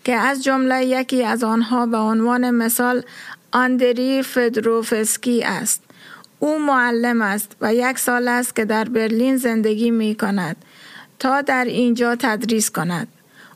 که 0.04 0.14
از 0.14 0.44
جمله 0.44 0.84
یکی 0.84 1.24
از 1.24 1.44
آنها 1.44 1.86
به 1.86 1.96
عنوان 1.96 2.50
مثال 2.50 3.02
آندری 3.52 4.22
فدروفسکی 4.22 5.42
است. 5.42 5.82
او 6.38 6.58
معلم 6.58 7.22
است 7.22 7.56
و 7.60 7.74
یک 7.74 7.98
سال 7.98 8.28
است 8.28 8.56
که 8.56 8.64
در 8.64 8.84
برلین 8.84 9.36
زندگی 9.36 9.90
می 9.90 10.14
کند 10.14 10.56
تا 11.18 11.42
در 11.42 11.64
اینجا 11.64 12.16
تدریس 12.16 12.70
کند. 12.70 13.08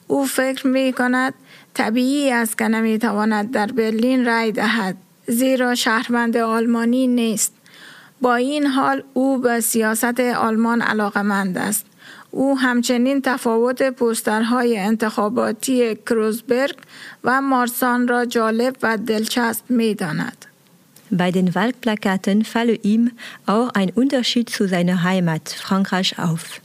او 0.07 0.27
فکر 0.27 0.67
می 0.67 0.93
کند 0.93 1.35
طبیعی 1.75 2.33
است 2.33 2.59
که 2.59 2.69
نمی 2.69 2.99
تواند 2.99 3.51
در 3.51 3.67
برلین 3.67 4.25
رای 4.25 4.53
دهد. 4.53 4.97
زیرا 5.27 5.75
شهروند 5.75 6.37
آلمانی 6.37 7.07
نیست 7.07 7.53
با 8.21 8.35
این 8.35 8.67
حال 8.67 9.03
او 9.15 9.39
به 9.39 9.61
سیاست 9.61 10.21
آلمان 10.21 10.83
علاقمند 10.83 11.59
است 11.59 11.87
او 12.31 12.59
همچنین 12.59 13.23
تفاوت 13.23 13.83
پوسترهای 13.83 14.79
انتخاباتی 14.79 15.95
کروزبرگ 15.95 16.77
و 17.25 17.41
مارسان 17.41 18.09
را 18.09 18.25
جالب 18.25 18.77
و 18.83 18.97
دلچسب 18.97 19.71
می 19.71 19.95
داند. 19.95 20.47
Bei 21.11 21.31
den 21.31 21.55
Wahlplakaten 21.55 22.45
falle 22.45 22.75
ihm 22.75 23.13
auch 23.47 23.69
ein 23.75 23.91
Unterschied 23.91 24.51
zu 24.51 24.67
seiner 24.67 25.05
Heimat 25.05 25.49
Frankreich 25.49 26.19
auf. 26.19 26.61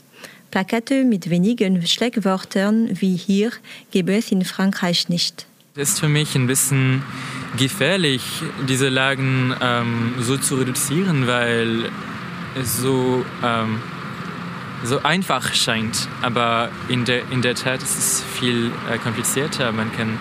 Plakate 0.50 1.04
mit 1.04 1.30
wenigen 1.30 1.86
Schlagwörtern 1.86 2.88
wie 3.00 3.14
hier 3.14 3.52
gäbe 3.92 4.16
es 4.16 4.32
in 4.32 4.44
Frankreich 4.44 5.08
nicht. 5.08 5.46
Es 5.76 5.90
ist 5.90 6.00
für 6.00 6.08
mich 6.08 6.34
ein 6.34 6.48
bisschen 6.48 7.04
gefährlich, 7.56 8.42
diese 8.68 8.88
Lagen 8.88 9.54
ähm, 9.60 10.14
so 10.18 10.36
zu 10.36 10.56
reduzieren, 10.56 11.28
weil 11.28 11.90
es 12.56 12.78
so, 12.78 13.24
ähm, 13.44 13.80
so 14.82 15.00
einfach 15.04 15.54
scheint. 15.54 16.08
Aber 16.22 16.70
in 16.88 17.04
der, 17.04 17.22
in 17.30 17.40
der 17.40 17.54
Tat 17.54 17.84
ist 17.84 17.96
es 17.96 18.24
viel 18.34 18.72
äh, 18.90 18.98
komplizierter. 18.98 19.70
Man 19.70 19.92
kann 19.92 20.18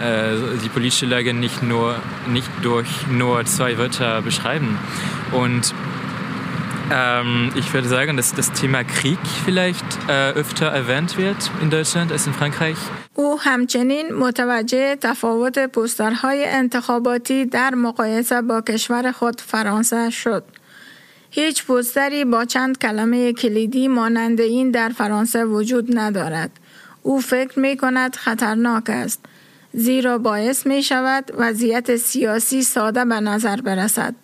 äh, 0.00 0.56
die 0.62 0.68
politische 0.68 1.06
Lage 1.06 1.34
nicht, 1.34 1.64
nur, 1.64 1.96
nicht 2.28 2.48
durch 2.62 3.08
nur 3.10 3.44
zwei 3.44 3.78
Wörter 3.78 4.22
beschreiben. 4.22 4.78
Und 5.32 5.74
ähm, 6.92 7.50
ich 7.56 7.74
würde 7.74 7.88
sagen, 7.88 8.16
dass 8.16 8.34
das 8.34 8.52
Thema 8.52 8.84
Krieg 8.84 9.18
vielleicht 9.44 9.84
äh, 10.06 10.30
öfter 10.30 10.66
erwähnt 10.66 11.18
wird 11.18 11.50
in 11.60 11.70
Deutschland 11.70 12.12
als 12.12 12.28
in 12.28 12.34
Frankreich. 12.34 12.76
او 13.18 13.40
همچنین 13.40 14.14
متوجه 14.14 14.96
تفاوت 14.96 15.66
پوسترهای 15.66 16.44
انتخاباتی 16.44 17.44
در 17.44 17.74
مقایسه 17.74 18.42
با 18.42 18.60
کشور 18.60 19.12
خود 19.12 19.40
فرانسه 19.40 20.10
شد. 20.10 20.44
هیچ 21.30 21.64
پوستری 21.64 22.24
با 22.24 22.44
چند 22.44 22.78
کلمه 22.78 23.32
کلیدی 23.32 23.88
مانند 23.88 24.40
این 24.40 24.70
در 24.70 24.88
فرانسه 24.88 25.44
وجود 25.44 25.98
ندارد. 25.98 26.50
او 27.02 27.20
فکر 27.20 27.60
می 27.60 27.76
کند 27.76 28.16
خطرناک 28.16 28.90
است. 28.90 29.20
زیرا 29.72 30.18
باعث 30.18 30.66
می 30.66 30.82
شود 30.82 31.32
وضعیت 31.38 31.96
سیاسی 31.96 32.62
ساده 32.62 33.04
به 33.04 33.20
نظر 33.20 33.60
برسد. 33.60 34.14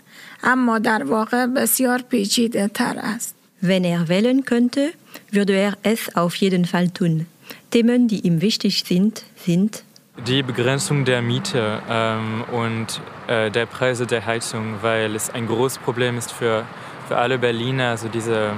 اما 0.43 0.79
در 0.79 1.05
واقع 1.05 1.47
بسیار 1.47 2.03
پیچیده 2.03 2.69
تر 2.69 2.99
است. 2.99 3.35
Wenn 3.63 3.85
er 3.85 4.09
wählen 4.09 4.45
könnte, 4.45 4.93
würde 5.31 5.55
er 5.67 5.75
es 5.85 6.17
auf 6.17 6.35
jeden 6.35 6.65
Fall 6.65 6.89
tun. 6.99 7.32
Themen, 7.73 8.07
die 8.07 8.21
ihm 8.21 8.43
wichtig 8.43 8.85
sind, 8.85 9.25
sind 9.35 9.83
die 10.27 10.43
Begrenzung 10.43 11.07
der 11.07 11.23
Miete 11.23 11.81
ähm, 11.89 12.45
und 12.53 13.01
äh, 13.29 13.51
der 13.51 13.65
Preise 13.65 14.07
der 14.07 14.27
Heizung, 14.27 14.75
weil 14.83 15.17
es 15.17 15.31
ein 15.31 15.47
großes 15.47 15.79
Problem 15.79 16.19
ist 16.19 16.33
für, 16.33 16.67
für 17.09 17.17
alle 17.17 17.39
Berliner, 17.39 17.89
also 17.89 18.09
diese, 18.09 18.51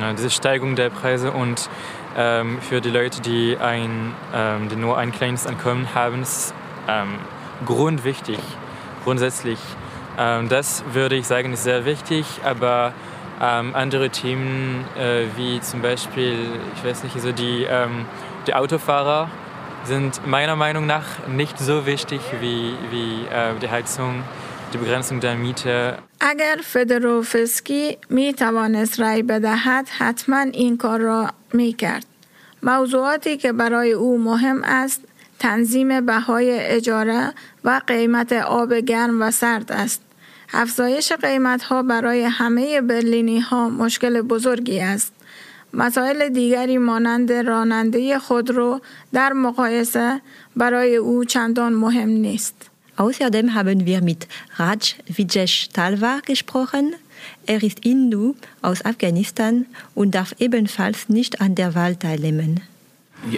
äh, 0.00 0.14
diese 0.16 0.30
Steigung 0.30 0.76
der 0.76 0.90
Preise 0.90 1.32
und 1.32 1.68
ähm, 2.16 2.58
für 2.60 2.80
die 2.80 2.90
Leute, 2.90 3.20
die, 3.20 3.56
ein, 3.60 4.12
ähm, 4.32 4.68
die 4.68 4.76
nur 4.76 4.96
ein 4.96 5.10
kleines 5.10 5.44
Einkommen 5.44 5.92
haben, 5.92 6.22
ist 6.22 6.54
ähm, 6.88 7.16
grundwichtig, 7.66 8.38
grundsätzlich. 9.02 9.58
Ähm, 10.16 10.48
das 10.48 10.84
würde 10.92 11.16
ich 11.16 11.26
sagen, 11.26 11.52
ist 11.52 11.64
sehr 11.64 11.84
wichtig, 11.84 12.24
aber 12.44 12.94
ähm, 13.42 13.74
andere 13.74 14.10
Themen 14.10 14.84
äh, 14.96 15.24
wie 15.36 15.60
zum 15.60 15.82
Beispiel, 15.82 16.38
ich 16.76 16.84
weiß 16.88 17.02
nicht, 17.02 17.16
also 17.16 17.32
die, 17.32 17.66
die 18.47 18.53
Autofahrer 18.53 19.29
sind 19.85 20.25
meiner 20.27 20.55
Meinung 20.55 20.85
nach 20.85 21.27
nicht 21.27 21.57
so 21.59 21.85
wichtig 21.85 22.21
wie, 22.39 22.75
wie 22.91 23.25
äh, 23.25 23.57
die 23.61 23.69
Heizung, 23.69 24.23
die 24.73 24.77
Begrenzung 24.77 25.19
der 25.19 25.35
Miete. 25.35 25.97
اگر 26.19 26.57
فدروفسکی 26.63 27.97
می 28.09 28.33
توانست 28.33 28.99
رای 28.99 29.23
بدهد 29.23 29.89
حتما 29.89 30.41
این 30.41 30.77
کار 30.77 30.99
را 30.99 31.29
می 31.53 31.73
کرد. 31.73 32.05
موضوعاتی 32.63 33.37
که 33.37 33.51
برای 33.51 33.91
او 33.91 34.17
مهم 34.17 34.61
است 34.63 35.01
تنظیم 35.39 36.05
بهای 36.05 36.59
اجاره 36.59 37.33
و 37.63 37.81
قیمت 37.87 38.33
آب 38.33 38.73
گرم 38.73 39.21
و 39.21 39.31
سرد 39.31 39.71
است. 39.71 40.01
افزایش 40.53 41.11
قیمت 41.11 41.63
ها 41.63 41.83
برای 41.83 42.23
همه 42.23 42.81
برلینی 42.81 43.39
ها 43.39 43.69
مشکل 43.69 44.21
بزرگی 44.21 44.79
است. 44.79 45.13
مسائل 45.73 46.29
دیگری 46.29 46.77
مانند 46.77 47.31
راننده 47.31 48.19
خودرو 48.19 48.81
در 49.13 49.33
مقایسه 49.33 50.21
برای 50.55 50.95
او 50.95 51.25
چندان 51.25 51.73
مهم 51.73 52.09
نیست. 52.09 52.71
Außerdem 52.97 53.55
haben 53.55 53.85
wir 53.85 54.01
mit 54.01 54.27
Raj 54.57 54.95
Vijesh 55.07 55.69
Talwar 55.69 56.21
gesprochen. 56.21 56.93
Er 57.47 57.63
ist 57.63 57.79
Hindu 57.83 58.35
aus 58.61 58.83
Afghanistan 58.85 59.65
und 59.95 60.13
darf 60.13 60.35
ebenfalls 60.39 61.09
nicht 61.09 61.41
an 61.41 61.55
der 61.55 61.73
Wahl 61.73 61.95
teilnehmen. 61.95 62.61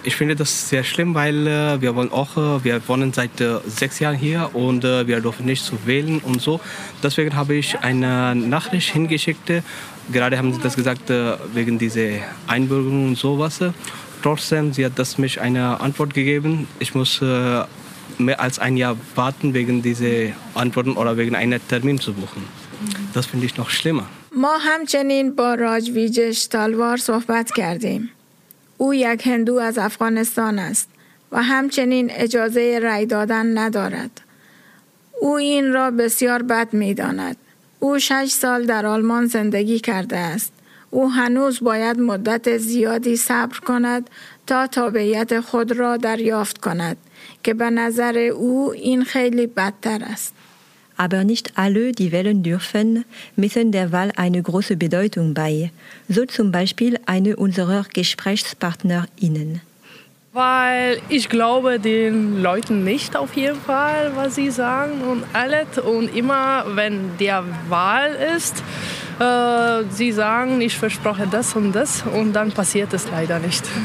Ich 0.06 0.16
finde 0.16 0.36
das 0.36 0.70
sehr 0.70 0.84
schlimm, 0.86 1.14
weil 1.14 1.46
äh, 1.46 1.82
wir 1.82 1.94
wollen 1.96 2.12
auch, 2.12 2.38
äh, 2.38 2.64
wir 2.64 2.82
wohnen 2.88 3.12
seit 3.12 3.42
äh, 3.42 3.60
sechs 3.68 4.00
Jahren 4.00 4.16
hier 4.16 4.50
und 4.54 4.86
äh, 4.86 5.06
wir 5.08 5.20
dürfen 5.20 5.46
nicht 5.46 5.64
zu 5.66 5.76
wählen 5.86 6.20
und 6.20 6.42
so. 6.42 6.62
Deswegen 7.04 7.36
habe 7.36 7.56
ich 7.56 7.78
eine 7.80 8.34
Nachricht 8.34 8.92
hingeschickt. 8.94 9.52
Gerade 10.12 10.38
haben 10.38 10.54
sie 10.54 10.62
das 10.62 10.78
gesagt 10.78 11.10
äh, 11.10 11.34
wegen 11.54 11.80
dieser 11.80 12.20
Einbürgerung 12.48 13.10
und 13.10 13.18
sowas. 13.18 13.60
Trotzdem, 14.22 14.72
sie 14.72 14.86
hat 14.86 14.98
das 14.98 15.18
mich 15.18 15.42
eine 15.42 15.82
Antwort 15.82 16.14
gegeben. 16.14 16.68
Ich 16.80 16.96
muss 16.96 17.22
äh, 17.22 17.64
mehr 18.18 18.40
als 18.40 18.60
ein 18.60 18.78
Jahr 18.78 18.96
warten 19.16 19.54
wegen 19.54 19.82
dieser 19.82 20.32
Antworten 20.54 20.94
oder 20.94 21.18
wegen 21.18 21.36
einer 21.36 21.60
Termin 21.68 22.00
zu 22.00 22.14
buchen. 22.14 22.44
Das 23.14 23.26
finde 23.26 23.46
ich 23.48 23.58
noch 23.58 23.70
schlimmer. 23.70 24.08
ما 24.36 24.58
همچنین 24.62 25.36
با 25.36 25.54
راجویجش 25.54 26.46
تالوار 26.46 26.98
صحبت 26.98 27.52
کردیم. 27.52 28.10
او 28.79 28.95
یک 28.95 29.27
هندو 29.27 29.55
از 29.55 29.79
افغانستان 29.79 30.59
است 30.59 30.89
و 31.33 31.43
همچنین 31.43 32.11
اجازه 32.11 32.79
رای 32.83 33.07
دادن 33.07 33.59
ندارد. 33.59 34.21
او 35.21 35.37
این 35.37 35.73
را 35.73 35.91
بسیار 35.91 36.43
بد 36.43 36.75
می 36.75 36.95
داند. 36.95 37.37
او 37.81 37.99
شش 37.99 38.29
سال 38.31 38.67
در 38.67 38.87
آلمان 38.87 39.27
زندگی 39.27 39.79
کرده 39.79 40.17
است. 40.17 40.53
او 40.91 41.11
هنوز 41.11 41.61
باید 41.61 42.01
مدت 42.01 42.57
زیادی 42.59 43.17
صبر 43.17 43.59
کند 43.59 44.11
تا 44.47 44.67
تابعیت 44.67 45.41
خود 45.41 45.73
را 45.73 45.97
دریافت 45.97 46.59
کند. 46.59 46.97
که 47.43 47.55
به 47.55 47.71
نظر 47.71 48.19
او 48.19 48.71
این 48.71 49.05
خیلی 49.05 49.47
بدتر 49.47 50.05
است. 50.05 50.35
Aber 50.99 51.23
nicht 51.23 51.53
alle, 51.57 51.93
die 51.93 52.11
wählen 52.11 52.43
dürfen, 52.43 53.05
messen 53.37 53.71
der 53.71 53.93
Wahl 53.93 54.13
eine 54.17 54.43
große 54.43 54.77
Bedeutung 54.77 55.33
bei, 55.33 55.71
so 56.09 56.27
zum 56.27 56.51
Beispiel 56.51 56.99
eine 57.07 57.37
unserer 57.37 57.87
GesprächspartnerInnen. 57.95 59.61
Weil 60.38 61.00
ich 61.10 61.30
glaube 61.30 61.80
den 61.80 62.42
Leuten 62.42 62.84
nicht 62.84 63.16
auf 63.16 63.34
jeden 63.36 63.62
Fall, 63.62 64.12
was 64.16 64.34
sie 64.34 64.50
sagen 64.50 65.02
und 65.12 65.24
alles. 65.34 65.78
Und 65.78 66.16
immer, 66.16 66.66
wenn 66.76 67.18
der 67.20 67.44
Wahl 67.70 68.10
ist, 68.36 68.64
äh, 69.20 69.84
sie 69.90 70.12
sagen, 70.12 70.62
ich 70.62 70.76
verspreche 70.78 71.28
das 71.28 71.56
und 71.56 71.72
das 71.74 72.04
und 72.18 72.34
dann 72.34 72.52
passiert 72.52 72.94
es 72.94 73.04
leider 73.12 73.40
nicht. 73.40 73.64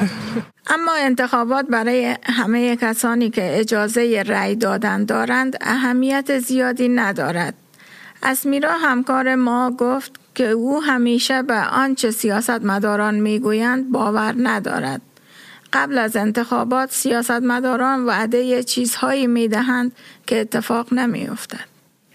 اما 0.70 0.92
انتخابات 1.00 1.66
برای 1.66 2.16
همه 2.22 2.76
کسانی 2.76 3.30
که 3.30 3.60
اجازه 3.60 4.24
رأی 4.26 4.56
دادن 4.56 5.04
دارند 5.04 5.56
اهمیت 5.60 6.38
زیادی 6.38 6.88
ندارد. 6.88 7.54
اسمیرا 8.22 8.72
همکار 8.72 9.34
ما 9.34 9.70
گفت 9.70 10.12
که 10.34 10.48
او 10.48 10.82
همیشه 10.82 11.42
به 11.42 11.60
آنچه 11.60 12.10
سیاستمداران 12.10 13.14
میگویند 13.14 13.92
باور 13.92 14.34
ندارد. 14.38 15.00
قبل 15.72 15.98
از 15.98 16.16
انتخابات 16.16 16.92
سیاستمداران 16.92 18.06
وعده 18.06 18.62
چیزهایی 18.62 19.26
میدهند 19.26 19.92
که 20.26 20.40
اتفاق 20.40 20.92
نمیافتد. 20.92 21.68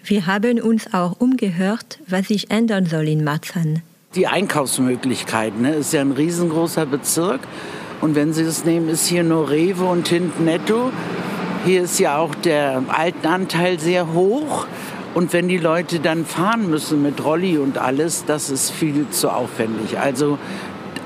Wir 0.04 0.26
haben 0.26 0.60
uns 0.60 0.92
auch 0.92 1.18
umgehört, 1.18 1.98
was 2.06 2.28
sich 2.28 2.50
ändern 2.50 2.84
soll 2.84 3.08
in 3.08 3.24
Marzahn. 3.24 3.82
Die 4.14 4.26
Einkaufsmöglichkeiten, 4.26 5.62
ne, 5.62 5.74
ist 5.76 5.94
ja 5.94 6.02
ein 6.02 6.12
riesengroßer 6.12 6.84
Bezirk. 6.84 7.40
Und 8.02 8.14
wenn 8.14 8.34
Sie 8.34 8.44
das 8.44 8.66
nehmen, 8.66 8.90
ist 8.90 9.06
hier 9.06 9.24
nur 9.24 9.50
Rewe 9.50 9.84
und 9.84 10.06
hinten 10.08 10.44
Netto. 10.44 10.92
Hier 11.64 11.82
ist 11.84 11.98
ja 11.98 12.18
auch 12.18 12.34
der 12.34 12.82
Altenanteil 12.88 13.80
sehr 13.80 14.12
hoch. 14.12 14.66
Und 15.14 15.32
wenn 15.32 15.48
die 15.48 15.58
Leute 15.58 16.00
dann 16.00 16.26
fahren 16.26 16.68
müssen 16.68 17.02
mit 17.02 17.24
Rolli 17.24 17.56
und 17.56 17.78
alles, 17.78 18.24
das 18.26 18.50
ist 18.50 18.70
viel 18.70 19.08
zu 19.10 19.30
aufwendig. 19.30 19.98
Also 19.98 20.38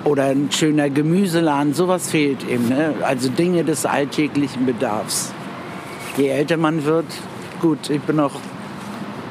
oder 0.05 0.24
ein 0.24 0.49
schöner 0.51 0.91
Gemüseladen, 0.91 1.74
sowas 1.74 2.11
fehlt 2.11 2.49
eben. 2.49 2.68
Ne? 2.68 2.95
Also 3.03 3.28
Dinge 3.28 3.64
des 3.64 3.86
alltäglichen 3.86 4.66
Bedarfs. 4.66 5.32
Je 6.16 6.28
älter 6.28 6.57
man 6.57 6.84
wird, 6.84 7.07
gut, 7.61 7.91
ich 7.91 8.01
bin 8.03 8.16
noch 8.16 8.41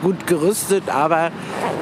gut 0.02 0.28
gerüstet, 0.28 0.90
aber 0.90 1.32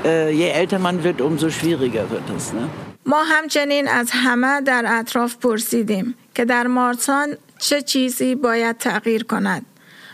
äh, 0.03 0.32
je 0.32 0.49
älter 0.49 0.80
man 0.80 1.03
wird, 1.03 1.21
umso 1.21 1.49
schwieriger 1.49 2.09
wird 2.09 2.30
es. 2.38 2.53
Ne? 2.53 2.69
ما 3.07 3.23
همچنین 3.23 3.88
از 3.88 4.11
همه 4.11 4.61
در 4.61 4.86
اطراف 4.88 5.36
پرسیدیم 5.36 6.15
که 6.36 6.45
در 6.45 6.67
مارسان 6.67 7.38
چه 7.59 7.82
چیزی 7.82 8.36
باید 8.36 8.78
تغییر 8.78 9.23
کند. 9.23 9.65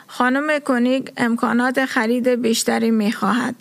خانم 0.08 0.60
کنیگ 0.60 1.08
امکانات 1.18 1.86
خرید 1.86 2.28
بیشتری 2.28 2.92
می 2.92 3.12
خواهد. 3.12 3.56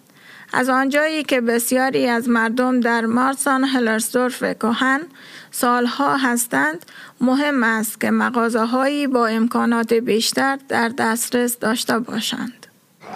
از 0.55 0.69
آنجایی 0.69 1.23
که 1.23 1.41
بسیاری 1.41 2.07
از 2.07 2.29
مردم 2.29 2.81
در 2.81 3.07
مارسان 3.07 3.65
هلرسدورف 3.65 4.43
کهن 4.43 5.01
سالها 5.51 6.17
هستند 6.17 6.87
مهم 7.21 7.63
است 7.63 8.01
که 8.01 8.11
مغازه 8.11 9.09
با 9.13 9.27
امکانات 9.27 9.93
بیشتر 9.93 10.59
در 10.69 10.89
دسترس 10.89 11.59
داشته 11.59 11.99
باشند. 11.99 12.67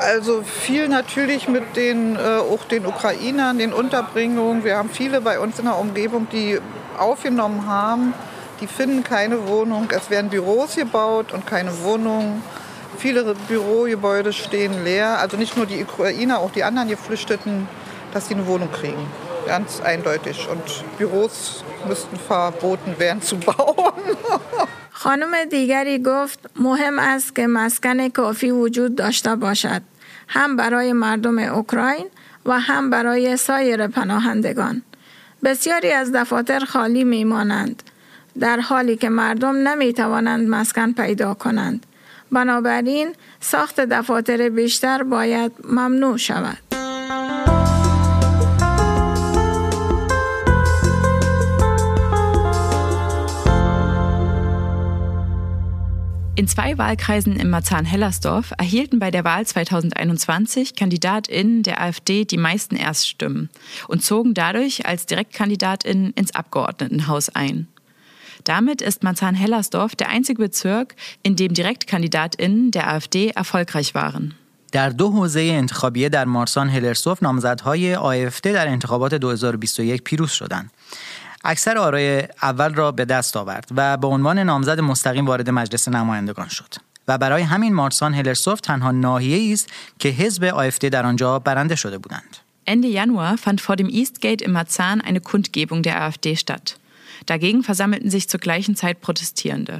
Also 0.00 0.42
viel 0.42 0.88
natürlich 0.88 1.46
mit 1.46 1.76
den, 1.76 2.16
äh, 2.16 2.18
auch 2.18 2.64
den 2.64 2.84
Ukrainern, 2.84 3.58
den 3.58 3.72
Unterbringungen. 3.72 4.64
Wir 4.64 4.76
haben 4.76 4.90
viele 4.90 5.20
bei 5.20 5.38
uns 5.38 5.58
in 5.60 5.66
der 5.66 5.78
Umgebung, 5.78 6.26
die 6.32 6.58
aufgenommen 6.98 7.66
haben. 7.66 8.12
Die 8.60 8.66
finden 8.66 9.04
keine 9.04 9.46
Wohnung. 9.46 9.88
Es 9.90 10.10
werden 10.10 10.30
Büros 10.30 10.74
gebaut 10.74 11.32
und 11.32 11.46
keine 11.46 11.82
Wohnungen. 11.82 12.42
Viele 12.98 13.34
Bürogebäude 13.48 14.32
stehen 14.32 14.84
leer. 14.84 15.18
Also 15.18 15.36
nicht 15.36 15.56
nur 15.56 15.66
die 15.66 15.82
Ukrainer, 15.82 16.38
auch 16.38 16.52
die 16.52 16.64
anderen 16.64 16.88
Geflüchteten, 16.88 17.68
dass 18.12 18.28
sie 18.28 18.34
eine 18.34 18.46
Wohnung 18.46 18.70
kriegen. 18.70 19.06
Ganz 19.46 19.80
eindeutig. 19.80 20.48
Und 20.48 20.62
Büros 20.98 21.64
müssten 21.88 22.16
verboten 22.16 22.98
werden 22.98 23.22
zu 23.22 23.36
bauen. 23.36 23.92
خانم 24.96 25.44
دیگری 25.44 25.98
گفت 25.98 26.38
مهم 26.56 26.98
است 26.98 27.34
که 27.34 27.46
مسکن 27.46 28.08
کافی 28.08 28.50
وجود 28.50 28.94
داشته 28.96 29.36
باشد 29.36 29.82
هم 30.28 30.56
برای 30.56 30.92
مردم 30.92 31.38
اوکراین 31.38 32.06
و 32.46 32.60
هم 32.60 32.90
برای 32.90 33.36
سایر 33.36 33.86
پناهندگان 33.86 34.82
بسیاری 35.44 35.92
از 35.92 36.12
دفاتر 36.12 36.64
خالی 36.64 37.04
میمانند 37.04 37.82
در 38.40 38.60
حالی 38.60 38.96
که 38.96 39.08
مردم 39.08 39.68
نمی 39.68 39.92
توانند 39.92 40.48
مسکن 40.48 40.92
پیدا 40.92 41.34
کنند 41.34 41.86
بنابراین 42.32 43.12
ساخت 43.40 43.80
دفاتر 43.80 44.48
بیشتر 44.48 45.02
باید 45.02 45.52
ممنوع 45.64 46.16
شود 46.16 46.58
In 56.36 56.48
zwei 56.48 56.76
Wahlkreisen 56.76 57.36
im 57.36 57.48
Marzahn-Hellersdorf 57.50 58.52
erhielten 58.58 58.98
bei 58.98 59.12
der 59.12 59.22
Wahl 59.22 59.46
2021 59.46 60.74
KandidatInnen 60.74 61.62
der 61.62 61.80
AfD 61.80 62.24
die 62.24 62.38
meisten 62.38 62.74
Erststimmen 62.74 63.50
und 63.86 64.02
zogen 64.02 64.34
dadurch 64.34 64.84
als 64.84 65.06
DirektkandidatInnen 65.06 66.12
ins 66.14 66.34
Abgeordnetenhaus 66.34 67.28
ein. 67.28 67.68
Damit 68.44 68.82
ist 68.82 69.02
Marzahn-Hellersdorf 69.02 69.94
der 69.94 70.08
einzige 70.08 70.42
Bezirk, 70.42 70.94
in 71.22 71.36
dem 71.36 71.52
DirektkandidatInnen 71.54 72.70
der 72.70 72.88
AfD 72.88 73.30
erfolgreich 73.34 73.94
waren. 73.94 74.34
در 74.72 74.88
دو 74.88 75.10
حوزه 75.10 75.40
انتخابیه 75.40 76.08
در 76.08 76.24
مارسان 76.24 76.68
هلرسوف 76.68 77.22
نامزدهای 77.22 77.94
آفده 77.94 78.52
در 78.52 78.68
انتخابات 78.68 79.14
2021 79.14 80.02
پیروز 80.02 80.30
شدند. 80.30 80.70
اکثر 81.44 81.78
آرای 81.78 82.22
اول 82.42 82.74
را 82.74 82.92
به 82.92 83.04
دست 83.04 83.36
آورد 83.36 83.68
و 83.76 83.96
به 83.96 84.06
عنوان 84.06 84.38
نامزد 84.38 84.80
مستقیم 84.80 85.26
وارد 85.26 85.50
مجلس 85.50 85.88
نمایندگان 85.88 86.48
شد 86.48 86.74
و 87.08 87.18
برای 87.18 87.42
همین 87.42 87.74
مارسان 87.74 88.14
هلرسوف 88.14 88.60
تنها 88.60 88.90
ناحیه 88.90 89.52
است 89.52 89.68
که 89.98 90.08
حزب 90.08 90.44
آفد 90.44 90.88
در 90.88 91.06
آنجا 91.06 91.38
برنده 91.38 91.74
شده 91.74 91.98
بودند. 91.98 92.36
Ende 92.66 92.88
Januar 92.88 93.36
fand 93.36 93.60
vor 93.60 93.76
dem 93.76 93.90
Eastgate 93.90 94.42
in 94.42 94.52
Marzahn 94.52 95.02
eine 95.02 95.20
Kundgebung 95.20 95.82
der 95.82 96.00
AfD 96.00 96.34
statt. 96.34 96.77
Dagegen 97.28 97.62
versammelten 97.62 98.10
sich 98.10 98.28
zur 98.28 98.40
gleichen 98.40 98.76
Zeit 98.76 99.00
Protestierende. 99.00 99.78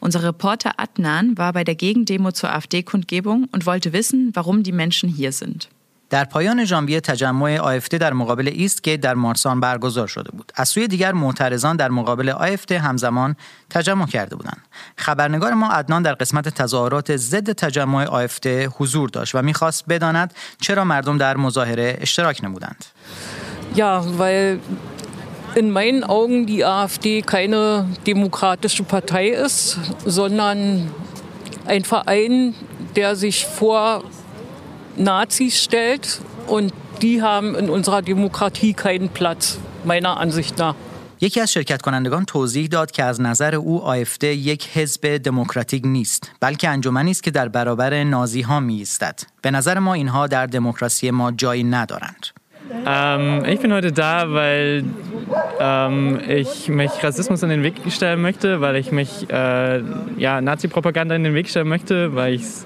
Unser 0.00 0.22
Reporter 0.22 0.72
Adnan 0.78 1.38
war 1.38 1.52
bei 1.52 1.64
der 1.64 1.74
Gegendemo 1.74 2.32
zur 2.32 2.52
AfD-Kundgebung 2.52 3.48
und 3.52 3.66
wollte 3.66 3.92
wissen, 3.92 4.30
warum 4.34 4.62
die 4.62 4.72
Menschen 4.72 5.08
hier 5.08 5.32
sind. 5.32 5.68
در 6.12 6.24
پایان 6.24 6.64
ژانویه 6.64 7.00
تجمع 7.00 7.58
آفته 7.58 7.98
در 7.98 8.12
مقابل 8.12 8.48
ایست 8.48 8.82
گیت 8.82 9.00
در 9.00 9.14
مارسان 9.14 9.60
برگزار 9.60 10.06
شده 10.06 10.30
بود. 10.30 10.52
از 10.54 10.68
سوی 10.68 10.88
دیگر 10.88 11.12
معترضان 11.12 11.76
در 11.76 11.88
مقابل 11.88 12.28
آفته 12.28 12.78
همزمان 12.78 13.36
تجمع 13.70 14.06
کرده 14.06 14.36
بودند. 14.36 14.60
خبرنگار 14.96 15.54
ما 15.54 15.68
عدنان 15.68 16.02
در 16.02 16.14
قسمت 16.14 16.48
تظاهرات 16.48 17.16
ضد 17.16 17.52
تجمع 17.52 18.04
آفته 18.04 18.68
حضور 18.68 19.08
داشت 19.08 19.34
و 19.34 19.42
میخواست 19.42 19.84
بداند 19.88 20.34
چرا 20.60 20.84
مردم 20.84 21.18
در 21.18 21.36
مظاهره 21.36 21.98
اشتراک 22.00 22.44
نمودند. 22.44 22.84
Ja, 23.74 24.04
weil 24.18 24.60
in 25.56 25.70
meinen 25.70 26.04
Augen 26.04 26.46
die 26.46 26.64
AfD 26.64 27.22
keine 27.22 27.86
demokratische 28.06 28.84
Partei 28.84 29.28
ist, 29.28 29.78
sondern 30.04 30.90
ein 31.66 31.84
Verein, 31.84 32.54
der 32.96 33.16
sich 33.16 33.46
vor 33.46 34.04
Nazis 34.96 35.62
stellt 35.62 36.20
und 36.46 36.72
die 37.00 37.22
haben 37.22 37.54
in 37.54 37.68
unserer 37.68 38.02
Demokratie 38.02 38.74
keinen 38.74 39.08
Platz, 39.08 39.58
meiner 39.84 40.18
Ansicht 40.18 40.58
nach. 40.58 40.74
یکی 41.20 41.40
از 41.40 41.52
شرکت 41.52 41.82
کنندگان 41.82 42.24
توضیح 42.24 42.66
داد 42.66 42.90
که 42.90 43.04
از 43.04 43.20
نظر 43.20 43.54
او 43.54 43.82
آفده 43.82 44.26
یک 44.26 44.68
حزب 44.68 45.16
دموکراتیک 45.16 45.82
نیست 45.86 46.30
بلکه 46.40 46.68
انجمنی 46.68 47.10
است 47.10 47.22
که 47.22 47.30
در 47.30 47.48
برابر 47.48 48.04
نازی 48.04 48.40
ها 48.40 48.60
می 48.60 48.74
ایستد. 48.74 49.20
به 49.42 49.50
نظر 49.50 49.78
ما 49.78 49.94
اینها 49.94 50.26
در 50.26 50.46
دموکراسی 50.46 51.10
ما 51.10 51.32
جایی 51.32 51.64
ندارند. 51.64 52.26
ähm, 52.85 53.43
ich 53.47 53.59
bin 53.59 53.73
heute 53.73 53.91
da, 53.91 54.31
weil 54.31 54.83
ähm, 55.59 56.19
ich 56.27 56.69
mich 56.69 56.91
Rassismus 57.03 57.43
in 57.43 57.49
den 57.49 57.63
Weg 57.63 57.75
stellen 57.89 58.21
möchte, 58.21 58.61
weil 58.61 58.75
ich 58.75 58.91
mich 58.91 59.29
äh, 59.29 59.81
ja, 60.17 60.41
Nazi-Propaganda 60.41 61.15
in 61.15 61.23
den 61.23 61.33
Weg 61.33 61.49
stellen 61.49 61.67
möchte, 61.67 62.15
weil 62.15 62.33
ich 62.33 62.41
es 62.41 62.65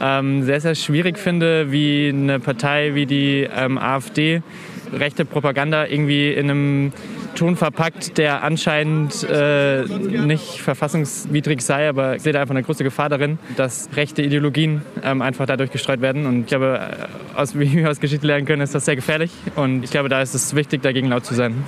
ähm, 0.00 0.42
sehr, 0.42 0.60
sehr 0.60 0.74
schwierig 0.74 1.18
finde, 1.18 1.72
wie 1.72 2.10
eine 2.12 2.40
Partei 2.40 2.94
wie 2.94 3.06
die 3.06 3.48
ähm, 3.54 3.78
AfD 3.78 4.42
rechte 4.92 5.24
Propaganda 5.24 5.86
irgendwie 5.86 6.32
in 6.32 6.50
einem 6.50 6.92
Ton 7.36 7.56
verpackt, 7.56 8.18
der 8.18 8.42
anscheinend 8.42 9.22
äh, 9.30 9.84
nicht 9.84 10.60
verfassungswidrig 10.60 11.62
sei, 11.62 11.88
aber 11.88 12.16
ich 12.16 12.22
sehe 12.22 12.32
da 12.32 12.40
einfach 12.40 12.54
eine 12.54 12.62
große 12.62 12.82
Gefahr 12.82 13.08
darin, 13.08 13.38
dass 13.56 13.88
rechte 13.94 14.22
Ideologien 14.22 14.82
ähm, 15.02 15.22
einfach 15.22 15.46
dadurch 15.46 15.70
gestreut 15.70 16.00
werden. 16.00 16.26
Und 16.26 16.40
ich 16.40 16.46
glaube, 16.46 17.08
aus, 17.34 17.54
wie 17.58 17.72
wir 17.72 17.90
aus 17.90 18.00
Geschichte 18.00 18.26
lernen 18.26 18.46
können, 18.46 18.62
ist 18.62 18.74
das 18.74 18.84
sehr 18.84 18.96
gefährlich. 18.96 19.30
Und 19.54 19.84
ich 19.84 19.90
glaube, 19.90 20.08
da 20.08 20.20
ist 20.20 20.34
es 20.34 20.56
wichtig, 20.56 20.82
dagegen 20.82 21.08
laut 21.08 21.24
zu 21.24 21.34
sein. 21.34 21.64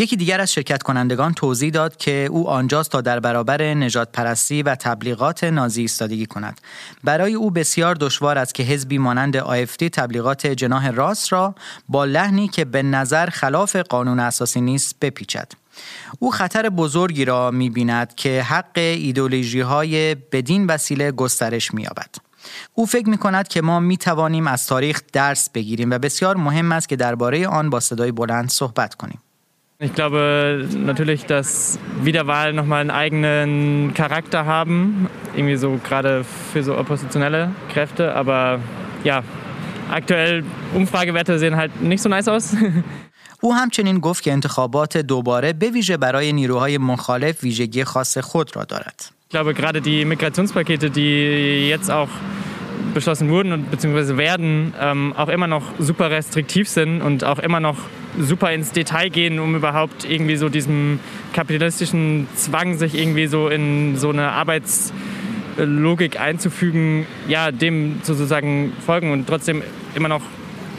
یکی 0.00 0.16
دیگر 0.16 0.40
از 0.40 0.52
شرکت 0.52 0.82
کنندگان 0.82 1.34
توضیح 1.34 1.70
داد 1.70 1.96
که 1.96 2.28
او 2.30 2.48
آنجاست 2.48 2.90
تا 2.90 3.00
در 3.00 3.20
برابر 3.20 3.62
نجات 3.74 4.12
پرستی 4.12 4.62
و 4.62 4.74
تبلیغات 4.74 5.44
نازی 5.44 5.80
ایستادگی 5.80 6.26
کند. 6.26 6.60
برای 7.04 7.34
او 7.34 7.50
بسیار 7.50 7.94
دشوار 7.94 8.38
است 8.38 8.54
که 8.54 8.62
حزبی 8.62 8.98
مانند 8.98 9.36
آفتی 9.36 9.90
تبلیغات 9.90 10.46
جناح 10.46 10.90
راست 10.90 11.32
را 11.32 11.54
با 11.88 12.04
لحنی 12.04 12.48
که 12.48 12.64
به 12.64 12.82
نظر 12.82 13.26
خلاف 13.26 13.76
قانون 13.76 14.20
اساسی 14.20 14.60
نیست 14.60 14.94
بپیچد. 15.00 15.52
او 16.18 16.30
خطر 16.30 16.68
بزرگی 16.68 17.24
را 17.24 17.50
می 17.50 17.70
بیند 17.70 18.14
که 18.14 18.42
حق 18.42 18.76
ایدولوژی 18.76 19.60
های 19.60 20.14
بدین 20.14 20.66
وسیله 20.66 21.12
گسترش 21.12 21.74
می 21.74 21.82
یابد. 21.82 22.14
او 22.74 22.86
فکر 22.86 23.08
می 23.08 23.18
کند 23.18 23.48
که 23.48 23.62
ما 23.62 23.80
می 23.80 23.96
توانیم 23.96 24.46
از 24.46 24.66
تاریخ 24.66 25.02
درس 25.12 25.50
بگیریم 25.50 25.90
و 25.90 25.98
بسیار 25.98 26.36
مهم 26.36 26.72
است 26.72 26.88
که 26.88 26.96
درباره 26.96 27.48
آن 27.48 27.70
با 27.70 27.80
صدای 27.80 28.12
بلند 28.12 28.50
صحبت 28.50 28.94
کنیم. 28.94 29.18
Ich 29.79 29.93
glaube 29.93 30.67
natürlich, 30.73 31.25
dass 31.25 31.79
Wiederwahlen 32.01 32.55
nochmal 32.55 32.79
einen 32.81 32.91
eigenen 32.91 33.93
Charakter 33.93 34.45
haben, 34.45 35.09
irgendwie 35.35 35.57
so 35.57 35.79
gerade 35.83 36.23
für 36.53 36.63
so 36.63 36.77
oppositionelle 36.77 37.51
Kräfte. 37.73 38.15
Aber 38.15 38.59
ja, 39.03 39.23
aktuell 39.91 40.45
Umfragewerte 40.73 41.39
sehen 41.39 41.57
halt 41.57 41.81
nicht 41.81 42.01
so 42.01 42.09
nice 42.09 42.29
aus. 42.29 42.55
او 43.41 43.53
همچنین 43.53 43.99
گفت 43.99 44.23
که 44.23 44.31
انتخابات 44.31 44.97
دوباره 44.97 45.53
به 45.53 45.69
ویژه 45.69 45.97
برای 45.97 46.33
نیروهای 46.33 46.77
مخالف 46.77 47.43
ویژگی 47.43 47.83
خاص 47.83 48.17
خود 48.17 48.55
را 48.55 48.63
دارد. 48.63 49.11
Ich 49.27 49.29
glaube 49.29 49.53
gerade 49.53 49.81
die 49.81 50.05
Migrationspakete, 50.05 50.89
die 50.89 51.67
jetzt 51.67 51.91
auch 51.91 52.09
beschlossen 52.94 53.28
wurden 53.28 53.52
und 53.52 53.70
beziehungsweise 53.70 54.16
werden, 54.16 54.74
ähm, 54.80 55.12
auch 55.16 55.28
immer 55.28 55.46
noch 55.46 55.72
super 55.78 56.10
restriktiv 56.10 56.68
sind 56.68 57.02
und 57.02 57.24
auch 57.24 57.38
immer 57.38 57.60
noch 57.60 57.76
super 58.18 58.52
ins 58.52 58.72
Detail 58.72 59.08
gehen, 59.08 59.38
um 59.38 59.54
überhaupt 59.54 60.08
irgendwie 60.08 60.36
so 60.36 60.48
diesem 60.48 61.00
kapitalistischen 61.32 62.26
Zwang, 62.34 62.76
sich 62.76 62.94
irgendwie 62.98 63.26
so 63.26 63.48
in 63.48 63.96
so 63.96 64.10
eine 64.10 64.32
Arbeitslogik 64.32 66.20
einzufügen, 66.20 67.06
ja, 67.28 67.52
dem 67.52 68.00
sozusagen 68.02 68.72
folgen 68.84 69.12
und 69.12 69.26
trotzdem 69.26 69.62
immer 69.94 70.08
noch 70.08 70.22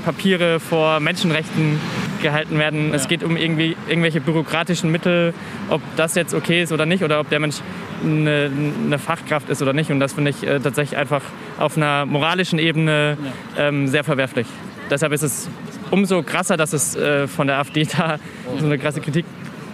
Papiere 0.02 0.60
vor 0.60 1.00
Menschenrechten 1.00 1.80
gehalten 2.22 2.58
werden. 2.58 2.90
Ja. 2.90 2.96
Es 2.96 3.08
geht 3.08 3.24
um 3.24 3.38
irgendwie 3.38 3.76
irgendwelche 3.88 4.20
bürokratischen 4.20 4.92
Mittel, 4.92 5.34
ob 5.70 5.82
das 5.96 6.16
jetzt 6.16 6.34
okay 6.34 6.64
ist 6.64 6.72
oder 6.72 6.86
nicht 6.86 7.04
oder 7.04 7.20
ob 7.20 7.30
der 7.30 7.40
Mensch 7.40 7.58
eine, 8.04 8.52
eine 8.86 9.00
Fachkraft 9.00 9.50
ist 9.50 9.62
oder 9.62 9.74
nicht. 9.74 9.92
Und 9.92 10.00
das 10.00 10.14
finde 10.14 10.32
ich 10.32 10.46
äh, 10.46 10.60
tatsächlich 10.60 10.98
einfach 10.98 11.22
auf 11.62 11.78
einer 11.78 12.06
moralischen 12.06 12.60
Ebene 12.60 13.18
ähm, 13.58 13.88
sehr 13.88 14.04
verwerflich. 14.04 14.48
Deshalb 14.90 15.14
ist 15.14 15.22
es 15.22 15.50
umso 15.92 16.24
krasser, 16.24 16.58
dass 16.58 16.74
es 16.74 16.96
äh, 16.96 17.28
von 17.28 17.48
der 17.48 17.58
AfD 17.60 17.86
da 17.86 18.18
so 18.60 18.66
eine 18.66 18.78
krasse 18.78 19.02
Kritik 19.02 19.26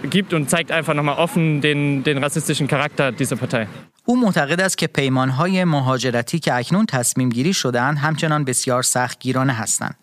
gibt 0.02 0.32
und 0.32 0.48
zeigt 0.48 0.70
einfach 0.70 0.94
nochmal 0.94 1.16
offen 1.16 1.60
den, 1.60 2.04
den 2.04 2.18
rassistischen 2.18 2.68
Charakter 2.68 3.12
dieser 3.12 3.36
Partei. 3.36 3.66
او 4.04 4.16
معتقد 4.20 4.60
است 4.60 4.78
که 4.78 4.86
پیمانهای 4.86 5.64
مهاجرتی 5.64 6.38
که 6.38 6.54
اکنون 6.54 6.86
تصمیم 6.86 7.28
گیری 7.28 7.52
شدهاند 7.52 7.98
همچنان 7.98 8.44
بسیار 8.44 8.82
سختگیرانه 8.82 9.52
هستند. 9.52 9.96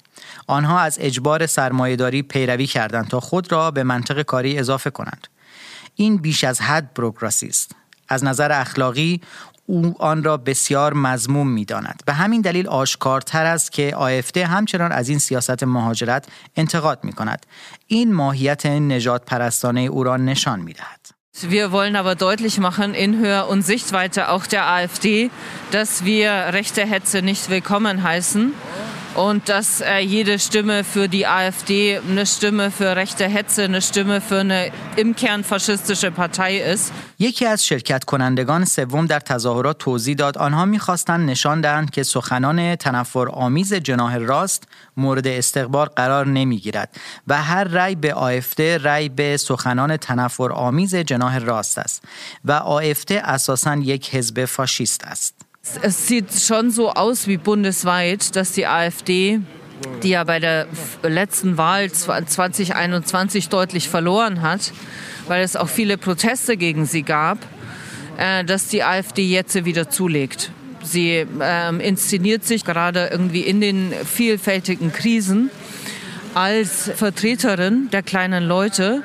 آنها 0.48 0.80
از 0.80 0.98
اجبار 1.02 1.46
سرمایهداری 1.46 2.22
پیروی 2.24 2.68
کردند 2.68 3.08
تا 3.08 3.20
خود 3.20 3.52
را 3.52 3.72
به 3.72 3.84
منطق 3.84 4.22
کاری 4.22 4.60
اضافه 4.60 4.90
کنند. 4.90 5.28
این 5.96 6.18
بیش 6.18 6.44
از 6.44 6.62
حد 6.62 6.94
بروکراسی 6.94 7.48
است. 7.48 7.76
از 8.08 8.24
نظر 8.24 8.52
اخلاقی 8.52 9.22
او 9.66 9.96
آن 10.00 10.24
را 10.24 10.38
بسیار 10.38 10.94
مضموم 10.94 11.50
می 11.50 11.66
داند. 11.66 12.04
به 12.06 12.14
همین 12.14 12.42
دلیل 12.42 12.68
آشکارتر 12.68 13.46
است 13.46 13.72
که 13.72 13.96
آفده 13.96 14.46
همچنان 14.46 14.92
از 14.92 15.10
این 15.10 15.20
siyasat 15.20 15.64
مهاجرت 15.64 16.26
انتقاد 16.56 17.04
می 17.04 17.14
کند. 17.14 17.46
این 17.88 18.14
ماهیت 18.14 18.66
نجات 18.66 19.26
پرستانه 19.26 19.82
او 19.82 20.04
را 20.04 20.18
نشان 20.18 20.60
می 20.60 20.74
دهد. 20.74 21.00
Wir 21.50 21.74
wollen 21.74 21.98
aber 21.98 22.16
deutlich 22.16 22.60
machen 22.60 22.94
in 22.94 23.20
Hör- 23.20 23.50
und 23.50 23.62
Sichtweite 23.62 24.30
auch 24.30 24.48
der 24.48 24.68
AfD, 24.68 25.30
dass 25.72 26.06
wir 26.06 26.30
rechte 26.32 26.86
Hetze 26.86 27.22
nicht 27.22 27.50
willkommen 27.50 28.04
heißen 28.04 28.54
und 29.16 29.50
dass 29.50 29.82
äh, 29.82 30.00
jede 30.00 30.40
Stimme 30.40 30.84
für 30.84 31.08
die 31.08 31.26
AfD 31.26 32.00
eine 32.10 32.26
Stimme 32.26 32.72
für 32.72 32.96
rechte 32.96 33.28
Hetze, 33.28 33.64
eine 33.64 33.82
Stimme 33.82 34.22
für 34.22 34.40
eine 34.40 34.72
im 34.96 35.16
Kern 35.16 35.44
faschistische 35.44 36.12
Partei 36.12 36.58
ist. 36.74 36.94
یکی 37.20 37.46
از 37.46 37.66
شرکت 37.66 38.04
کنندگان 38.04 38.66
سوم 38.66 39.06
در 39.06 39.20
تظاهرات 39.20 39.78
توضیح 39.78 40.16
داد 40.16 40.38
آنها 40.38 40.66
می‌خواستند 40.66 41.30
نشان 41.30 41.62
دهند 41.62 41.90
که 41.90 42.04
سخنان 42.04 42.76
تنفر 42.76 43.30
آمیز 43.30 43.74
جناح 43.74 44.18
راست 44.18 44.64
مورد 44.98 45.28
استقبال 45.28 45.88
قرار 45.88 46.28
نمی‌گیرد 46.28 46.96
و 47.28 47.44
هر 47.44 47.64
رأی 47.64 47.96
به 47.96 48.14
آفده 48.14 48.78
رأی 48.78 49.10
به 49.10 49.38
سخنان 49.38 49.98
تنفر 49.98 50.52
آمیز 50.52 50.96
جناح 50.96 51.38
راست 51.38 51.78
است 51.78 52.04
و 52.46 52.52
آفده 52.52 53.22
اساساً 53.30 53.76
یک 53.76 54.16
حزب 54.16 54.46
فاشیست 54.46 55.04
است. 55.04 55.45
Es 55.82 56.08
sieht 56.08 56.32
schon 56.32 56.70
so 56.70 56.92
aus 56.92 57.28
wie 57.28 57.38
bundesweit, 57.38 58.36
dass 58.36 58.52
die 58.52 58.68
AfD, 58.68 59.40
die 60.04 60.10
ja 60.10 60.24
bei 60.24 60.40
der 60.40 60.68
letzten 61.04 61.58
Wahl 61.58 61.92
2021 61.92 63.50
deutlich 63.50 63.90
verloren 63.90 64.42
hat, 64.42 64.72
weil 65.28 65.44
es 65.44 65.56
auch 65.56 65.68
viele 65.68 65.98
Proteste 65.98 66.56
gegen 66.56 66.86
sie 66.86 67.04
gab, 67.04 67.40
äh, 68.18 68.44
dass 68.44 68.68
die 68.68 68.84
AfD 68.84 69.24
jetzt 69.24 69.66
wieder 69.66 69.90
zulegt. 69.90 70.52
Sie 70.84 71.26
ähm, 71.42 71.80
inszeniert 71.80 72.44
sich 72.44 72.64
gerade 72.64 73.10
irgendwie 73.12 73.42
in 73.42 73.60
den 73.60 73.92
vielfältigen 74.06 74.94
Krisen 74.94 75.50
als 76.36 76.92
Vertreterin 76.96 77.90
der 77.92 78.04
kleinen 78.04 78.44
Leute 78.44 79.02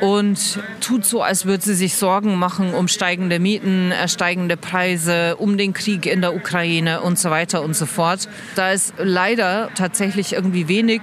und 0.00 0.58
tut 0.80 1.04
so, 1.04 1.22
als 1.22 1.44
würde 1.44 1.64
sie 1.64 1.74
sich 1.74 1.96
Sorgen 1.96 2.36
machen 2.36 2.74
um 2.74 2.88
steigende 2.88 3.38
Mieten, 3.38 3.92
äh, 3.92 4.08
steigende 4.08 4.56
Preise, 4.56 5.36
um 5.36 5.56
den 5.56 5.72
Krieg 5.72 6.06
in 6.06 6.20
der 6.20 6.34
Ukraine 6.34 7.00
und 7.00 7.18
so 7.18 7.30
weiter 7.30 7.62
und 7.62 7.74
so 7.74 7.86
fort. 7.86 8.28
Da 8.54 8.72
es 8.72 8.92
leider 8.98 9.70
tatsächlich 9.74 10.32
irgendwie 10.32 10.68
wenig 10.68 11.02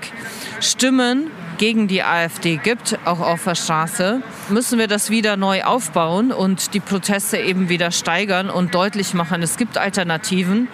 Stimmen 0.62 1.32
gegen 1.58 1.88
die 1.88 2.04
AfD 2.04 2.58
gibt, 2.58 3.00
auch 3.06 3.20
auf 3.20 3.44
der 3.46 3.56
Straße, 3.56 4.22
müssen 4.50 4.78
wir 4.80 4.88
das 4.88 5.10
wieder 5.10 5.38
neu 5.38 5.64
aufbauen 5.64 6.32
und 6.32 6.74
die 6.74 6.80
Proteste 6.80 7.38
eben 7.38 7.70
wieder 7.70 7.92
steigern 7.92 8.50
und 8.50 8.76
deutlich 8.76 9.14
machen, 9.14 9.42
es 9.42 9.58
gibt 9.58 9.78
Alternativen. 9.78 10.68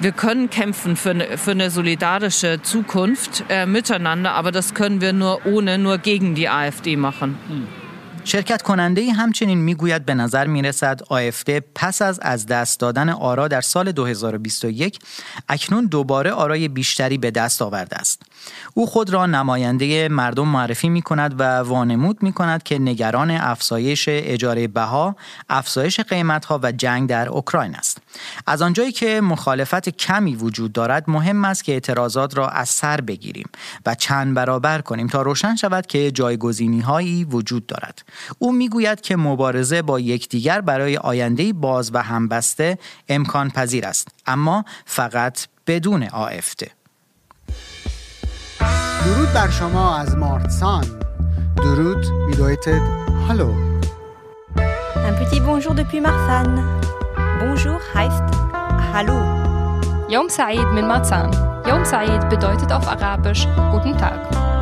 Wir 0.00 0.12
können 0.12 0.50
kämpfen 0.50 0.96
für 0.96 1.10
eine, 1.10 1.38
für 1.38 1.52
eine 1.52 1.70
solidarische 1.70 2.60
Zukunft 2.62 3.44
äh, 3.48 3.66
miteinander, 3.66 4.32
aber 4.32 4.52
das 4.52 4.74
können 4.74 5.00
wir 5.00 5.12
nur 5.12 5.46
ohne, 5.46 5.78
nur 5.78 5.98
gegen 5.98 6.34
die 6.34 6.48
AfD 6.48 6.96
machen. 6.96 7.38
Hm. 7.48 7.83
شرکت 8.26 8.62
کننده 8.62 9.12
همچنین 9.12 9.58
می‌گوید 9.58 10.04
به 10.06 10.14
نظر 10.14 10.46
می 10.46 10.62
رسد 10.62 11.00
پس 11.74 12.02
از 12.02 12.20
از 12.22 12.46
دست 12.46 12.80
دادن 12.80 13.08
آرا 13.08 13.48
در 13.48 13.60
سال 13.60 13.92
2021 13.92 14.98
اکنون 15.48 15.86
دوباره 15.86 16.30
آرای 16.30 16.68
بیشتری 16.68 17.18
به 17.18 17.30
دست 17.30 17.62
آورده 17.62 17.96
است. 17.96 18.22
او 18.74 18.86
خود 18.86 19.10
را 19.10 19.26
نماینده 19.26 20.08
مردم 20.08 20.48
معرفی 20.48 20.88
می 20.88 21.02
کند 21.02 21.40
و 21.40 21.58
وانمود 21.58 22.22
می 22.22 22.32
کند 22.32 22.62
که 22.62 22.78
نگران 22.78 23.30
افزایش 23.30 24.04
اجاره 24.08 24.66
بها، 24.66 25.16
افزایش 25.48 26.00
قیمتها 26.00 26.60
و 26.62 26.72
جنگ 26.72 27.08
در 27.08 27.28
اوکراین 27.28 27.74
است. 27.74 27.98
از 28.46 28.62
آنجایی 28.62 28.92
که 28.92 29.20
مخالفت 29.20 29.88
کمی 29.88 30.36
وجود 30.36 30.72
دارد 30.72 31.04
مهم 31.10 31.44
است 31.44 31.64
که 31.64 31.72
اعتراضات 31.72 32.36
را 32.36 32.48
از 32.48 32.68
سر 32.68 33.00
بگیریم 33.00 33.48
و 33.86 33.94
چند 33.94 34.34
برابر 34.34 34.80
کنیم 34.80 35.06
تا 35.06 35.22
روشن 35.22 35.56
شود 35.56 35.86
که 35.86 36.10
جایگزینی 36.10 36.80
هایی 36.80 37.24
وجود 37.24 37.66
دارد. 37.66 38.02
او 38.38 38.52
می‌گوید 38.52 39.00
که 39.00 39.16
مبارزه 39.16 39.82
با 39.82 40.00
یکدیگر 40.00 40.60
برای 40.60 40.96
آینده 40.96 41.52
باز 41.52 41.90
و 41.94 42.02
همبسته 42.02 42.78
امکان 43.08 43.50
پذیر 43.50 43.86
است 43.86 44.08
اما 44.26 44.64
فقط 44.84 45.46
بدون 45.66 46.02
آفته 46.02 46.70
درود 49.04 49.32
بر 49.32 49.50
شما 49.50 49.96
از 49.96 50.16
مارتسان. 50.16 50.84
درود 51.56 52.06
bedeutet 52.28 52.82
Hallo 53.28 53.48
Un 55.08 55.14
petit 55.20 55.40
bonjour 55.40 55.74
depuis 55.74 56.00
Marsan. 56.00 56.48
Bonjour 57.40 57.80
heißt 57.94 58.28
Hallo. 58.92 59.18
يوم 60.10 60.28
سعيد 60.28 60.66
من 60.66 60.88
مارسان 60.88 61.30
يوم 61.66 61.84
سعيد 61.84 62.20
bedeutet 62.30 62.72
auf 62.72 62.88
Arabisch 62.88 63.46
Guten 63.72 63.96
Tag. 63.98 64.53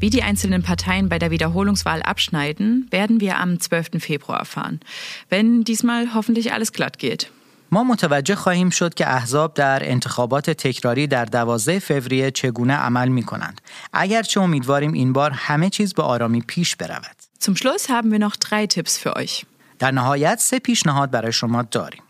Wie 0.00 0.10
die 0.10 0.22
einzelnen 0.22 0.62
Parteien 0.62 1.08
bei 1.08 1.18
der 1.18 1.30
Wiederholungswahl 1.30 2.02
abschneiden, 2.02 2.86
werden 2.90 3.20
wir 3.20 3.38
am 3.38 3.60
12. 3.60 3.98
Februar 3.98 4.38
erfahren, 4.38 4.80
wenn 5.30 5.64
diesmal 5.64 6.14
hoffentlich 6.14 6.52
alles 6.52 6.72
glatt 6.72 6.98
geht. 6.98 7.30
ما 7.70 7.84
متوجه 7.84 8.34
خواهیم 8.34 8.70
شد 8.70 8.94
که 8.94 9.08
احزاب 9.08 9.54
در 9.54 9.90
انتخابات 9.90 10.50
تکراری 10.50 11.06
در 11.06 11.24
12 11.24 11.78
فوریه 11.78 12.30
چگونه 12.30 12.74
عمل 12.74 13.08
می 13.08 13.22
کنند. 13.22 13.60
اگرچه 13.92 14.40
امیدواریم 14.40 14.92
این 14.92 15.12
بار 15.12 15.30
همه 15.30 15.70
چیز 15.70 15.94
به 15.94 16.02
آرامی 16.02 16.40
پیش 16.40 16.76
برود. 16.76 17.16
Zum 17.40 17.56
Schluss 17.56 17.88
haben 17.88 18.10
wir 18.10 18.18
noch 18.18 18.36
drei 18.36 18.66
Tipps 18.66 18.98
für 18.98 19.16
euch. 19.16 19.44
در 19.78 19.90
نهایت 19.90 20.38
سه 20.38 20.58
پیشنهاد 20.58 21.10
برای 21.10 21.32
شما 21.32 21.62
داریم 21.62 22.02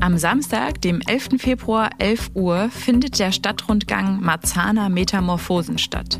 Am 0.00 0.16
Samstag, 0.16 0.80
dem 0.80 1.02
11. 1.06 1.28
Februar, 1.36 1.90
11 1.98 2.30
Uhr, 2.32 2.70
findet 2.70 3.18
der 3.18 3.32
Stadtrundgang 3.32 4.22
Marzahner 4.22 4.88
Metamorphosen 4.88 5.76
statt. 5.76 6.18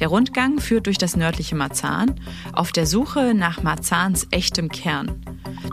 Der 0.00 0.08
Rundgang 0.08 0.58
führt 0.58 0.86
durch 0.86 0.98
das 0.98 1.14
nördliche 1.14 1.54
Marzahn 1.54 2.20
auf 2.52 2.72
der 2.72 2.88
Suche 2.88 3.34
nach 3.34 3.62
Marzahns 3.62 4.26
echtem 4.32 4.68
Kern. 4.68 5.24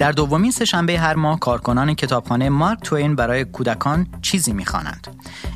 در 0.00 0.12
دومین 0.12 0.50
سهشنبه 0.50 0.98
هر 0.98 1.14
ماه 1.14 1.40
کارکنان 1.40 1.94
کتابخانه 1.94 2.48
مارک 2.48 2.80
توین 2.82 3.16
برای 3.16 3.44
کودکان 3.44 4.06
چیزی 4.22 4.52
می‌خوانند. 4.52 5.06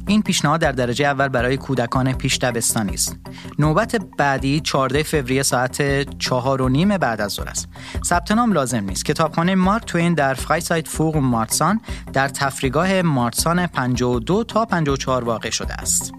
این 0.06 0.22
پیشنهاد 0.22 0.60
در 0.60 0.72
درجه 0.72 1.06
اول 1.06 1.28
برای 1.28 1.56
کودکان 1.56 2.12
پیش 2.12 2.38
دبستانی 2.38 2.94
است. 2.94 3.16
نوبت 3.58 3.96
بعدی 4.18 4.60
14 4.60 5.02
فوریه 5.02 5.42
ساعت 5.42 6.08
4 6.18 6.62
و 6.62 6.68
نیم 6.68 6.98
بعد 6.98 7.20
از 7.20 7.32
ظهر 7.32 7.48
است. 7.48 7.68
ثبت 8.04 8.32
نام 8.32 8.52
لازم 8.52 8.84
نیست. 8.84 9.04
کتابخانه 9.04 9.54
مارک 9.54 9.84
توین 9.84 10.14
در 10.14 10.34
فرایسایت 10.34 10.88
فوق 10.88 11.16
مارسان 11.16 11.80
در 12.12 12.28
تفریگاه 12.28 13.02
مارسان 13.02 13.66
52 13.66 14.44
تا 14.44 14.64
54 14.64 15.24
واقع 15.24 15.50
شده 15.50 15.74
است. 15.74 16.12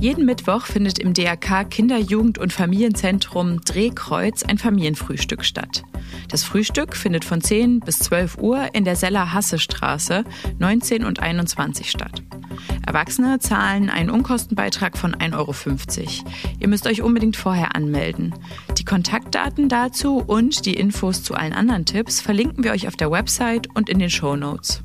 Jeden 0.00 0.24
Mittwoch 0.24 0.64
findet 0.64 0.98
im 0.98 1.12
DRK 1.12 1.64
Kinder-, 1.64 1.98
Jugend- 1.98 2.38
und 2.38 2.54
Familienzentrum 2.54 3.60
Drehkreuz 3.60 4.42
ein 4.42 4.56
Familienfrühstück 4.56 5.44
statt. 5.44 5.82
Das 6.30 6.42
Frühstück 6.42 6.96
findet 6.96 7.22
von 7.26 7.42
10 7.42 7.80
bis 7.80 7.98
12 7.98 8.38
Uhr 8.38 8.74
in 8.74 8.86
der 8.86 8.96
Seller-Hasse-Straße 8.96 10.24
19 10.58 11.04
und 11.04 11.20
21 11.20 11.90
statt. 11.90 12.22
Erwachsene 12.86 13.40
zahlen 13.40 13.90
einen 13.90 14.08
Unkostenbeitrag 14.08 14.96
von 14.96 15.14
1,50 15.14 15.34
Euro. 15.36 15.54
Ihr 16.58 16.68
müsst 16.68 16.86
euch 16.86 17.02
unbedingt 17.02 17.36
vorher 17.36 17.76
anmelden. 17.76 18.34
Die 18.78 18.86
Kontaktdaten 18.86 19.68
dazu 19.68 20.16
und 20.16 20.64
die 20.64 20.74
Infos 20.74 21.22
zu 21.22 21.34
allen 21.34 21.52
anderen 21.52 21.84
Tipps 21.84 22.22
verlinken 22.22 22.64
wir 22.64 22.72
euch 22.72 22.88
auf 22.88 22.96
der 22.96 23.10
Website 23.10 23.68
und 23.74 23.90
in 23.90 23.98
den 23.98 24.10
Show 24.10 24.34
Notes. 24.34 24.82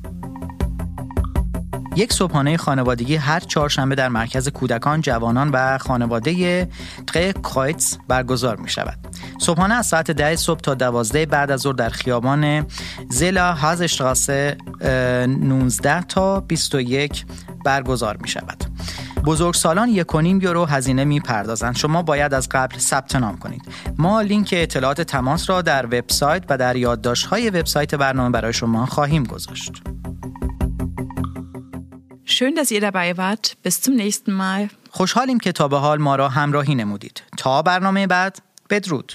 یک 1.96 2.12
صبحانه 2.12 2.56
خانوادگی 2.56 3.16
هر 3.16 3.40
چهارشنبه 3.40 3.94
در 3.94 4.08
مرکز 4.08 4.48
کودکان، 4.48 5.00
جوانان 5.00 5.50
و 5.52 5.78
خانواده 5.78 6.68
تقه 7.06 7.32
کرایتس 7.32 7.98
برگزار 8.08 8.56
می 8.56 8.68
شود. 8.68 8.98
صبحانه 9.40 9.74
از 9.74 9.86
ساعت 9.86 10.10
ده 10.10 10.36
صبح 10.36 10.60
تا 10.60 10.74
دوازده 10.74 11.26
بعد 11.26 11.50
از 11.50 11.60
ظهر 11.60 11.72
در 11.72 11.88
خیابان 11.88 12.66
زلا 13.10 13.54
هازشتراسه 13.54 14.56
19 14.80 16.02
تا 16.02 16.40
21 16.40 17.24
برگزار 17.64 18.16
می 18.16 18.28
شود. 18.28 18.64
بزرگسالان 19.24 19.88
یک 19.88 20.14
و 20.14 20.20
نیم 20.20 20.40
یورو 20.40 20.64
هزینه 20.64 21.04
می 21.04 21.20
پردازند. 21.20 21.76
شما 21.76 22.02
باید 22.02 22.34
از 22.34 22.48
قبل 22.50 22.78
ثبت 22.78 23.16
نام 23.16 23.36
کنید. 23.38 23.62
ما 23.98 24.20
لینک 24.20 24.54
اطلاعات 24.56 25.00
تماس 25.00 25.50
را 25.50 25.62
در 25.62 25.86
وبسایت 25.86 26.44
و 26.48 26.58
در 26.58 26.76
یادداشت 26.76 27.26
های 27.26 27.50
وبسایت 27.50 27.94
برنامه 27.94 28.30
برای 28.30 28.52
شما 28.52 28.86
خواهیم 28.86 29.24
گذاشت. 29.24 29.82
Schön, 32.25 32.55
dass 32.55 32.71
ihr 32.71 32.81
dabei 32.81 33.17
wart. 33.17 33.57
Bis 33.63 33.81
zum 33.81 33.95
nächsten 33.95 34.31
Mal. 34.33 34.69
خوشحالیم 34.89 35.39
که 35.39 35.51
تا 35.51 35.67
به 35.67 35.77
حال 35.77 35.97
ما 36.01 36.15
را 36.15 36.29
همراهی 36.29 36.75
نمودید. 36.75 37.23
تا 37.37 37.61
برنامه 37.61 38.07
بعد 38.07 38.37
بدرود. 38.69 39.13